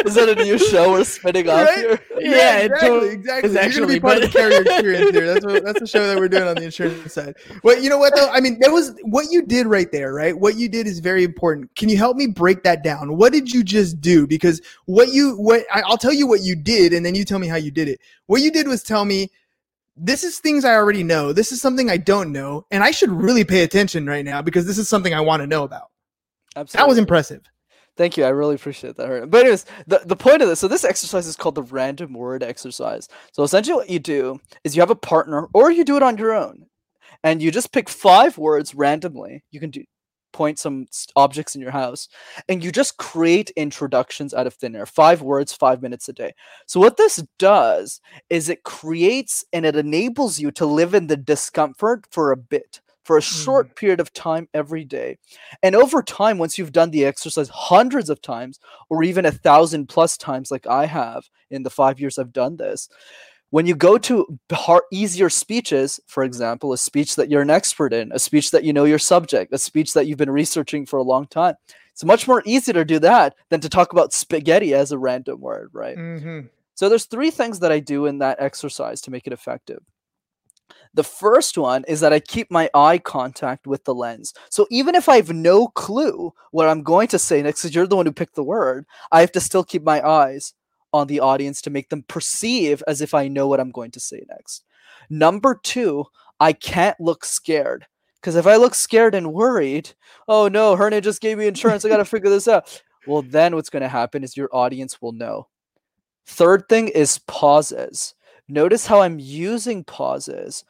is 0.07 0.15
that 0.15 0.29
a 0.29 0.35
new 0.43 0.59
show 0.59 0.93
we're 0.93 1.05
spinning 1.05 1.49
off 1.49 1.67
Right? 1.67 1.79
here? 1.79 2.01
Yeah, 2.19 2.59
it 2.59 2.67
exactly, 2.67 2.89
totally 2.89 3.13
exactly. 3.13 3.51
is 3.51 3.77
You're 3.77 3.87
gonna 3.87 3.95
be 3.95 4.01
part 4.01 4.17
of 4.17 4.23
the 4.23 4.29
carrier 4.29 4.61
experience 4.67 5.11
here. 5.11 5.27
That's 5.27 5.45
what 5.45 5.65
that's 5.65 5.81
the 5.81 5.87
show 5.87 6.07
that 6.07 6.19
we're 6.19 6.29
doing 6.29 6.45
on 6.49 6.57
the 6.57 6.63
insurance 6.65 7.13
side. 7.13 7.37
Well, 7.63 7.79
you 7.83 7.91
know 7.91 7.99
what 7.99 8.15
though? 8.15 8.29
I 8.31 8.41
mean, 8.41 8.59
that 8.61 8.71
was 8.71 8.95
what 9.03 9.27
you 9.31 9.43
did 9.43 9.67
right 9.67 9.91
there, 9.93 10.13
right? 10.13 10.39
What 10.39 10.57
you 10.57 10.69
did 10.69 10.87
is 10.87 11.01
very 11.01 11.25
important. 11.25 11.75
Can 11.77 11.89
you 11.89 11.97
help 11.97 12.17
me 12.17 12.27
break 12.27 12.63
that 12.63 12.83
down? 12.83 13.17
What 13.17 13.33
did 13.33 13.53
you 13.53 13.63
just 13.65 14.01
do? 14.01 14.27
Because 14.27 14.61
what 14.87 15.09
you 15.09 15.37
what 15.37 15.65
I, 15.73 15.83
I'll 15.83 15.99
tell 15.99 16.13
you 16.13 16.27
what 16.27 16.43
you 16.43 16.57
did, 16.57 16.93
and 16.93 17.05
then 17.05 17.15
you 17.15 17.25
tell 17.25 17.39
me 17.39 17.47
how 17.47 17.57
you 17.57 17.71
did 17.71 17.89
it. 17.89 18.01
What 18.27 18.43
you 18.43 18.51
did 18.51 18.67
was 18.69 18.83
tell 18.83 19.05
me. 19.05 19.31
This 19.99 20.25
is 20.25 20.39
things 20.39 20.65
I 20.65 20.75
already 20.75 21.03
know. 21.03 21.33
This 21.33 21.53
is 21.53 21.61
something 21.61 21.91
I 21.91 21.97
don't 21.97 22.33
know, 22.33 22.67
and 22.71 22.83
I 22.83 22.91
should 22.91 23.11
really 23.11 23.45
pay 23.45 23.63
attention 23.63 24.07
right 24.07 24.25
now 24.25 24.43
because 24.43 24.67
this 24.67 24.79
is 24.79 24.89
something 24.89 25.13
I 25.13 25.21
want 25.21 25.43
to 25.43 25.47
know 25.47 25.65
about. 25.65 25.89
Absolutely. 26.57 26.85
That 26.85 26.89
was 26.89 26.99
impressive. 26.99 27.43
Thank 27.97 28.17
you. 28.17 28.25
I 28.25 28.29
really 28.29 28.55
appreciate 28.55 28.97
that. 28.97 29.29
But 29.29 29.41
anyways, 29.41 29.67
the, 29.89 30.01
the 30.05 30.15
point 30.15 30.41
of 30.41 30.49
this, 30.49 30.61
so 30.61 30.69
this 30.69 30.85
exercise 30.85 31.27
is 31.27 31.35
called 31.35 31.57
the 31.57 31.65
random 31.65 32.13
word 32.13 32.45
exercise. 32.45 33.09
So 33.33 33.43
essentially 33.43 33.77
what 33.77 33.91
you 33.91 33.99
do 33.99 34.39
is 34.63 34.77
you 34.77 34.83
have 34.83 34.91
a 34.91 34.95
partner 34.95 35.49
or 35.53 35.73
you 35.73 35.85
do 35.85 35.97
it 35.97 36.03
on 36.05 36.17
your 36.17 36.33
own. 36.33 36.67
And 37.25 37.43
you 37.43 37.51
just 37.51 37.73
pick 37.73 37.89
five 37.89 38.39
words 38.39 38.77
randomly. 38.77 39.43
You 39.51 39.59
can 39.59 39.71
do 39.71 39.83
point 40.33 40.59
some 40.59 40.87
objects 41.17 41.55
in 41.55 41.61
your 41.61 41.71
house 41.71 42.09
and 42.49 42.63
you 42.63 42.71
just 42.71 42.97
create 42.97 43.51
introductions 43.51 44.35
out 44.35 44.47
of 44.47 44.55
thin 44.55 44.77
air. 44.77 44.87
Five 44.87 45.23
words, 45.23 45.53
five 45.53 45.83
minutes 45.83 46.09
a 46.09 46.13
day. 46.13 46.35
So 46.67 46.81
what 46.81 46.97
this 46.97 47.25
does 47.39 48.01
is 48.31 48.49
it 48.49 48.63
creates 48.63 49.45
and 49.53 49.65
it 49.67 49.77
enables 49.77 50.39
you 50.39 50.51
to 50.53 50.67
live 50.67 50.95
in 50.95 51.07
the 51.07 51.17
discomfort 51.17 52.07
for 52.11 52.33
a 52.33 52.37
bit, 52.37 52.81
for 53.05 53.17
a 53.17 53.23
short 53.23 53.71
mm. 53.71 53.75
period 53.77 54.01
of 54.01 54.13
time 54.13 54.49
every 54.53 54.85
day. 54.85 55.19
And 55.63 55.75
over 55.75 56.03
time, 56.03 56.39
once 56.39 56.59
you've 56.59 56.73
done 56.73 56.91
the 56.91 57.07
exercise 57.07 57.49
hundreds 57.49 58.11
of 58.11 58.21
times, 58.21 58.61
or 58.91 59.03
even 59.03 59.25
a 59.25 59.33
thousand 59.33 59.89
plus 59.89 60.17
times, 60.17 60.51
like 60.51 60.67
I 60.67 60.87
have 60.87 61.25
in 61.51 61.63
the 61.63 61.71
five 61.71 61.99
years 61.99 62.19
I've 62.19 62.33
done 62.33 62.59
this, 62.59 62.89
when 63.51 63.67
you 63.67 63.75
go 63.75 63.99
to 63.99 64.39
b- 64.49 64.57
har 64.57 64.85
easier 64.93 65.31
speeches, 65.31 66.01
for 66.07 66.23
example, 66.23 66.73
a 66.73 66.79
speech 66.79 67.17
that 67.17 67.31
you're 67.31 67.43
an 67.43 67.51
expert 67.51 67.93
in, 67.93 68.13
a 68.13 68.19
speech 68.19 68.51
that 68.51 68.65
you 68.65 68.73
know 68.73 68.85
your 68.85 68.99
subject, 68.99 69.53
a 69.53 69.59
speech 69.59 69.95
that 69.95 70.07
you've 70.07 70.19
been 70.19 70.31
researching 70.31 70.85
for 70.85 70.99
a 70.99 71.03
long 71.03 71.27
time, 71.27 71.55
it's 71.93 72.05
much 72.05 72.29
more 72.29 72.43
easy 72.45 72.73
to 72.73 72.85
do 72.85 72.99
that 73.01 73.35
than 73.49 73.61
to 73.61 73.69
talk 73.69 73.93
about 73.93 74.13
spaghetti 74.13 74.75
as 74.75 74.93
a 74.93 74.99
random 74.99 75.41
word, 75.41 75.71
right? 75.73 75.97
Mm-hmm. 75.97 76.47
So 76.75 76.89
there's 76.89 77.07
three 77.07 77.31
things 77.31 77.59
that 77.61 77.73
I 77.73 77.81
do 77.81 78.07
in 78.07 78.19
that 78.19 78.41
exercise 78.41 79.01
to 79.03 79.11
make 79.11 79.27
it 79.27 79.33
effective. 79.33 79.81
The 80.95 81.05
first 81.05 81.59
one 81.59 81.85
is 81.89 82.01
that 82.01 82.13
I 82.13 82.21
keep 82.21 82.51
my 82.51 82.71
eye 82.75 82.99
contact 82.99 83.67
with 83.67 83.85
the 83.85 83.95
lens. 83.95 84.33
So 84.51 84.67
even 84.71 84.95
if 84.95 85.09
I 85.09 85.17
have 85.17 85.33
no 85.33 85.69
clue 85.69 86.33
what 86.51 86.69
I'm 86.69 86.83
going 86.83 87.09
to 87.09 87.19
say 87.19 87.43
next, 87.43 87.63
because 87.63 87.75
you're 87.75 87.87
the 87.87 87.97
one 87.97 88.07
who 88.07 88.13
picked 88.13 88.37
the 88.37 88.45
word, 88.45 88.87
I 89.11 89.21
have 89.21 89.33
to 89.33 89.41
still 89.41 89.65
keep 89.65 89.83
my 89.83 90.07
eyes 90.07 90.55
on 90.93 91.07
the 91.07 91.21
audience 91.21 91.61
to 91.63 91.71
make 91.71 91.89
them 91.89 92.05
perceive 92.09 92.83
as 92.87 93.01
if 93.01 93.15
I 93.15 93.29
know 93.29 93.47
what 93.49 93.61
I'm 93.61 93.71
going 93.71 93.91
to 93.93 94.01
say 94.01 94.23
next. 94.29 94.65
Number 95.11 95.59
two, 95.63 96.05
I 96.41 96.53
can't 96.53 96.99
look 97.01 97.25
scared. 97.25 97.87
Because 98.21 98.35
if 98.35 98.47
I 98.47 98.57
look 98.57 98.75
scared 98.75 99.15
and 99.15 99.33
worried, 99.33 99.91
oh 100.27 100.49
no, 100.49 100.75
Hernan 100.75 101.03
just 101.03 101.21
gave 101.21 101.39
me 101.39 101.47
insurance. 101.47 101.85
I 101.85 101.89
got 101.89 101.99
to 101.99 102.05
figure 102.07 102.31
this 102.31 102.49
out. 102.49 102.83
Well, 103.07 103.23
then 103.23 103.55
what's 103.55 103.71
going 103.71 103.83
to 103.83 103.89
happen 103.89 104.25
is 104.25 104.37
your 104.37 104.49
audience 104.53 105.01
will 105.01 105.13
know. 105.13 105.47
Third 106.27 106.69
thing 106.69 106.89
is 106.89 107.21
pauses. 107.27 108.15
Notice 108.49 108.87
how 108.87 109.01
I'm 109.03 109.19
using 109.19 109.85
pauses, 109.85 110.65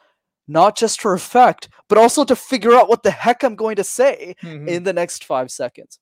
not 0.47 0.77
just 0.77 1.01
for 1.01 1.13
effect, 1.13 1.69
but 1.87 1.97
also 1.97 2.23
to 2.25 2.35
figure 2.35 2.73
out 2.73 2.87
what 2.87 3.03
the 3.03 3.11
heck 3.11 3.43
I'm 3.43 3.55
going 3.55 3.77
to 3.77 3.83
say 3.83 4.35
Mm-hmm. 4.43 4.67
in 4.67 4.83
the 4.83 4.93
next 4.93 5.23
five 5.25 5.49
seconds. 5.51 5.99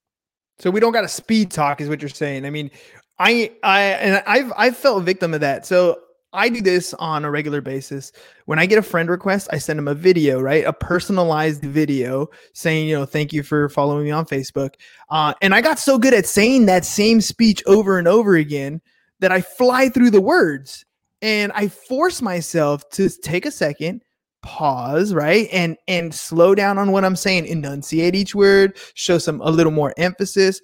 So 0.60 0.70
we 0.70 0.80
don't 0.80 0.92
got 0.92 1.02
to 1.02 1.08
speed 1.08 1.50
talk, 1.52 1.82
is 1.82 1.88
what 1.90 2.02
you're 2.02 2.10
saying. 2.10 2.46
I 2.46 2.50
mean, 2.50 2.72
I 3.20 3.52
I 3.64 3.82
and 3.82 4.24
I've 4.26 4.52
I've 4.58 4.78
felt 4.78 5.02
a 5.02 5.06
victim 5.06 5.34
of 5.34 5.42
that. 5.42 5.66
So 5.66 6.00
I 6.34 6.50
do 6.50 6.62
this 6.62 6.94
on 6.96 7.26
a 7.26 7.32
regular 7.32 7.62
basis. 7.62 8.12
When 8.46 8.60
I 8.60 8.66
get 8.66 8.78
a 8.78 8.84
friend 8.84 9.10
request, 9.10 9.48
I 9.52 9.58
send 9.58 9.80
them 9.80 9.88
a 9.88 9.94
video, 9.94 10.42
right? 10.42 10.66
A 10.66 10.74
personalized 10.74 11.64
video 11.64 12.28
saying, 12.54 12.88
you 12.88 12.96
know, 12.96 13.06
thank 13.06 13.32
you 13.32 13.44
for 13.44 13.70
following 13.70 14.04
me 14.04 14.12
on 14.12 14.26
Facebook. 14.26 14.76
Uh, 15.10 15.34
and 15.42 15.56
I 15.56 15.62
got 15.62 15.80
so 15.80 15.98
good 15.98 16.14
at 16.14 16.26
saying 16.26 16.66
that 16.66 16.86
same 16.86 17.22
speech 17.22 17.64
over 17.66 17.98
and 17.98 18.08
over 18.08 18.36
again 18.36 18.82
that 19.20 19.32
I 19.32 19.42
fly 19.42 19.90
through 19.90 20.12
the 20.12 20.22
words 20.22 20.86
and 21.22 21.52
I 21.54 21.70
force 21.70 22.22
myself 22.22 22.88
to 22.92 23.10
take 23.10 23.46
a 23.46 23.52
second, 23.52 24.04
pause, 24.44 25.14
right? 25.14 25.48
And 25.52 25.78
and 25.88 26.14
slow 26.14 26.54
down 26.56 26.78
on 26.78 26.92
what 26.92 27.06
I'm 27.06 27.16
saying, 27.16 27.48
enunciate 27.48 28.16
each 28.16 28.36
word, 28.36 28.78
show 28.94 29.18
some 29.18 29.42
a 29.42 29.50
little 29.50 29.72
more 29.72 29.94
emphasis. 29.98 30.62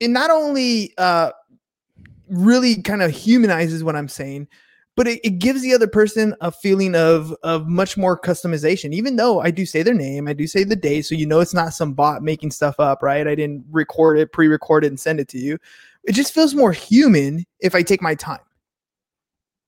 It 0.00 0.08
not 0.08 0.30
only 0.30 0.94
uh 0.96 1.32
really 2.32 2.82
kind 2.82 3.02
of 3.02 3.10
humanizes 3.10 3.84
what 3.84 3.94
I'm 3.94 4.08
saying, 4.08 4.48
but 4.96 5.06
it, 5.06 5.20
it 5.24 5.38
gives 5.38 5.62
the 5.62 5.74
other 5.74 5.86
person 5.86 6.34
a 6.40 6.50
feeling 6.50 6.94
of 6.94 7.34
of 7.42 7.66
much 7.66 7.96
more 7.96 8.18
customization 8.18 8.92
even 8.92 9.16
though 9.16 9.40
i 9.40 9.50
do 9.50 9.64
say 9.64 9.82
their 9.82 9.94
name 9.94 10.28
i 10.28 10.32
do 10.32 10.46
say 10.46 10.64
the 10.64 10.76
date 10.76 11.02
so 11.02 11.14
you 11.14 11.26
know 11.26 11.40
it's 11.40 11.54
not 11.54 11.72
some 11.72 11.92
bot 11.94 12.22
making 12.22 12.50
stuff 12.50 12.78
up 12.78 13.02
right? 13.02 13.26
I 13.26 13.34
didn't 13.34 13.64
record 13.70 14.18
it 14.18 14.32
pre-record 14.32 14.84
it 14.84 14.88
and 14.88 15.00
send 15.00 15.20
it 15.20 15.28
to 15.28 15.38
you. 15.38 15.58
It 16.04 16.12
just 16.12 16.34
feels 16.34 16.54
more 16.54 16.72
human 16.72 17.44
if 17.60 17.74
i 17.74 17.82
take 17.82 18.02
my 18.02 18.14
time 18.14 18.40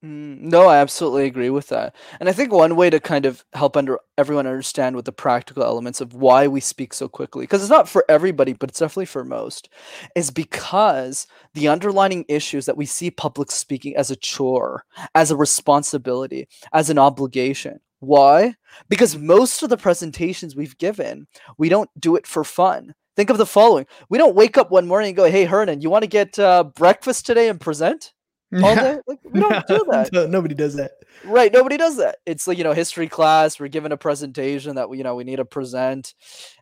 No, 0.06 0.66
I 0.66 0.76
absolutely 0.80 1.24
agree 1.24 1.48
with 1.48 1.68
that. 1.68 1.96
And 2.20 2.28
I 2.28 2.32
think 2.32 2.52
one 2.52 2.76
way 2.76 2.90
to 2.90 3.00
kind 3.00 3.24
of 3.24 3.42
help 3.54 3.74
under 3.74 3.98
everyone 4.18 4.46
understand 4.46 4.96
what 4.96 5.06
the 5.06 5.12
practical 5.12 5.62
elements 5.62 6.02
of 6.02 6.12
why 6.12 6.46
we 6.46 6.60
speak 6.60 6.92
so 6.92 7.08
quickly, 7.08 7.44
because 7.44 7.62
it's 7.62 7.70
not 7.70 7.88
for 7.88 8.04
everybody, 8.06 8.52
but 8.52 8.68
it's 8.68 8.80
definitely 8.80 9.06
for 9.06 9.24
most, 9.24 9.70
is 10.14 10.30
because 10.30 11.26
the 11.54 11.68
underlining 11.68 12.26
issues 12.28 12.66
that 12.66 12.76
we 12.76 12.84
see 12.84 13.10
public 13.10 13.50
speaking 13.50 13.96
as 13.96 14.10
a 14.10 14.16
chore, 14.16 14.84
as 15.14 15.30
a 15.30 15.36
responsibility, 15.36 16.48
as 16.74 16.90
an 16.90 16.98
obligation. 16.98 17.80
Why? 18.00 18.56
Because 18.90 19.16
most 19.16 19.62
of 19.62 19.70
the 19.70 19.78
presentations 19.78 20.54
we've 20.54 20.76
given, 20.76 21.28
we 21.56 21.70
don't 21.70 21.88
do 21.98 22.14
it 22.14 22.26
for 22.26 22.44
fun. 22.44 22.94
Think 23.16 23.30
of 23.30 23.38
the 23.38 23.46
following. 23.46 23.86
We 24.10 24.18
don't 24.18 24.36
wake 24.36 24.58
up 24.58 24.70
one 24.70 24.86
morning 24.86 25.08
and 25.08 25.16
go, 25.16 25.30
Hey, 25.30 25.46
Hernan, 25.46 25.80
you 25.80 25.88
want 25.88 26.02
to 26.02 26.08
get 26.08 26.38
uh, 26.38 26.64
breakfast 26.64 27.24
today 27.24 27.48
and 27.48 27.58
present? 27.58 28.12
All 28.52 28.74
day? 28.74 28.98
Like, 29.06 29.18
we 29.24 29.40
don't 29.40 29.66
do 29.66 29.84
that. 29.90 30.10
No, 30.12 30.26
nobody 30.26 30.54
does 30.54 30.74
that 30.76 30.92
Right. 31.24 31.52
Nobody 31.52 31.76
does 31.76 31.96
that. 31.96 32.16
It's 32.26 32.46
like, 32.46 32.58
you 32.58 32.64
know, 32.64 32.72
history 32.72 33.08
class, 33.08 33.58
we're 33.58 33.68
given 33.68 33.92
a 33.92 33.96
presentation 33.96 34.74
that 34.76 34.88
we, 34.90 34.98
you 34.98 35.04
know, 35.04 35.14
we 35.14 35.24
need 35.24 35.36
to 35.36 35.44
present 35.44 36.14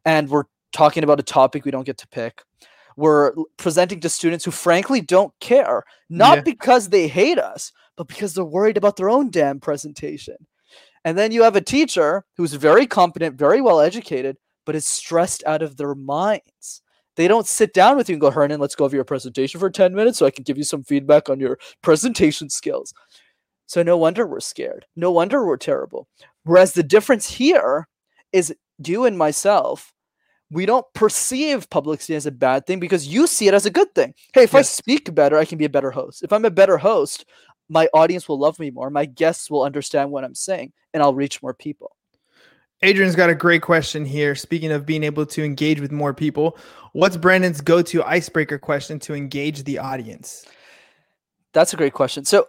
and 0.04 0.28
we're 0.28 0.44
talking 0.72 1.04
about 1.04 1.18
a 1.20 1.22
topic 1.24 1.64
we 1.64 1.70
don't 1.70 1.84
get 1.86 1.98
to 1.98 2.08
pick. 2.08 2.42
We're 2.96 3.32
presenting 3.56 4.00
to 4.00 4.08
students 4.08 4.44
who 4.44 4.50
frankly 4.50 5.00
don't 5.00 5.32
care, 5.40 5.84
not 6.10 6.38
Yeah. 6.38 6.42
because 6.42 6.88
they 6.90 7.08
hate 7.08 7.38
us, 7.38 7.72
but 7.96 8.06
because 8.08 8.34
they're 8.34 8.44
worried 8.44 8.76
about 8.76 8.96
their 8.96 9.10
own 9.10 9.30
damn 9.30 9.58
presentation. 9.60 10.36
And 11.04 11.18
then 11.18 11.32
you 11.32 11.42
have 11.42 11.56
a 11.56 11.60
teacher 11.60 12.24
who's 12.36 12.52
very 12.54 12.86
competent, 12.86 13.36
very 13.36 13.60
well 13.60 13.80
educated, 13.80 14.36
but 14.64 14.76
is 14.76 14.86
stressed 14.86 15.42
out 15.46 15.62
of 15.62 15.76
their 15.76 15.94
minds. 15.94 16.82
They 17.16 17.28
don't 17.28 17.46
sit 17.46 17.74
down 17.74 17.96
with 17.96 18.08
you 18.08 18.14
and 18.14 18.20
go, 18.20 18.30
Hernan, 18.30 18.60
let's 18.60 18.74
go 18.74 18.84
over 18.84 18.96
your 18.96 19.04
presentation 19.04 19.60
for 19.60 19.70
10 19.70 19.94
minutes 19.94 20.18
so 20.18 20.26
I 20.26 20.30
can 20.30 20.44
give 20.44 20.56
you 20.56 20.64
some 20.64 20.82
feedback 20.82 21.28
on 21.28 21.40
your 21.40 21.58
presentation 21.82 22.48
skills. 22.48 22.92
So 23.66 23.82
no 23.82 23.96
wonder 23.96 24.26
we're 24.26 24.40
scared. 24.40 24.86
No 24.96 25.10
wonder 25.10 25.44
we're 25.44 25.56
terrible. 25.56 26.08
Whereas 26.44 26.72
the 26.72 26.82
difference 26.82 27.28
here 27.28 27.88
is 28.32 28.54
you 28.84 29.04
and 29.04 29.16
myself, 29.16 29.92
we 30.50 30.66
don't 30.66 30.86
perceive 30.94 31.70
public 31.70 32.02
speaking 32.02 32.16
as 32.16 32.26
a 32.26 32.30
bad 32.30 32.66
thing 32.66 32.78
because 32.78 33.06
you 33.06 33.26
see 33.26 33.48
it 33.48 33.54
as 33.54 33.64
a 33.64 33.70
good 33.70 33.94
thing. 33.94 34.14
Hey, 34.34 34.42
if 34.42 34.54
I 34.54 34.62
speak 34.62 35.14
better, 35.14 35.38
I 35.38 35.46
can 35.46 35.56
be 35.56 35.64
a 35.64 35.70
better 35.70 35.90
host. 35.90 36.22
If 36.22 36.32
I'm 36.32 36.44
a 36.44 36.50
better 36.50 36.76
host, 36.76 37.24
my 37.70 37.88
audience 37.94 38.28
will 38.28 38.38
love 38.38 38.58
me 38.58 38.70
more. 38.70 38.90
My 38.90 39.06
guests 39.06 39.50
will 39.50 39.62
understand 39.62 40.10
what 40.10 40.24
I'm 40.24 40.34
saying 40.34 40.72
and 40.92 41.02
I'll 41.02 41.14
reach 41.14 41.42
more 41.42 41.54
people. 41.54 41.96
Adrian's 42.82 43.14
got 43.14 43.30
a 43.30 43.34
great 43.34 43.62
question 43.62 44.04
here. 44.04 44.34
Speaking 44.34 44.72
of 44.72 44.84
being 44.84 45.04
able 45.04 45.24
to 45.26 45.44
engage 45.44 45.80
with 45.80 45.92
more 45.92 46.12
people, 46.12 46.58
what's 46.92 47.16
Brandon's 47.16 47.60
go-to 47.60 48.02
icebreaker 48.02 48.58
question 48.58 48.98
to 49.00 49.14
engage 49.14 49.62
the 49.62 49.78
audience? 49.78 50.44
That's 51.52 51.72
a 51.72 51.76
great 51.76 51.92
question. 51.92 52.24
So, 52.24 52.48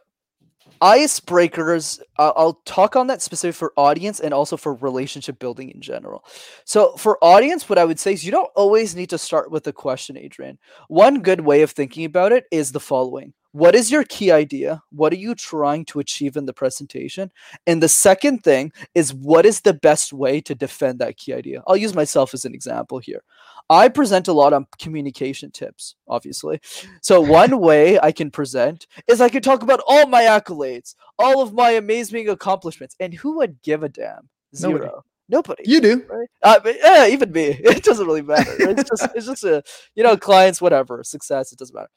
icebreakers, 0.81 1.99
uh, 2.17 2.33
I'll 2.35 2.61
talk 2.65 2.95
on 2.95 3.07
that 3.07 3.21
specific 3.21 3.55
for 3.55 3.73
audience 3.77 4.19
and 4.19 4.33
also 4.33 4.57
for 4.57 4.73
relationship 4.73 5.37
building 5.37 5.69
in 5.69 5.81
general. 5.81 6.25
So, 6.65 6.95
for 6.97 7.23
audience, 7.23 7.69
what 7.69 7.77
I 7.77 7.85
would 7.85 7.99
say 7.99 8.13
is 8.13 8.25
you 8.25 8.31
don't 8.31 8.49
always 8.55 8.95
need 8.95 9.11
to 9.11 9.19
start 9.19 9.51
with 9.51 9.67
a 9.67 9.73
question, 9.73 10.17
Adrian. 10.17 10.57
One 10.87 11.21
good 11.21 11.41
way 11.41 11.61
of 11.61 11.71
thinking 11.71 12.05
about 12.05 12.31
it 12.31 12.45
is 12.49 12.71
the 12.71 12.79
following 12.79 13.33
What 13.53 13.75
is 13.75 13.91
your 13.91 14.03
key 14.03 14.31
idea? 14.31 14.81
What 14.91 15.13
are 15.13 15.17
you 15.17 15.35
trying 15.35 15.85
to 15.85 15.99
achieve 15.99 16.37
in 16.37 16.47
the 16.47 16.53
presentation? 16.53 17.31
And 17.67 17.83
the 17.83 17.87
second 17.87 18.43
thing 18.43 18.71
is 18.95 19.13
what 19.13 19.45
is 19.45 19.61
the 19.61 19.75
best 19.75 20.11
way 20.11 20.41
to 20.41 20.55
defend 20.55 20.97
that 20.99 21.17
key 21.17 21.33
idea? 21.33 21.61
I'll 21.67 21.77
use 21.77 21.93
myself 21.93 22.33
as 22.33 22.45
an 22.45 22.55
example 22.55 22.97
here. 22.97 23.23
I 23.69 23.89
present 23.89 24.27
a 24.27 24.33
lot 24.33 24.53
on 24.53 24.65
communication 24.79 25.51
tips, 25.51 25.93
obviously. 26.07 26.61
So 27.01 27.21
one 27.21 27.59
way 27.59 27.99
I 27.99 28.11
can 28.11 28.31
present 28.31 28.87
is 29.07 29.21
I 29.21 29.29
can 29.29 29.43
talk 29.43 29.61
about 29.61 29.81
all 29.87 30.07
my 30.07 30.23
accolades, 30.23 30.95
all 31.19 31.39
of 31.39 31.53
my 31.53 31.71
amazing 31.71 32.29
accomplishments, 32.29 32.95
and 32.99 33.13
who 33.13 33.37
would 33.37 33.61
give 33.61 33.83
a 33.83 33.89
damn? 33.89 34.29
Zero. 34.55 35.03
Nobody. 35.29 35.63
You 35.65 35.79
do. 35.79 36.03
Right? 36.09 36.27
Uh, 36.41 36.59
yeah, 36.65 37.07
even 37.07 37.31
me. 37.31 37.59
It 37.63 37.83
doesn't 37.83 38.05
really 38.05 38.23
matter. 38.23 38.51
It's 38.57 38.89
just, 38.89 39.15
it's 39.15 39.25
just 39.27 39.43
a, 39.43 39.63
you 39.93 40.03
know, 40.03 40.17
clients, 40.17 40.59
whatever, 40.59 41.03
success. 41.03 41.51
It 41.51 41.59
doesn't 41.59 41.75
matter. 41.75 41.89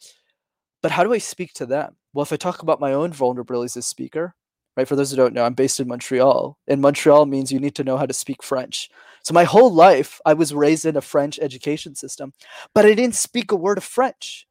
But 0.83 0.93
how 0.93 1.05
do 1.05 1.13
I 1.13 1.19
speak 1.19 1.53
to 1.55 1.67
them? 1.67 1.97
Well, 2.13 2.23
if 2.23 2.33
I 2.33 2.37
talk 2.37 2.63
about 2.63 2.81
my 2.81 2.93
own 2.93 3.13
vulnerabilities 3.13 3.77
as 3.77 3.79
a 3.79 3.83
speaker, 3.83 4.35
right? 4.77 4.87
For 4.87 4.97
those 4.97 5.11
who 5.11 5.17
don't 5.17 5.35
know, 5.35 5.45
I'm 5.45 5.55
based 5.55 5.81
in 5.81 5.89
Montreal, 5.89 6.59
and 6.69 6.81
Montreal 6.81 7.27
means 7.27 7.51
you 7.51 7.61
need 7.61 7.75
to 7.77 7.85
know 7.85 7.97
how 7.97 8.07
to 8.07 8.13
speak 8.13 8.43
French. 8.43 8.91
So 9.23 9.35
my 9.35 9.45
whole 9.45 9.73
life, 9.73 10.21
I 10.25 10.35
was 10.35 10.55
raised 10.55 10.87
in 10.87 10.97
a 10.97 11.01
French 11.01 11.39
education 11.41 11.95
system, 11.95 12.33
but 12.75 12.85
I 12.87 12.95
didn't 12.95 13.17
speak 13.17 13.53
a 13.53 13.57
word 13.57 13.79
of 13.79 13.85
French. 13.85 14.47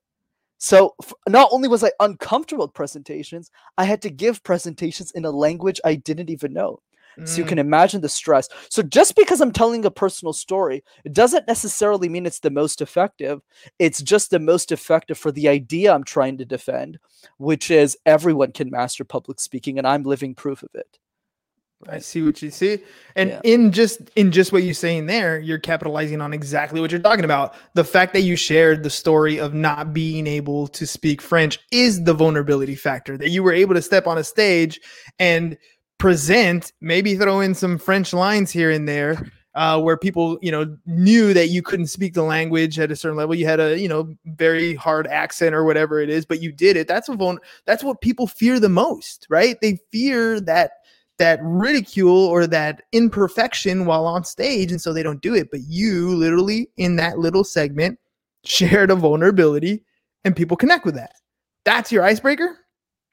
So 0.57 0.95
not 1.27 1.49
only 1.51 1.67
was 1.67 1.83
I 1.83 1.91
uncomfortable 1.99 2.65
with 2.65 2.73
presentations, 2.73 3.51
I 3.77 3.85
had 3.85 4.01
to 4.01 4.09
give 4.09 4.43
presentations 4.43 5.11
in 5.11 5.25
a 5.25 5.31
language 5.31 5.79
I 5.85 5.95
didn't 5.95 6.29
even 6.29 6.53
know. 6.53 6.81
So 7.23 7.41
you 7.41 7.45
Mm, 7.45 7.47
can 7.47 7.60
imagine 7.60 8.01
the 8.01 8.10
stress. 8.10 8.49
So 8.69 8.82
just 8.84 9.15
because 9.15 9.41
I'm 9.41 9.51
telling 9.51 9.86
a 9.86 9.91
personal 9.91 10.34
story, 10.34 10.84
it 11.04 11.13
doesn't 11.13 11.47
necessarily 11.47 12.10
mean 12.10 12.25
it's 12.25 12.39
the 12.39 12.49
most 12.49 12.82
effective. 12.82 13.41
It's 13.80 14.01
just 14.01 14.30
the 14.32 14.39
most 14.39 14.71
effective 14.71 15.17
for 15.17 15.32
the 15.32 15.47
idea 15.47 15.93
I'm 15.93 16.04
trying 16.04 16.38
to 16.39 16.45
defend, 16.45 16.99
which 17.38 17.71
is 17.71 17.97
everyone 18.06 18.51
can 18.51 18.69
master 18.69 19.04
public 19.04 19.39
speaking, 19.39 19.78
and 19.78 19.88
I'm 19.88 20.04
living 20.04 20.36
proof 20.36 20.63
of 20.63 20.69
it. 20.73 20.99
I 21.88 21.99
see 21.99 22.23
what 22.23 22.41
you 22.41 22.49
see. 22.49 22.80
And 23.15 23.32
Yeah. 23.32 23.41
in 23.43 23.71
just 23.71 23.99
in 24.15 24.32
just 24.32 24.51
what 24.51 24.63
you're 24.63 24.73
saying 24.73 25.06
there, 25.06 25.39
you're 25.39 25.60
capitalizing 25.60 26.19
on 26.19 26.34
exactly 26.34 26.82
what 26.82 26.89
you're 26.89 26.99
talking 27.01 27.25
about. 27.25 27.54
The 27.75 27.84
fact 27.84 28.13
that 28.13 28.21
you 28.21 28.36
shared 28.36 28.82
the 28.82 28.89
story 28.89 29.39
of 29.39 29.54
not 29.54 29.93
being 29.93 30.25
able 30.25 30.67
to 30.69 30.88
speak 30.88 31.21
French 31.21 31.60
is 31.71 32.04
the 32.04 32.13
vulnerability 32.13 32.75
factor. 32.75 33.17
That 33.17 33.30
you 33.30 33.43
were 33.43 33.54
able 33.54 33.75
to 33.75 33.84
step 33.84 34.08
on 34.08 34.17
a 34.17 34.23
stage 34.23 34.80
and 35.19 35.58
present, 35.97 36.71
maybe 36.81 37.15
throw 37.15 37.39
in 37.39 37.53
some 37.53 37.77
French 37.77 38.13
lines 38.13 38.51
here 38.51 38.71
and 38.71 38.88
there. 38.88 39.31
Uh, 39.55 39.79
where 39.79 39.95
people, 39.95 40.38
you 40.41 40.51
know, 40.51 40.75
knew 40.86 41.34
that 41.34 41.47
you 41.47 41.62
couldn't 41.62 41.88
speak 41.88 42.13
the 42.13 42.21
language 42.21 42.77
at 42.77 42.91
a 42.91 42.95
certain 42.95 43.17
level, 43.17 43.34
you 43.34 43.45
had 43.45 43.62
a, 43.62 43.79
you 43.79 43.88
know, 43.88 44.13
very 44.25 44.75
hard 44.75 45.08
accent 45.08 45.55
or 45.55 45.63
whatever 45.63 46.01
it 46.01 46.10
is, 46.10 46.25
but 46.25 46.41
you 46.41 46.51
did 46.51 46.75
it. 46.75 46.89
That's 46.89 47.08
a 47.08 47.13
vul- 47.13 47.39
That's 47.65 47.81
what 47.81 48.01
people 48.01 48.27
fear 48.27 48.60
the 48.60 48.67
most, 48.67 49.25
right? 49.29 49.55
They 49.62 49.79
fear 49.93 50.41
that 50.41 50.71
that 51.17 51.39
ridicule 51.41 52.25
or 52.25 52.45
that 52.47 52.84
imperfection 52.91 53.86
while 53.86 54.05
on 54.05 54.23
stage 54.23 54.71
and 54.71 54.81
so 54.81 54.91
they 54.91 55.03
don't 55.03 55.21
do 55.21 55.34
it 55.34 55.49
but 55.49 55.62
you 55.62 56.13
literally 56.15 56.69
in 56.77 56.97
that 56.97 57.19
little 57.19 57.43
segment 57.43 57.97
shared 58.43 58.91
a 58.91 58.95
vulnerability 58.95 59.84
and 60.23 60.36
people 60.36 60.58
connect 60.58 60.86
with 60.86 60.95
that 60.95 61.13
that's 61.63 61.91
your 61.91 62.03
icebreaker 62.03 62.58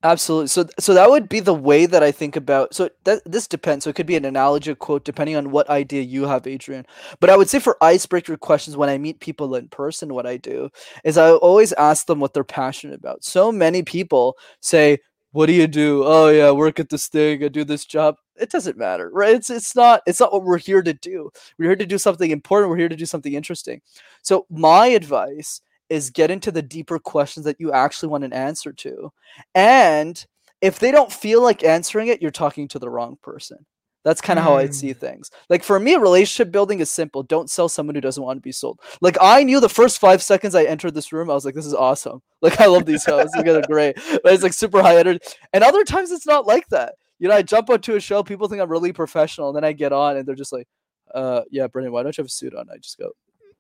Absolutely. 0.05 0.49
So, 0.49 0.67
so 0.81 0.95
that 0.95 1.09
would 1.11 1.29
be 1.29 1.39
the 1.39 1.55
way 1.55 1.87
that 1.87 2.03
I 2.03 2.11
think 2.11 2.35
about. 2.35 2.75
So 2.75 2.91
this 3.05 3.47
depends. 3.47 3.85
So 3.85 3.91
it 3.91 3.95
could 3.97 4.07
be 4.07 4.17
an 4.17 4.25
analogy, 4.25 4.75
quote, 4.75 5.05
depending 5.05 5.37
on 5.37 5.53
what 5.53 5.71
idea 5.71 6.03
you 6.03 6.25
have, 6.27 6.47
Adrian. 6.47 6.85
But 7.21 7.31
I 7.31 7.37
would 7.37 7.49
say 7.49 7.61
for 7.61 7.77
icebreaker 7.81 8.37
questions, 8.37 8.77
when 8.77 8.89
I 8.89 8.99
meet 8.99 9.21
people 9.21 9.55
in 9.55 9.69
person, 9.69 10.13
what 10.13 10.27
I 10.27 10.39
do 10.39 10.71
is 11.05 11.17
I 11.19 11.31
always 11.31 11.73
ask 11.75 12.07
them 12.07 12.19
what 12.19 12.35
they're 12.35 12.43
passionate 12.43 12.95
about. 12.99 13.23
So 13.25 13.53
many 13.53 13.83
people 13.85 14.37
say, 14.61 14.99
"What 15.31 15.47
do 15.47 15.53
you 15.53 15.69
do?" 15.69 16.03
Oh 16.05 16.29
yeah, 16.31 16.51
work 16.51 16.81
at 16.81 16.89
this 16.89 17.07
thing. 17.07 17.45
I 17.45 17.49
do 17.49 17.63
this 17.65 17.85
job. 17.85 18.17
It 18.37 18.51
doesn't 18.51 18.77
matter, 18.79 19.09
right? 19.13 19.35
It's 19.37 19.51
it's 19.51 19.77
not 19.77 20.03
it's 20.07 20.19
not 20.19 20.33
what 20.33 20.43
we're 20.43 20.59
here 20.59 20.83
to 20.83 20.95
do. 20.95 21.31
We're 21.59 21.67
here 21.71 21.77
to 21.77 21.87
do 21.87 21.99
something 21.99 22.31
important. 22.33 22.71
We're 22.71 22.77
here 22.79 22.89
to 22.89 22.97
do 22.97 23.07
something 23.07 23.35
interesting. 23.35 23.81
So 24.23 24.47
my 24.51 24.87
advice 24.89 25.61
is 25.93 26.11
get 26.11 26.31
into 26.31 26.51
the 26.51 26.63
deeper 26.63 26.99
questions 26.99 27.45
that 27.45 27.61
you 27.61 27.73
actually 27.73 28.09
want 28.09 28.25
an 28.25 28.33
answer 28.33 28.73
to 28.73 29.13
and 29.55 30.27
if 30.63 30.79
they 30.79 30.93
don't 30.93 31.13
feel 31.13 31.43
like 31.43 31.65
answering 31.65 32.07
it, 32.07 32.23
you're 32.23 32.31
talking 32.31 32.69
to 32.69 32.79
the 32.79 32.89
wrong 32.89 33.19
person. 33.21 33.67
That's 34.05 34.21
kind 34.21 34.39
of 34.39 34.45
how 34.45 34.57
I 34.57 34.69
see 34.69 34.93
things. 34.93 35.31
Like 35.49 35.63
for 35.63 35.79
me, 35.79 35.95
relationship 35.95 36.51
building 36.51 36.81
is 36.81 36.91
simple. 36.91 37.23
Don't 37.23 37.51
sell 37.51 37.69
someone 37.69 37.95
who 37.95 38.01
doesn't 38.01 38.23
want 38.23 38.37
to 38.37 38.41
be 38.41 38.51
sold. 38.51 38.81
Like 39.01 39.17
I 39.21 39.45
knew 39.45 39.61
the 39.61 39.69
first 39.69 40.01
five 40.01 40.23
seconds 40.23 40.57
I 40.57 40.65
entered 40.65 40.95
this 40.95 41.13
room, 41.13 41.31
I 41.31 41.35
was 41.35 41.45
like, 41.45 41.55
this 41.55 41.67
is 41.67 41.75
awesome. 41.75 42.23
Like 42.43 42.61
I 42.61 42.67
love 42.67 42.87
these 42.87 43.05
hosts. 43.05 43.37
You 43.37 43.45
guys 43.45 43.55
are 43.55 43.63
great. 43.63 43.95
But 44.25 44.33
it's 44.33 44.43
like 44.43 44.53
super 44.53 44.83
high 44.83 44.97
energy. 44.99 45.21
And 45.53 45.63
other 45.63 45.85
times 45.85 46.11
it's 46.11 46.27
not 46.27 46.45
like 46.45 46.67
that. 46.71 46.97
You 47.21 47.29
know, 47.29 47.37
I 47.37 47.43
jump 47.43 47.71
onto 47.71 47.95
a 47.95 48.01
show, 48.01 48.25
people 48.25 48.49
think 48.49 48.61
I'm 48.61 48.69
really 48.69 48.93
professional, 48.93 49.49
and 49.49 49.57
then 49.57 49.63
I 49.63 49.71
get 49.71 49.93
on 49.93 50.17
and 50.17 50.27
they're 50.27 50.35
just 50.35 50.53
like, 50.53 50.67
uh 51.15 51.43
yeah, 51.53 51.69
Brendan, 51.69 51.93
why 51.93 52.03
don't 52.03 52.17
you 52.19 52.23
have 52.23 52.27
a 52.27 52.31
suit 52.31 52.55
on? 52.57 52.67
I 52.69 52.79
just 52.79 52.99
go, 52.99 53.13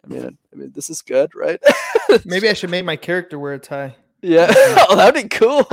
I 0.04 0.08
mean, 0.08 0.38
I 0.52 0.56
mean, 0.56 0.72
this 0.74 0.90
is 0.90 1.02
good, 1.02 1.34
right? 1.34 1.62
maybe 2.24 2.48
i 2.48 2.52
should 2.52 2.70
make 2.70 2.84
my 2.84 2.96
character 2.96 3.38
wear 3.38 3.54
a 3.54 3.58
tie 3.58 3.94
yeah. 4.22 4.52
oh, 4.88 4.96
that'd 4.96 5.20
be 5.20 5.28
cool. 5.28 5.66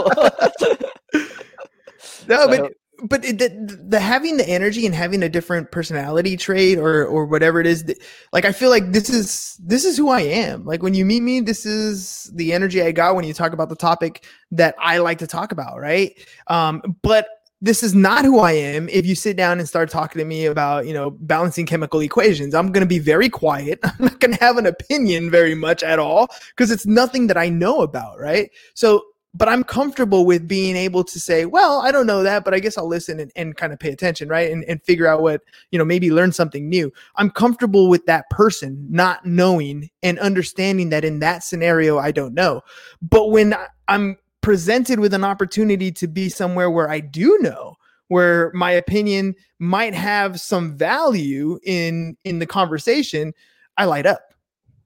no 2.28 2.48
but 2.48 2.74
but 3.02 3.24
it, 3.24 3.38
the, 3.38 3.80
the 3.88 4.00
having 4.00 4.36
the 4.38 4.50
energy 4.50 4.86
and 4.86 4.94
having 4.94 5.24
a 5.24 5.30
different 5.30 5.72
personality 5.72 6.36
trait 6.36 6.78
or 6.78 7.06
or 7.06 7.26
whatever 7.26 7.62
it 7.62 7.68
is 7.68 7.86
that, 7.86 7.98
like 8.34 8.46
i 8.46 8.52
feel 8.52 8.70
like 8.70 8.92
this 8.92 9.10
is 9.10 9.58
this 9.64 9.86
is 9.86 9.96
who 9.96 10.10
i 10.10 10.22
am 10.22 10.66
like 10.66 10.84
when 10.84 10.94
you 10.94 11.06
meet 11.06 11.22
me 11.22 11.40
this 11.40 11.66
is 11.66 12.30
the 12.34 12.52
energy 12.52 12.82
i 12.82 12.92
got 12.92 13.16
when 13.16 13.24
you 13.24 13.34
talk 13.34 13.54
about 13.54 13.70
the 13.70 13.76
topic 13.76 14.26
that 14.52 14.76
i 14.80 14.98
like 14.98 15.20
to 15.20 15.28
talk 15.28 15.52
about 15.52 15.80
right 15.80 16.18
um 16.48 16.82
but 17.02 17.28
this 17.62 17.84
is 17.84 17.94
not 17.94 18.26
who 18.26 18.40
i 18.40 18.52
am 18.52 18.88
if 18.90 19.06
you 19.06 19.16
sit 19.16 19.36
down 19.36 19.60
and 19.60 19.68
start 19.68 19.90
talking 19.90 20.20
to 20.20 20.26
me 20.26 20.46
about 20.46 20.86
you 20.86 20.94
know 20.94 21.12
balancing 21.12 21.66
chemical 21.66 22.00
equations 22.00 22.56
i'm 22.56 22.72
going 22.72 22.84
to 22.84 22.88
be 22.88 23.00
very 23.00 23.30
quiet 23.30 23.80
i'm 23.84 23.96
not 24.00 24.20
going 24.20 24.34
to 24.34 24.40
have 24.40 24.58
an 24.58 24.66
opinion 24.66 25.30
very 25.30 25.56
much 25.56 25.84
at 25.84 26.00
all 26.00 26.28
because 26.50 26.72
it's 26.72 26.86
nothing 26.86 27.28
that 27.28 27.38
i 27.38 27.50
know 27.50 27.82
about 27.82 28.20
right 28.20 28.52
so 28.74 29.04
but 29.34 29.48
I'm 29.48 29.64
comfortable 29.64 30.26
with 30.26 30.48
being 30.48 30.76
able 30.76 31.04
to 31.04 31.20
say, 31.20 31.46
well, 31.46 31.82
I 31.82 31.92
don't 31.92 32.08
know 32.08 32.24
that, 32.24 32.44
but 32.44 32.54
I 32.54 32.60
guess 32.60 32.78
I'll 32.78 32.88
listen 32.88 33.20
and, 33.20 33.32
and 33.36 33.56
kind 33.56 33.72
of 33.72 33.80
pay 33.80 33.92
attention, 33.92 34.28
right? 34.28 34.52
And, 34.52 34.64
and 34.66 34.84
figure 34.84 35.06
out 35.06 35.22
what, 35.22 35.42
you 35.72 35.78
know, 35.78 35.86
maybe 35.86 36.10
learn 36.10 36.32
something 36.32 36.68
new. 36.68 36.92
I'm 37.16 37.30
comfortable 37.30 37.90
with 37.90 38.06
that 38.08 38.28
person 38.32 38.88
not 38.90 39.26
knowing 39.26 39.90
and 40.02 40.18
understanding 40.20 40.90
that 40.90 41.06
in 41.06 41.20
that 41.20 41.44
scenario, 41.44 42.00
I 42.00 42.12
don't 42.12 42.34
know. 42.34 42.62
But 43.02 43.30
when 43.30 43.56
I'm 43.88 44.18
presented 44.42 45.00
with 45.00 45.14
an 45.14 45.24
opportunity 45.24 45.92
to 45.92 46.08
be 46.08 46.30
somewhere 46.30 46.70
where 46.70 46.90
I 46.90 47.00
do 47.00 47.38
know, 47.42 47.76
where 48.08 48.52
my 48.54 48.72
opinion 48.72 49.36
might 49.60 49.94
have 49.94 50.40
some 50.40 50.78
value 50.78 51.60
in 51.64 52.18
in 52.24 52.40
the 52.40 52.46
conversation, 52.46 53.34
I 53.78 53.86
light 53.86 54.06
up 54.06 54.30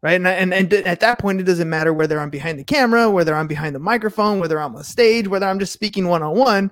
right? 0.04 0.16
And, 0.16 0.28
and 0.28 0.54
and 0.54 0.72
at 0.74 1.00
that 1.00 1.18
point, 1.18 1.40
it 1.40 1.46
doesn't 1.46 1.70
matter 1.70 1.94
whether 1.94 2.20
I'm 2.20 2.30
behind 2.30 2.60
the 2.60 2.64
camera, 2.64 3.10
whether 3.10 3.34
I'm 3.34 3.48
behind 3.48 3.74
the 3.74 3.80
microphone, 3.80 4.40
whether 4.40 4.60
I'm 4.60 4.76
on 4.76 4.84
stage, 4.84 5.28
whether 5.28 5.48
I'm 5.48 5.58
just 5.58 5.74
speaking 5.74 6.08
one 6.08 6.22
on 6.22 6.36
one. 6.38 6.72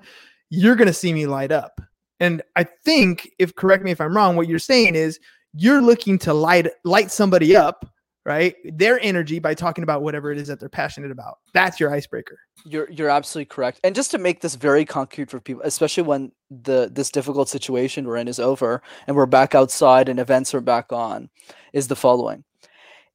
You're 0.50 0.76
gonna 0.76 0.92
see 0.92 1.12
me 1.12 1.26
light 1.26 1.50
up. 1.50 1.80
And 2.20 2.42
I 2.54 2.64
think, 2.64 3.28
if 3.40 3.56
correct 3.56 3.82
me 3.82 3.90
if 3.90 4.00
I'm 4.00 4.14
wrong, 4.14 4.36
what 4.36 4.46
you're 4.46 4.60
saying 4.60 4.94
is 4.94 5.18
you're 5.54 5.82
looking 5.82 6.18
to 6.20 6.34
light 6.34 6.68
light 6.84 7.10
somebody 7.10 7.56
up, 7.56 7.86
right? 8.24 8.54
Their 8.64 9.00
energy 9.00 9.38
by 9.38 9.54
talking 9.54 9.84
about 9.84 10.02
whatever 10.02 10.30
it 10.30 10.38
is 10.38 10.48
that 10.48 10.60
they're 10.60 10.68
passionate 10.68 11.10
about. 11.10 11.38
That's 11.52 11.80
your 11.80 11.92
icebreaker. 11.92 12.38
You're 12.64 12.90
you're 12.90 13.10
absolutely 13.10 13.46
correct. 13.46 13.80
And 13.82 13.94
just 13.94 14.10
to 14.12 14.18
make 14.18 14.40
this 14.40 14.54
very 14.54 14.84
concrete 14.84 15.30
for 15.30 15.40
people, 15.40 15.62
especially 15.64 16.04
when 16.04 16.32
the 16.50 16.90
this 16.92 17.10
difficult 17.10 17.48
situation 17.48 18.06
we're 18.06 18.16
in 18.16 18.28
is 18.28 18.38
over 18.38 18.82
and 19.06 19.16
we're 19.16 19.26
back 19.26 19.54
outside 19.54 20.08
and 20.08 20.20
events 20.20 20.54
are 20.54 20.60
back 20.60 20.92
on, 20.92 21.28
is 21.72 21.88
the 21.88 21.96
following 21.96 22.44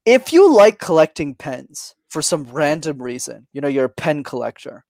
if 0.07 0.31
you 0.31 0.53
like 0.53 0.79
collecting 0.79 1.35
pens 1.35 1.93
for 2.07 2.21
some 2.21 2.45
random 2.45 3.01
reason, 3.01 3.45
you 3.51 3.59
know, 3.59 3.67
you're 3.67 3.85
a 3.85 3.89
pen 3.89 4.23
collector, 4.23 4.85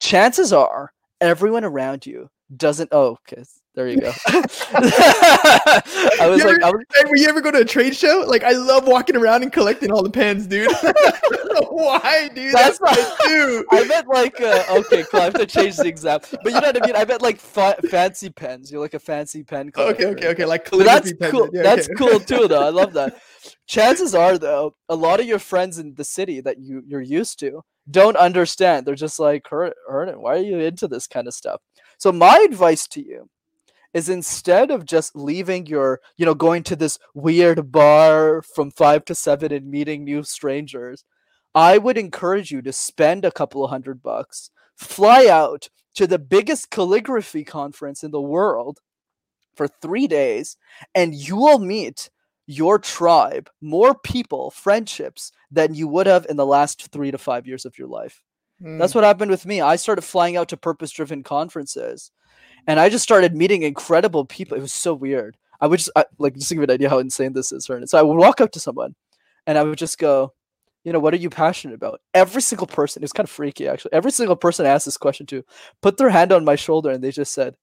chances 0.00 0.52
are 0.52 0.92
everyone 1.20 1.64
around 1.64 2.04
you 2.04 2.28
doesn't. 2.56 2.88
Oh, 2.90 3.16
okay. 3.30 3.44
There 3.76 3.88
you 3.88 4.00
go. 4.00 4.10
I 4.26 5.82
was 6.22 6.40
you 6.40 6.46
like, 6.46 6.56
ever, 6.56 6.64
I 6.64 6.70
was, 6.70 6.82
when 7.08 7.20
you 7.20 7.28
ever 7.28 7.42
go 7.42 7.50
to 7.50 7.58
a 7.58 7.64
trade 7.64 7.94
show? 7.94 8.24
Like, 8.26 8.42
I 8.42 8.52
love 8.52 8.88
walking 8.88 9.16
around 9.16 9.42
and 9.42 9.52
collecting 9.52 9.92
all 9.92 10.02
the 10.02 10.08
pens, 10.08 10.46
dude. 10.46 10.72
why, 11.68 12.30
dude? 12.34 12.54
That's, 12.54 12.78
That's 12.78 12.80
what 12.80 12.98
I 12.98 13.28
do. 13.28 13.66
I 13.70 13.84
meant 13.84 14.08
like, 14.08 14.40
uh, 14.40 14.64
okay, 14.70 15.04
cool. 15.10 15.20
I 15.20 15.24
have 15.24 15.34
to 15.34 15.44
change 15.44 15.76
the 15.76 15.88
example, 15.88 16.38
but 16.42 16.54
you 16.54 16.60
know 16.62 16.68
what 16.68 16.82
I 16.82 16.86
mean. 16.86 16.96
I 16.96 17.04
meant 17.04 17.20
like 17.20 17.38
fa- 17.38 17.76
fancy 17.90 18.30
pens. 18.30 18.72
You're 18.72 18.80
like 18.80 18.94
a 18.94 18.98
fancy 18.98 19.44
pen 19.44 19.70
collector. 19.70 20.08
Okay, 20.08 20.16
okay, 20.16 20.28
okay. 20.28 20.44
Like 20.46 20.70
that's 20.70 21.12
cool. 21.30 21.50
Yeah, 21.52 21.62
That's 21.62 21.86
okay. 21.86 21.94
cool 21.98 22.18
too, 22.18 22.48
though. 22.48 22.66
I 22.66 22.70
love 22.70 22.94
that. 22.94 23.20
Chances 23.66 24.14
are, 24.14 24.38
though, 24.38 24.74
a 24.88 24.96
lot 24.96 25.20
of 25.20 25.26
your 25.26 25.38
friends 25.38 25.78
in 25.78 25.92
the 25.96 26.04
city 26.04 26.40
that 26.40 26.58
you 26.58 26.82
you're 26.86 27.02
used 27.02 27.38
to 27.40 27.60
don't 27.90 28.16
understand. 28.16 28.86
They're 28.86 28.94
just 28.94 29.20
like, 29.20 29.46
Hernan, 29.50 30.22
why 30.22 30.36
are 30.36 30.42
you 30.42 30.60
into 30.60 30.88
this 30.88 31.06
kind 31.06 31.28
of 31.28 31.34
stuff? 31.34 31.60
So 31.98 32.10
my 32.10 32.42
advice 32.48 32.88
to 32.88 33.04
you 33.04 33.28
is 33.96 34.10
instead 34.10 34.70
of 34.70 34.84
just 34.84 35.16
leaving 35.16 35.64
your, 35.64 36.02
you 36.18 36.26
know, 36.26 36.34
going 36.34 36.62
to 36.62 36.76
this 36.76 36.98
weird 37.14 37.72
bar 37.72 38.42
from 38.42 38.70
five 38.70 39.02
to 39.06 39.14
seven 39.14 39.50
and 39.50 39.70
meeting 39.70 40.04
new 40.04 40.22
strangers, 40.22 41.02
I 41.54 41.78
would 41.78 41.96
encourage 41.96 42.50
you 42.50 42.60
to 42.60 42.74
spend 42.74 43.24
a 43.24 43.32
couple 43.32 43.64
of 43.64 43.70
hundred 43.70 44.02
bucks, 44.02 44.50
fly 44.76 45.28
out 45.28 45.70
to 45.94 46.06
the 46.06 46.18
biggest 46.18 46.68
calligraphy 46.68 47.42
conference 47.42 48.04
in 48.04 48.10
the 48.10 48.20
world 48.20 48.80
for 49.54 49.66
three 49.66 50.06
days, 50.06 50.58
and 50.94 51.14
you 51.14 51.36
will 51.36 51.58
meet 51.58 52.10
your 52.46 52.78
tribe, 52.78 53.48
more 53.62 53.94
people, 53.94 54.50
friendships 54.50 55.32
than 55.50 55.74
you 55.74 55.88
would 55.88 56.06
have 56.06 56.26
in 56.28 56.36
the 56.36 56.44
last 56.44 56.92
three 56.92 57.10
to 57.10 57.16
five 57.16 57.46
years 57.46 57.64
of 57.64 57.78
your 57.78 57.88
life. 57.88 58.20
Mm. 58.62 58.78
That's 58.78 58.94
what 58.94 59.04
happened 59.04 59.30
with 59.30 59.46
me. 59.46 59.62
I 59.62 59.76
started 59.76 60.02
flying 60.02 60.36
out 60.36 60.50
to 60.50 60.58
purpose 60.58 60.90
driven 60.90 61.22
conferences 61.22 62.10
and 62.66 62.80
I 62.80 62.88
just 62.88 63.04
started 63.04 63.34
meeting 63.36 63.62
incredible 63.62 64.24
people. 64.24 64.56
It 64.56 64.60
was 64.60 64.72
so 64.72 64.94
weird. 64.94 65.36
I 65.60 65.66
would 65.66 65.78
just 65.78 65.90
I, 65.96 66.04
like 66.18 66.34
just 66.34 66.48
to 66.48 66.54
give 66.54 66.60
you 66.60 66.64
an 66.64 66.70
idea 66.70 66.90
how 66.90 66.98
insane 66.98 67.32
this 67.32 67.52
is, 67.52 67.68
right? 67.68 67.88
So 67.88 67.98
I 67.98 68.02
would 68.02 68.18
walk 68.18 68.40
up 68.40 68.52
to 68.52 68.60
someone, 68.60 68.94
and 69.46 69.56
I 69.56 69.62
would 69.62 69.78
just 69.78 69.98
go, 69.98 70.34
you 70.84 70.92
know, 70.92 71.00
what 71.00 71.14
are 71.14 71.18
you 71.18 71.30
passionate 71.30 71.74
about? 71.74 72.00
Every 72.14 72.42
single 72.42 72.66
person, 72.66 73.02
it 73.02 73.04
was 73.04 73.12
kind 73.12 73.26
of 73.26 73.30
freaky 73.30 73.68
actually. 73.68 73.92
Every 73.92 74.10
single 74.12 74.36
person 74.36 74.66
I 74.66 74.70
asked 74.70 74.84
this 74.84 74.96
question 74.98 75.26
to 75.26 75.44
put 75.82 75.96
their 75.96 76.10
hand 76.10 76.32
on 76.32 76.44
my 76.44 76.56
shoulder, 76.56 76.90
and 76.90 77.02
they 77.02 77.10
just 77.10 77.32
said, 77.32 77.56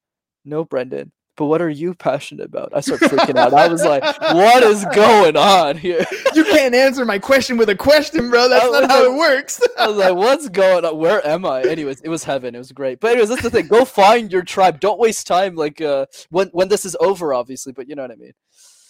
"No, 0.45 0.65
Brendan, 0.65 1.11
but 1.35 1.45
what 1.45 1.61
are 1.61 1.69
you 1.69 1.93
passionate 1.95 2.45
about? 2.45 2.69
I 2.73 2.81
start 2.81 3.01
freaking 3.01 3.37
out. 3.37 3.53
I 3.53 3.67
was 3.67 3.83
like, 3.83 4.03
what 4.21 4.63
is 4.63 4.85
going 4.93 5.35
on 5.37 5.77
here? 5.77 6.05
You 6.33 6.43
can't 6.45 6.73
answer 6.73 7.05
my 7.05 7.19
question 7.19 7.57
with 7.57 7.69
a 7.69 7.75
question, 7.75 8.31
bro. 8.31 8.49
That's 8.49 8.71
not 8.71 8.89
how 8.89 9.03
it 9.03 9.15
works. 9.15 9.61
I 9.77 9.87
was 9.87 9.97
like, 9.97 10.15
what's 10.15 10.49
going 10.49 10.83
on? 10.83 10.97
Where 10.97 11.25
am 11.27 11.45
I? 11.45 11.61
Anyways, 11.61 12.01
it 12.01 12.09
was 12.09 12.23
heaven. 12.23 12.55
It 12.55 12.57
was 12.57 12.71
great. 12.71 12.99
But 12.99 13.11
anyways, 13.11 13.29
that's 13.29 13.43
the 13.43 13.51
thing. 13.51 13.67
Go 13.67 13.85
find 13.85 14.31
your 14.31 14.41
tribe. 14.41 14.79
Don't 14.79 14.97
waste 14.99 15.27
time 15.27 15.53
like 15.53 15.79
uh 15.79 16.07
when 16.31 16.47
when 16.47 16.69
this 16.69 16.85
is 16.85 16.97
over, 16.99 17.35
obviously, 17.35 17.71
but 17.71 17.87
you 17.87 17.93
know 17.93 18.01
what 18.01 18.09
I 18.09 18.15
mean. 18.15 18.33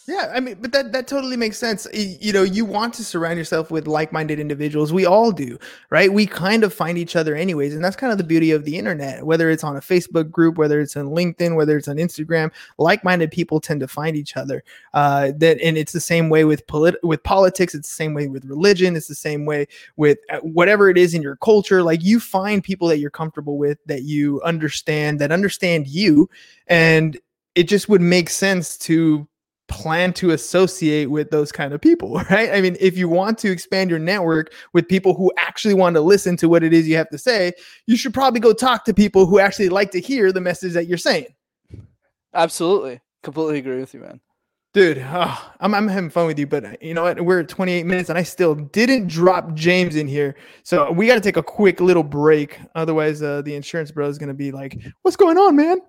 Yeah, 0.05 0.33
I 0.35 0.41
mean, 0.41 0.57
but 0.59 0.73
that 0.73 0.91
that 0.91 1.07
totally 1.07 1.37
makes 1.37 1.57
sense. 1.57 1.87
You 1.93 2.33
know, 2.33 2.43
you 2.43 2.65
want 2.65 2.93
to 2.95 3.05
surround 3.05 3.37
yourself 3.37 3.71
with 3.71 3.87
like-minded 3.87 4.37
individuals. 4.37 4.91
We 4.91 5.05
all 5.05 5.31
do, 5.31 5.57
right? 5.91 6.11
We 6.11 6.25
kind 6.25 6.65
of 6.65 6.73
find 6.73 6.97
each 6.97 7.15
other 7.15 7.35
anyways, 7.35 7.73
and 7.73 7.81
that's 7.81 7.95
kind 7.95 8.11
of 8.11 8.17
the 8.17 8.25
beauty 8.25 8.51
of 8.51 8.65
the 8.65 8.77
internet. 8.77 9.25
Whether 9.25 9.49
it's 9.49 9.63
on 9.63 9.77
a 9.77 9.79
Facebook 9.79 10.29
group, 10.29 10.57
whether 10.57 10.81
it's 10.81 10.97
on 10.97 11.05
LinkedIn, 11.05 11.55
whether 11.55 11.77
it's 11.77 11.87
on 11.87 11.95
Instagram, 11.95 12.51
like-minded 12.77 13.31
people 13.31 13.61
tend 13.61 13.79
to 13.79 13.87
find 13.87 14.17
each 14.17 14.35
other. 14.35 14.61
Uh, 14.93 15.31
that 15.37 15.57
and 15.61 15.77
it's 15.77 15.93
the 15.93 16.01
same 16.01 16.27
way 16.27 16.43
with 16.43 16.67
polit- 16.67 17.01
with 17.01 17.23
politics. 17.23 17.73
It's 17.73 17.87
the 17.87 17.95
same 17.95 18.13
way 18.13 18.27
with 18.27 18.43
religion. 18.43 18.97
It's 18.97 19.07
the 19.07 19.15
same 19.15 19.45
way 19.45 19.67
with 19.95 20.17
uh, 20.29 20.39
whatever 20.39 20.89
it 20.89 20.97
is 20.97 21.13
in 21.13 21.21
your 21.21 21.37
culture. 21.37 21.81
Like 21.81 22.03
you 22.03 22.19
find 22.19 22.61
people 22.61 22.89
that 22.89 22.97
you're 22.97 23.09
comfortable 23.09 23.57
with, 23.57 23.77
that 23.85 24.03
you 24.03 24.41
understand, 24.41 25.19
that 25.19 25.31
understand 25.31 25.87
you, 25.87 26.29
and 26.67 27.17
it 27.55 27.69
just 27.69 27.87
would 27.87 28.01
make 28.01 28.29
sense 28.29 28.77
to 28.79 29.29
plan 29.67 30.13
to 30.13 30.31
associate 30.31 31.09
with 31.09 31.31
those 31.31 31.51
kind 31.51 31.73
of 31.73 31.81
people, 31.81 32.15
right? 32.29 32.51
I 32.51 32.61
mean, 32.61 32.77
if 32.79 32.97
you 32.97 33.07
want 33.07 33.37
to 33.39 33.51
expand 33.51 33.89
your 33.89 33.99
network 33.99 34.53
with 34.73 34.87
people 34.87 35.13
who 35.13 35.31
actually 35.37 35.73
want 35.73 35.95
to 35.95 36.01
listen 36.01 36.37
to 36.37 36.49
what 36.49 36.63
it 36.63 36.73
is 36.73 36.87
you 36.87 36.95
have 36.97 37.09
to 37.09 37.17
say, 37.17 37.53
you 37.87 37.95
should 37.95 38.13
probably 38.13 38.39
go 38.39 38.53
talk 38.53 38.85
to 38.85 38.93
people 38.93 39.25
who 39.25 39.39
actually 39.39 39.69
like 39.69 39.91
to 39.91 40.01
hear 40.01 40.31
the 40.31 40.41
message 40.41 40.73
that 40.73 40.87
you're 40.87 40.97
saying. 40.97 41.27
Absolutely. 42.33 42.99
Completely 43.21 43.59
agree 43.59 43.79
with 43.79 43.93
you, 43.93 44.01
man. 44.01 44.19
Dude, 44.73 45.05
oh, 45.07 45.51
I'm, 45.59 45.75
I'm 45.75 45.87
having 45.87 46.09
fun 46.09 46.25
with 46.25 46.39
you, 46.39 46.47
but 46.47 46.65
uh, 46.65 46.71
you 46.81 46.95
know 46.95 47.03
what? 47.03 47.21
We're 47.21 47.41
at 47.41 47.47
28 47.47 47.85
minutes 47.85 48.09
and 48.09 48.17
I 48.17 48.23
still 48.23 48.55
didn't 48.55 49.07
drop 49.07 49.53
James 49.53 49.95
in 49.95 50.07
here. 50.07 50.35
So 50.63 50.91
we 50.91 51.05
got 51.05 51.13
to 51.13 51.21
take 51.21 51.37
a 51.37 51.43
quick 51.43 51.79
little 51.79 52.01
break. 52.01 52.59
Otherwise, 52.73 53.21
uh, 53.21 53.43
the 53.43 53.55
insurance 53.55 53.91
bro 53.91 54.07
is 54.07 54.17
going 54.17 54.29
to 54.29 54.33
be 54.33 54.51
like, 54.51 54.79
What's 55.03 55.15
going 55.15 55.37
on, 55.37 55.55
man? 55.55 55.79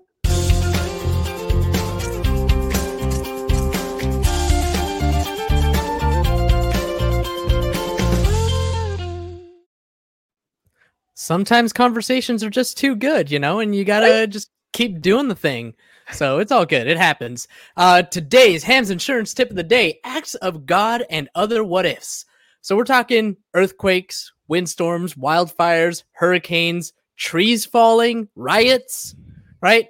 Sometimes 11.25 11.73
conversations 11.73 12.45
are 12.45 12.51
just 12.51 12.77
too 12.77 12.95
good, 12.95 13.31
you 13.31 13.39
know, 13.39 13.59
and 13.59 13.75
you 13.75 13.83
gotta 13.85 14.27
just 14.27 14.51
keep 14.75 15.01
doing 15.01 15.29
the 15.29 15.35
thing. 15.35 15.75
So 16.13 16.39
it's 16.39 16.53
all 16.53 16.67
good. 16.67 16.87
It 16.87 16.99
happens. 16.99 17.49
Uh, 17.79 18.03
today's 18.03 18.63
Hams 18.63 18.91
Insurance 18.91 19.33
tip 19.33 19.49
of 19.49 19.57
the 19.57 19.63
day 19.63 20.01
acts 20.05 20.35
of 20.37 20.67
God 20.67 21.05
and 21.09 21.31
other 21.35 21.65
what 21.65 21.87
ifs. 21.87 22.27
So 22.61 22.77
we're 22.77 22.85
talking 22.85 23.39
earthquakes, 23.55 24.33
windstorms, 24.49 25.15
wildfires, 25.15 26.03
hurricanes, 26.13 26.93
trees 27.17 27.65
falling, 27.65 28.29
riots, 28.37 29.15
right? 29.63 29.89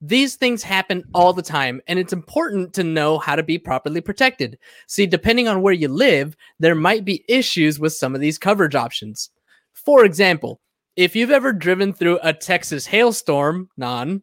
These 0.00 0.36
things 0.36 0.62
happen 0.62 1.04
all 1.14 1.34
the 1.34 1.42
time, 1.42 1.82
and 1.86 1.98
it's 1.98 2.14
important 2.14 2.72
to 2.74 2.82
know 2.82 3.18
how 3.18 3.36
to 3.36 3.42
be 3.42 3.58
properly 3.58 4.00
protected. 4.00 4.58
See, 4.86 5.06
depending 5.06 5.48
on 5.48 5.62
where 5.62 5.74
you 5.74 5.88
live, 5.88 6.34
there 6.58 6.74
might 6.74 7.04
be 7.04 7.24
issues 7.28 7.78
with 7.78 7.92
some 7.92 8.14
of 8.14 8.20
these 8.20 8.38
coverage 8.38 8.74
options. 8.74 9.30
For 9.72 10.04
example, 10.04 10.60
if 10.96 11.16
you've 11.16 11.30
ever 11.30 11.52
driven 11.52 11.92
through 11.92 12.18
a 12.22 12.32
Texas 12.32 12.86
hailstorm, 12.86 13.68
non, 13.76 14.22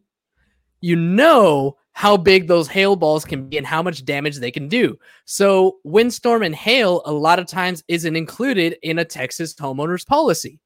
you 0.80 0.96
know 0.96 1.76
how 1.92 2.16
big 2.16 2.46
those 2.46 2.68
hail 2.68 2.96
balls 2.96 3.24
can 3.24 3.48
be 3.48 3.58
and 3.58 3.66
how 3.66 3.82
much 3.82 4.04
damage 4.04 4.36
they 4.36 4.50
can 4.50 4.68
do. 4.68 4.96
So, 5.24 5.78
windstorm 5.84 6.42
and 6.42 6.54
hail 6.54 7.02
a 7.04 7.12
lot 7.12 7.38
of 7.38 7.46
times 7.46 7.84
isn't 7.88 8.16
included 8.16 8.76
in 8.82 8.98
a 8.98 9.04
Texas 9.04 9.54
homeowner's 9.54 10.04
policy. 10.04 10.60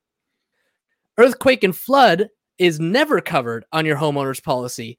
Earthquake 1.19 1.65
and 1.65 1.75
flood 1.75 2.29
is 2.59 2.79
never 2.79 3.21
covered 3.21 3.65
on 3.73 3.87
your 3.87 3.97
homeowner's 3.97 4.41
policy. 4.41 4.99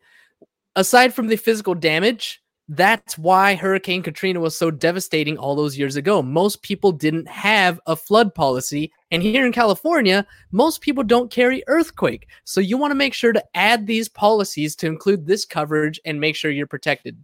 Aside 0.76 1.14
from 1.14 1.28
the 1.28 1.38
physical 1.38 1.76
damage, 1.76 2.42
that's 2.68 3.18
why 3.18 3.54
Hurricane 3.54 4.02
Katrina 4.02 4.40
was 4.40 4.58
so 4.58 4.72
devastating 4.72 5.38
all 5.38 5.56
those 5.56 5.78
years 5.78 5.96
ago. 5.96 6.24
Most 6.24 6.64
people 6.64 6.92
didn't 6.92 7.28
have 7.28 7.80
a 7.86 7.96
flood 7.96 8.34
policy. 8.34 8.92
And 9.12 9.22
here 9.22 9.46
in 9.46 9.52
California, 9.52 10.26
most 10.52 10.82
people 10.82 11.04
don't 11.04 11.32
carry 11.32 11.64
earthquake. 11.68 12.28
So 12.44 12.62
you 12.62 12.78
want 12.78 12.92
to 12.92 12.96
make 12.96 13.14
sure 13.14 13.34
to 13.34 13.44
add 13.54 13.86
these 13.86 14.10
policies 14.10 14.76
to 14.78 14.88
include 14.88 15.28
this 15.28 15.46
coverage 15.46 16.00
and 16.06 16.20
make 16.20 16.36
sure 16.36 16.50
you're 16.50 16.66
protected. 16.66 17.24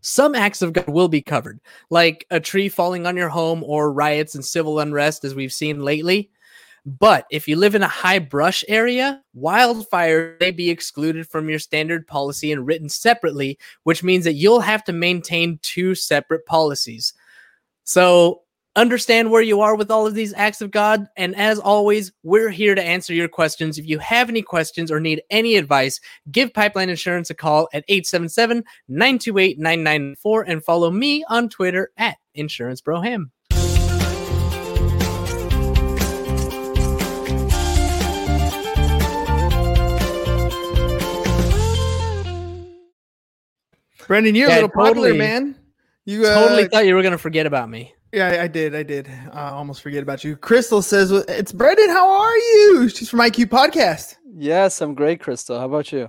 Some 0.00 0.36
acts 0.36 0.62
of 0.62 0.72
God 0.72 0.86
will 0.86 1.08
be 1.08 1.20
covered, 1.20 1.60
like 1.90 2.24
a 2.30 2.38
tree 2.38 2.68
falling 2.68 3.06
on 3.06 3.16
your 3.16 3.28
home 3.28 3.64
or 3.64 3.92
riots 3.92 4.36
and 4.36 4.44
civil 4.44 4.78
unrest, 4.78 5.24
as 5.24 5.34
we've 5.34 5.52
seen 5.52 5.80
lately. 5.82 6.30
But 6.88 7.26
if 7.30 7.46
you 7.46 7.56
live 7.56 7.74
in 7.74 7.82
a 7.82 7.88
high 7.88 8.18
brush 8.18 8.64
area, 8.66 9.22
wildfire 9.34 10.38
may 10.40 10.52
be 10.52 10.70
excluded 10.70 11.28
from 11.28 11.50
your 11.50 11.58
standard 11.58 12.06
policy 12.06 12.50
and 12.50 12.66
written 12.66 12.88
separately, 12.88 13.58
which 13.82 14.02
means 14.02 14.24
that 14.24 14.34
you'll 14.34 14.60
have 14.60 14.84
to 14.84 14.94
maintain 14.94 15.58
two 15.60 15.94
separate 15.94 16.46
policies. 16.46 17.12
So 17.84 18.40
understand 18.74 19.30
where 19.30 19.42
you 19.42 19.60
are 19.60 19.74
with 19.74 19.90
all 19.90 20.06
of 20.06 20.14
these 20.14 20.32
acts 20.32 20.62
of 20.62 20.70
God. 20.70 21.06
And 21.18 21.36
as 21.36 21.58
always, 21.58 22.10
we're 22.22 22.48
here 22.48 22.74
to 22.74 22.82
answer 22.82 23.12
your 23.12 23.28
questions. 23.28 23.76
If 23.76 23.86
you 23.86 23.98
have 23.98 24.30
any 24.30 24.40
questions 24.40 24.90
or 24.90 24.98
need 24.98 25.20
any 25.28 25.56
advice, 25.56 26.00
give 26.30 26.54
Pipeline 26.54 26.88
Insurance 26.88 27.28
a 27.28 27.34
call 27.34 27.68
at 27.74 27.84
877 27.88 28.64
928 28.88 29.58
9994 29.58 30.42
and 30.44 30.64
follow 30.64 30.90
me 30.90 31.22
on 31.28 31.50
Twitter 31.50 31.90
at 31.98 32.16
Insurance 32.34 32.80
Broham. 32.80 33.30
Brendan, 44.08 44.34
you're 44.34 44.48
Yeah, 44.48 44.54
a 44.54 44.66
little 44.66 44.68
popular, 44.70 45.14
man. 45.14 45.54
You 46.04 46.24
uh, 46.26 46.34
Totally 46.34 46.66
thought 46.68 46.86
you 46.86 46.94
were 46.96 47.02
going 47.02 47.12
to 47.12 47.18
forget 47.18 47.46
about 47.46 47.68
me. 47.70 47.94
Yeah, 48.12 48.28
I- 48.28 48.42
I 48.44 48.46
did. 48.48 48.74
I 48.74 48.82
did. 48.82 49.08
I 49.32 49.50
almost 49.50 49.82
forget 49.82 50.02
about 50.02 50.24
you. 50.24 50.34
Crystal 50.36 50.80
says, 50.82 51.12
"It's 51.12 51.52
Brendan. 51.52 51.90
How 51.90 52.08
are 52.10 52.36
you?" 52.36 52.88
She's 52.88 53.10
from 53.10 53.20
IQ 53.20 53.46
Podcast, 53.46 54.16
Yes, 54.34 54.80
I'm 54.80 54.94
great, 54.94 55.20
Crystal. 55.20 55.58
How 55.58 55.66
about 55.66 55.92
you? 55.92 56.08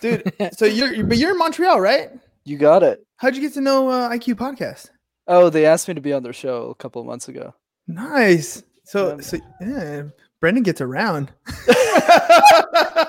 dude. 0.00 0.32
so 0.56 0.64
you're, 0.64 1.04
but 1.04 1.18
you're 1.18 1.32
in 1.32 1.38
Montreal, 1.38 1.80
right? 1.80 2.10
You 2.44 2.56
got 2.58 2.82
it. 2.82 3.04
How'd 3.16 3.34
you 3.36 3.42
get 3.42 3.52
to 3.54 3.60
know 3.60 3.88
uh, 3.88 4.08
IQ 4.10 4.34
Podcast? 4.36 4.90
Oh, 5.26 5.50
they 5.50 5.66
asked 5.66 5.88
me 5.88 5.94
to 5.94 6.00
be 6.00 6.12
on 6.12 6.22
their 6.22 6.32
show 6.32 6.68
a 6.70 6.74
couple 6.76 7.00
of 7.02 7.06
months 7.06 7.28
ago. 7.28 7.54
Nice. 7.88 8.62
So, 8.84 9.16
Yeah. 9.16 9.20
so 9.22 9.38
yeah, 9.60 10.02
Brendan 10.40 10.62
gets 10.62 10.80
around. 10.80 11.32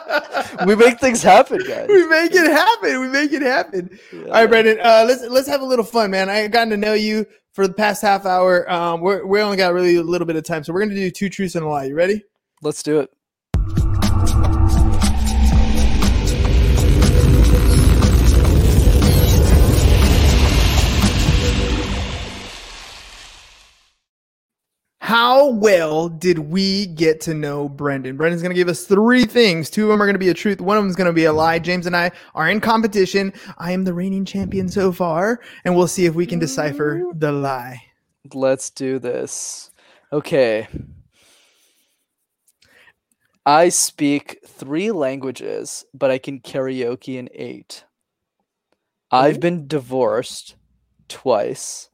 We 0.65 0.75
make 0.75 0.99
things 0.99 1.21
happen, 1.21 1.59
guys. 1.59 1.87
we 1.87 2.07
make 2.07 2.33
it 2.33 2.49
happen. 2.49 2.99
We 2.99 3.07
make 3.07 3.31
it 3.33 3.41
happen. 3.41 3.97
Yeah. 4.11 4.23
All 4.23 4.31
right, 4.31 4.47
Brendan. 4.47 4.79
Uh, 4.79 5.03
let's 5.07 5.23
let's 5.23 5.47
have 5.47 5.61
a 5.61 5.65
little 5.65 5.85
fun, 5.85 6.11
man. 6.11 6.29
I 6.29 6.47
gotten 6.47 6.69
to 6.69 6.77
know 6.77 6.93
you 6.93 7.25
for 7.53 7.67
the 7.67 7.73
past 7.73 8.01
half 8.01 8.25
hour. 8.25 8.69
Um, 8.71 9.01
we're 9.01 9.25
we 9.25 9.41
only 9.41 9.57
got 9.57 9.73
really 9.73 9.95
a 9.95 10.03
little 10.03 10.27
bit 10.27 10.35
of 10.35 10.43
time, 10.43 10.63
so 10.63 10.73
we're 10.73 10.81
gonna 10.81 10.95
do 10.95 11.11
two 11.11 11.29
truths 11.29 11.55
and 11.55 11.65
a 11.65 11.67
lie. 11.67 11.85
You 11.85 11.95
ready? 11.95 12.23
Let's 12.61 12.83
do 12.83 12.99
it. 12.99 13.11
How 25.07 25.51
well 25.51 26.09
did 26.09 26.37
we 26.37 26.87
get 26.87 27.21
to 27.21 27.33
know 27.33 27.69
Brendan? 27.69 28.17
Brendan's 28.17 28.41
going 28.41 28.53
to 28.53 28.59
give 28.59 28.67
us 28.67 28.83
three 28.83 29.23
things. 29.23 29.69
Two 29.69 29.83
of 29.83 29.87
them 29.87 30.01
are 30.01 30.05
going 30.05 30.15
to 30.15 30.19
be 30.19 30.27
a 30.27 30.33
truth. 30.33 30.59
One 30.59 30.75
of 30.75 30.83
them 30.83 30.89
is 30.89 30.97
going 30.97 31.07
to 31.07 31.13
be 31.13 31.23
a 31.23 31.31
lie. 31.31 31.59
James 31.59 31.85
and 31.85 31.95
I 31.95 32.11
are 32.35 32.49
in 32.49 32.59
competition. 32.59 33.31
I 33.57 33.71
am 33.71 33.85
the 33.85 33.93
reigning 33.93 34.25
champion 34.25 34.67
so 34.67 34.91
far, 34.91 35.39
and 35.63 35.77
we'll 35.77 35.87
see 35.87 36.07
if 36.07 36.13
we 36.13 36.25
can 36.25 36.39
decipher 36.39 37.05
the 37.15 37.31
lie. 37.31 37.83
Let's 38.33 38.69
do 38.69 38.99
this. 38.99 39.71
Okay. 40.11 40.67
I 43.45 43.69
speak 43.69 44.39
three 44.45 44.91
languages, 44.91 45.85
but 45.93 46.11
I 46.11 46.17
can 46.17 46.41
karaoke 46.41 47.17
in 47.17 47.29
eight. 47.33 47.85
I've 49.09 49.39
been 49.39 49.69
divorced 49.69 50.57
twice. 51.07 51.91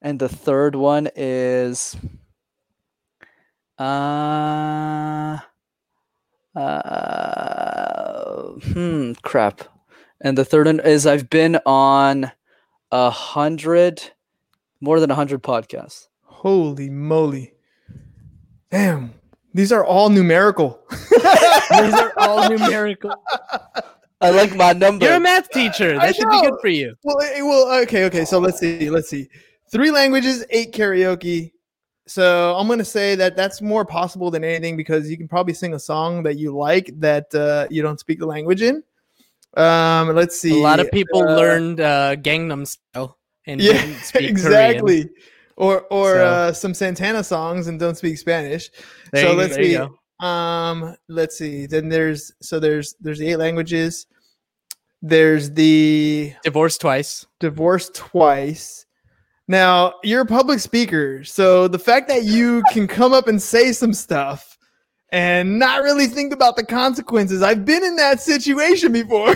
And 0.00 0.18
the 0.18 0.30
third 0.30 0.76
one 0.76 1.10
is 1.14 1.94
uh, 3.78 5.38
uh 6.54 8.42
hmm 8.52 9.12
crap. 9.22 9.62
And 10.20 10.36
the 10.36 10.44
third 10.44 10.66
one 10.66 10.80
is 10.80 11.06
I've 11.06 11.30
been 11.30 11.58
on 11.64 12.32
a 12.90 13.10
hundred 13.10 14.02
more 14.80 15.00
than 15.00 15.10
a 15.10 15.14
hundred 15.14 15.42
podcasts. 15.42 16.08
Holy 16.22 16.90
moly. 16.90 17.52
Damn. 18.70 19.14
These 19.54 19.72
are 19.72 19.84
all 19.84 20.10
numerical. 20.10 20.80
These 20.90 21.94
are 21.94 22.12
all 22.18 22.48
numerical. 22.48 23.14
I 24.20 24.30
like 24.30 24.54
my 24.56 24.72
number. 24.72 25.06
You're 25.06 25.16
a 25.16 25.20
math 25.20 25.50
teacher. 25.50 25.98
I 25.98 26.06
That 26.06 26.16
should 26.16 26.28
be 26.28 26.40
good 26.42 26.60
for 26.60 26.68
you. 26.68 26.94
well, 27.02 27.20
eh, 27.22 27.40
well, 27.42 27.82
okay, 27.82 28.04
okay. 28.06 28.24
So 28.24 28.38
let's 28.38 28.58
see. 28.58 28.90
Let's 28.90 29.08
see. 29.08 29.28
Three 29.70 29.90
languages, 29.90 30.44
eight 30.50 30.72
karaoke. 30.72 31.52
So 32.08 32.56
I'm 32.56 32.66
gonna 32.66 32.84
say 32.84 33.14
that 33.16 33.36
that's 33.36 33.60
more 33.62 33.84
possible 33.84 34.30
than 34.30 34.42
anything 34.42 34.76
because 34.76 35.10
you 35.10 35.16
can 35.18 35.28
probably 35.28 35.52
sing 35.54 35.74
a 35.74 35.78
song 35.78 36.22
that 36.24 36.36
you 36.38 36.56
like 36.56 36.90
that 36.98 37.32
uh, 37.34 37.66
you 37.70 37.82
don't 37.82 38.00
speak 38.00 38.18
the 38.18 38.26
language 38.26 38.62
in. 38.62 38.82
Um, 39.56 40.14
let's 40.14 40.40
see. 40.40 40.58
A 40.58 40.62
lot 40.62 40.80
of 40.80 40.90
people 40.90 41.20
uh, 41.22 41.36
learned 41.36 41.80
uh, 41.80 42.16
Gangnam 42.16 42.66
Style 42.66 43.18
and 43.46 43.60
Yeah, 43.60 43.74
didn't 43.74 43.94
speak 44.02 44.20
Korean. 44.20 44.30
exactly. 44.30 45.10
Or 45.56 45.82
or 45.90 46.14
So- 46.14 46.24
uh, 46.26 46.52
some 46.52 46.72
Santana 46.74 47.22
songs 47.22 47.66
and 47.68 47.78
don't 47.78 47.96
speak 47.96 48.16
Spanish. 48.18 48.70
There 49.12 49.24
so 49.26 49.32
you- 49.32 49.36
let's 49.38 49.54
see. 49.54 49.78
Um, 50.20 50.96
let's 51.08 51.36
see. 51.38 51.66
Then 51.66 51.88
there's 51.88 52.32
so 52.40 52.58
there's 52.58 52.94
there's 53.00 53.18
the 53.18 53.28
eight 53.28 53.36
languages. 53.36 54.06
There's 55.02 55.50
the 55.52 56.32
Divorced 56.42 56.80
twice. 56.80 57.26
divorced 57.38 57.94
twice. 57.94 58.84
Now 59.48 59.94
you're 60.04 60.20
a 60.20 60.26
public 60.26 60.60
speaker, 60.60 61.24
so 61.24 61.68
the 61.68 61.78
fact 61.78 62.08
that 62.08 62.24
you 62.24 62.62
can 62.72 62.86
come 62.86 63.14
up 63.14 63.28
and 63.28 63.40
say 63.40 63.72
some 63.72 63.94
stuff 63.94 64.58
and 65.10 65.58
not 65.58 65.82
really 65.82 66.06
think 66.06 66.34
about 66.34 66.56
the 66.56 66.64
consequences. 66.64 67.42
I've 67.42 67.64
been 67.64 67.82
in 67.82 67.96
that 67.96 68.20
situation 68.20 68.92
before. 68.92 69.28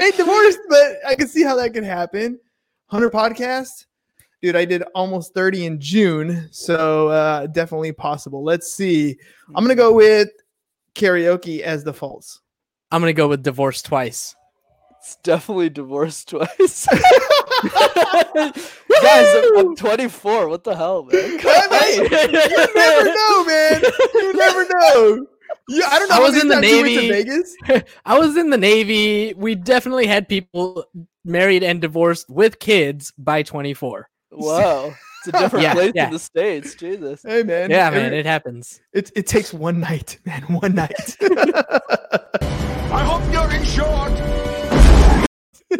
Ain't 0.00 0.16
divorced, 0.16 0.60
but 0.68 0.96
I 1.06 1.14
can 1.14 1.28
see 1.28 1.42
how 1.42 1.56
that 1.56 1.72
could 1.74 1.84
happen. 1.84 2.40
Hunter 2.86 3.10
podcast, 3.10 3.84
dude. 4.42 4.56
I 4.56 4.64
did 4.64 4.82
almost 4.94 5.34
30 5.34 5.66
in 5.66 5.80
June, 5.80 6.48
so 6.50 7.08
uh, 7.08 7.46
definitely 7.48 7.92
possible. 7.92 8.42
Let's 8.42 8.72
see. 8.72 9.16
I'm 9.54 9.62
gonna 9.62 9.74
go 9.74 9.92
with 9.92 10.30
karaoke 10.94 11.60
as 11.60 11.84
the 11.84 11.92
false. 11.92 12.40
I'm 12.90 13.02
gonna 13.02 13.12
go 13.12 13.28
with 13.28 13.42
divorce 13.42 13.82
twice. 13.82 14.34
It's 15.04 15.16
definitely 15.16 15.68
divorced 15.68 16.28
twice. 16.30 16.86
Guys, 18.34 18.56
I'm, 19.02 19.58
I'm 19.58 19.76
24. 19.76 20.48
What 20.48 20.64
the 20.64 20.74
hell, 20.74 21.04
man? 21.04 21.38
Hey, 21.44 21.96
you 21.96 22.08
never 22.08 23.04
know, 23.04 23.44
man. 23.44 23.82
You 24.14 24.32
never 24.32 24.64
know. 24.68 25.26
Yeah, 25.68 25.86
I 25.90 25.98
don't 25.98 26.08
know. 26.08 26.16
I 26.16 26.20
was 26.20 26.40
in 26.40 26.48
the 26.48 26.54
times 26.54 26.66
you 26.68 26.76
went 26.82 26.86
to 26.88 26.94
Navy. 26.94 27.08
Vegas. 27.10 27.56
I 28.06 28.18
was 28.18 28.36
in 28.38 28.48
the 28.50 28.56
Navy. 28.56 29.34
We 29.34 29.54
definitely 29.54 30.06
had 30.06 30.26
people 30.28 30.86
married 31.24 31.62
and 31.62 31.80
divorced 31.82 32.28
with 32.30 32.58
kids 32.58 33.12
by 33.18 33.42
24. 33.42 34.08
Wow. 34.32 34.94
It's 35.26 35.28
a 35.28 35.32
different 35.32 35.62
Yeah, 35.64 35.74
place 35.74 35.92
yeah. 35.94 36.06
in 36.06 36.12
the 36.12 36.18
States. 36.18 36.74
Jesus. 36.74 37.22
Hey, 37.22 37.42
man. 37.42 37.70
Yeah, 37.70 37.86
Every- 37.88 38.00
man, 38.00 38.14
it 38.14 38.24
happens. 38.26 38.80
It 38.94 39.10
it 39.14 39.26
takes 39.26 39.52
one 39.52 39.80
night, 39.80 40.18
man. 40.24 40.42
One 40.48 40.74
night. 40.74 41.16
I 41.20 43.02
hope 43.04 43.22
you're 43.32 43.50
insured. 43.52 44.13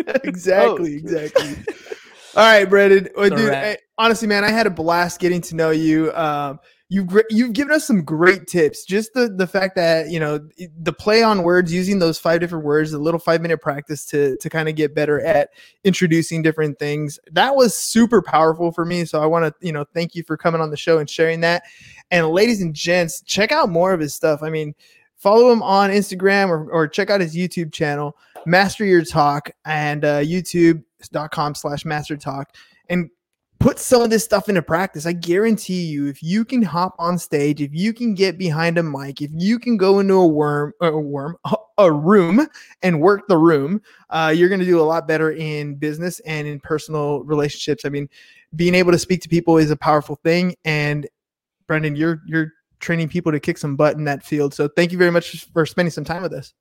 exactly. 0.24 0.96
Exactly. 0.96 1.56
All 2.36 2.44
right, 2.44 2.68
Brendan. 2.68 3.08
Well, 3.16 3.30
dude. 3.36 3.50
I- 3.50 3.78
honestly, 3.98 4.28
man, 4.28 4.44
I 4.44 4.50
had 4.50 4.66
a 4.66 4.70
blast 4.70 5.20
getting 5.20 5.40
to 5.42 5.56
know 5.56 5.70
you. 5.70 6.12
Um, 6.14 6.58
you've 6.88 7.22
you've 7.30 7.52
given 7.52 7.72
us 7.72 7.86
some 7.86 8.04
great 8.04 8.46
tips. 8.46 8.84
Just 8.84 9.14
the 9.14 9.28
the 9.28 9.46
fact 9.46 9.76
that 9.76 10.10
you 10.10 10.20
know 10.20 10.40
the 10.78 10.92
play 10.92 11.22
on 11.22 11.42
words, 11.42 11.72
using 11.72 11.98
those 11.98 12.18
five 12.18 12.40
different 12.40 12.64
words, 12.64 12.92
a 12.92 12.98
little 12.98 13.20
five 13.20 13.40
minute 13.40 13.60
practice 13.60 14.04
to 14.06 14.36
to 14.38 14.50
kind 14.50 14.68
of 14.68 14.74
get 14.74 14.94
better 14.94 15.20
at 15.20 15.50
introducing 15.84 16.42
different 16.42 16.78
things. 16.78 17.18
That 17.30 17.56
was 17.56 17.76
super 17.76 18.22
powerful 18.22 18.72
for 18.72 18.84
me. 18.84 19.04
So 19.04 19.22
I 19.22 19.26
want 19.26 19.46
to 19.46 19.66
you 19.66 19.72
know 19.72 19.84
thank 19.94 20.14
you 20.14 20.22
for 20.22 20.36
coming 20.36 20.60
on 20.60 20.70
the 20.70 20.76
show 20.76 20.98
and 20.98 21.08
sharing 21.08 21.40
that. 21.40 21.62
And 22.10 22.28
ladies 22.28 22.60
and 22.60 22.74
gents, 22.74 23.22
check 23.22 23.52
out 23.52 23.68
more 23.68 23.92
of 23.92 24.00
his 24.00 24.14
stuff. 24.14 24.42
I 24.42 24.50
mean, 24.50 24.74
follow 25.24 25.50
him 25.50 25.62
on 25.62 25.88
Instagram 25.88 26.50
or, 26.50 26.70
or 26.70 26.86
check 26.86 27.08
out 27.08 27.18
his 27.18 27.34
YouTube 27.34 27.72
channel, 27.72 28.14
Master 28.44 28.84
Your 28.84 29.02
Talk, 29.02 29.50
and 29.64 30.04
uh, 30.04 30.20
YouTube.com 30.20 31.54
slash 31.54 31.86
Master 31.86 32.18
Talk. 32.18 32.54
And 32.90 33.08
put 33.58 33.78
some 33.78 34.02
of 34.02 34.10
this 34.10 34.22
stuff 34.22 34.50
into 34.50 34.60
practice. 34.60 35.06
I 35.06 35.14
guarantee 35.14 35.86
you, 35.86 36.08
if 36.08 36.22
you 36.22 36.44
can 36.44 36.60
hop 36.60 36.94
on 36.98 37.16
stage, 37.16 37.62
if 37.62 37.70
you 37.72 37.94
can 37.94 38.12
get 38.12 38.36
behind 38.36 38.76
a 38.76 38.82
mic, 38.82 39.22
if 39.22 39.30
you 39.32 39.58
can 39.58 39.78
go 39.78 39.98
into 39.98 40.12
a 40.12 40.26
worm, 40.26 40.74
a 40.82 40.90
worm, 40.90 41.38
a 41.78 41.90
room 41.90 42.46
and 42.82 43.00
work 43.00 43.26
the 43.26 43.38
room, 43.38 43.80
uh, 44.10 44.30
you're 44.36 44.50
going 44.50 44.60
to 44.60 44.66
do 44.66 44.78
a 44.78 44.82
lot 44.82 45.08
better 45.08 45.32
in 45.32 45.76
business 45.76 46.20
and 46.20 46.46
in 46.46 46.60
personal 46.60 47.24
relationships. 47.24 47.86
I 47.86 47.88
mean, 47.88 48.10
being 48.54 48.74
able 48.74 48.92
to 48.92 48.98
speak 48.98 49.22
to 49.22 49.28
people 49.30 49.56
is 49.56 49.70
a 49.70 49.76
powerful 49.76 50.16
thing. 50.16 50.54
And 50.66 51.08
Brendan, 51.66 51.96
you're 51.96 52.20
you're 52.26 52.52
training 52.84 53.08
people 53.08 53.32
to 53.32 53.40
kick 53.40 53.58
some 53.58 53.74
butt 53.74 53.96
in 53.96 54.04
that 54.04 54.22
field. 54.22 54.54
So 54.54 54.68
thank 54.68 54.92
you 54.92 54.98
very 54.98 55.10
much 55.10 55.46
for 55.52 55.66
spending 55.66 55.90
some 55.90 56.04
time 56.04 56.22
with 56.22 56.32
us. 56.32 56.54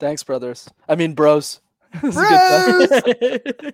Thanks, 0.00 0.22
brothers. 0.24 0.68
I 0.88 0.94
mean, 0.94 1.14
bros. 1.14 1.60
Bros! 2.00 2.14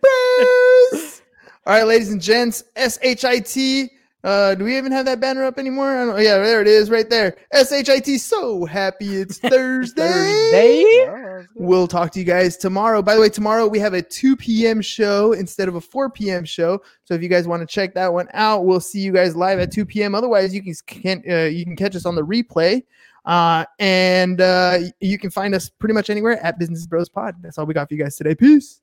Bros! 0.00 1.22
All 1.66 1.74
right, 1.74 1.84
ladies 1.84 2.10
and 2.10 2.20
gents, 2.20 2.64
SHIT. 2.76 3.90
Uh, 4.22 4.54
do 4.54 4.64
we 4.64 4.76
even 4.76 4.92
have 4.92 5.06
that 5.06 5.18
banner 5.18 5.44
up 5.44 5.58
anymore? 5.58 5.96
I 5.96 6.04
don't, 6.04 6.22
yeah, 6.22 6.36
there 6.38 6.60
it 6.60 6.66
is, 6.66 6.90
right 6.90 7.08
there. 7.08 7.36
SHIT. 7.54 8.20
So 8.20 8.66
happy 8.66 9.16
it's 9.16 9.38
Thursday. 9.38 10.06
Thursday? 10.06 11.46
We'll 11.54 11.88
talk 11.88 12.12
to 12.12 12.18
you 12.18 12.26
guys 12.26 12.58
tomorrow. 12.58 13.00
By 13.00 13.14
the 13.14 13.20
way, 13.22 13.30
tomorrow 13.30 13.66
we 13.66 13.78
have 13.78 13.94
a 13.94 14.02
2 14.02 14.36
p.m. 14.36 14.82
show 14.82 15.32
instead 15.32 15.68
of 15.68 15.76
a 15.76 15.80
4 15.80 16.10
p.m. 16.10 16.44
show. 16.44 16.82
So 17.04 17.14
if 17.14 17.22
you 17.22 17.28
guys 17.28 17.48
want 17.48 17.60
to 17.62 17.66
check 17.66 17.94
that 17.94 18.12
one 18.12 18.28
out, 18.34 18.66
we'll 18.66 18.80
see 18.80 19.00
you 19.00 19.12
guys 19.12 19.34
live 19.34 19.58
at 19.58 19.72
2 19.72 19.86
p.m. 19.86 20.14
Otherwise, 20.14 20.54
you 20.54 20.62
can 20.62 20.74
can 20.86 21.22
uh, 21.28 21.44
you 21.44 21.64
can 21.64 21.76
catch 21.76 21.96
us 21.96 22.04
on 22.04 22.14
the 22.14 22.22
replay. 22.22 22.82
Uh, 23.24 23.64
and 23.78 24.40
uh, 24.40 24.78
you 25.00 25.18
can 25.18 25.30
find 25.30 25.54
us 25.54 25.68
pretty 25.68 25.94
much 25.94 26.10
anywhere 26.10 26.42
at 26.44 26.58
Business 26.58 26.86
Bros 26.86 27.08
Pod. 27.08 27.36
That's 27.42 27.58
all 27.58 27.66
we 27.66 27.74
got 27.74 27.88
for 27.88 27.94
you 27.94 28.02
guys 28.02 28.16
today. 28.16 28.34
Peace. 28.34 28.80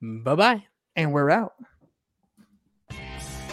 Bye 0.00 0.34
bye. 0.34 0.64
And 0.96 1.12
we're 1.12 1.30
out. 1.30 1.54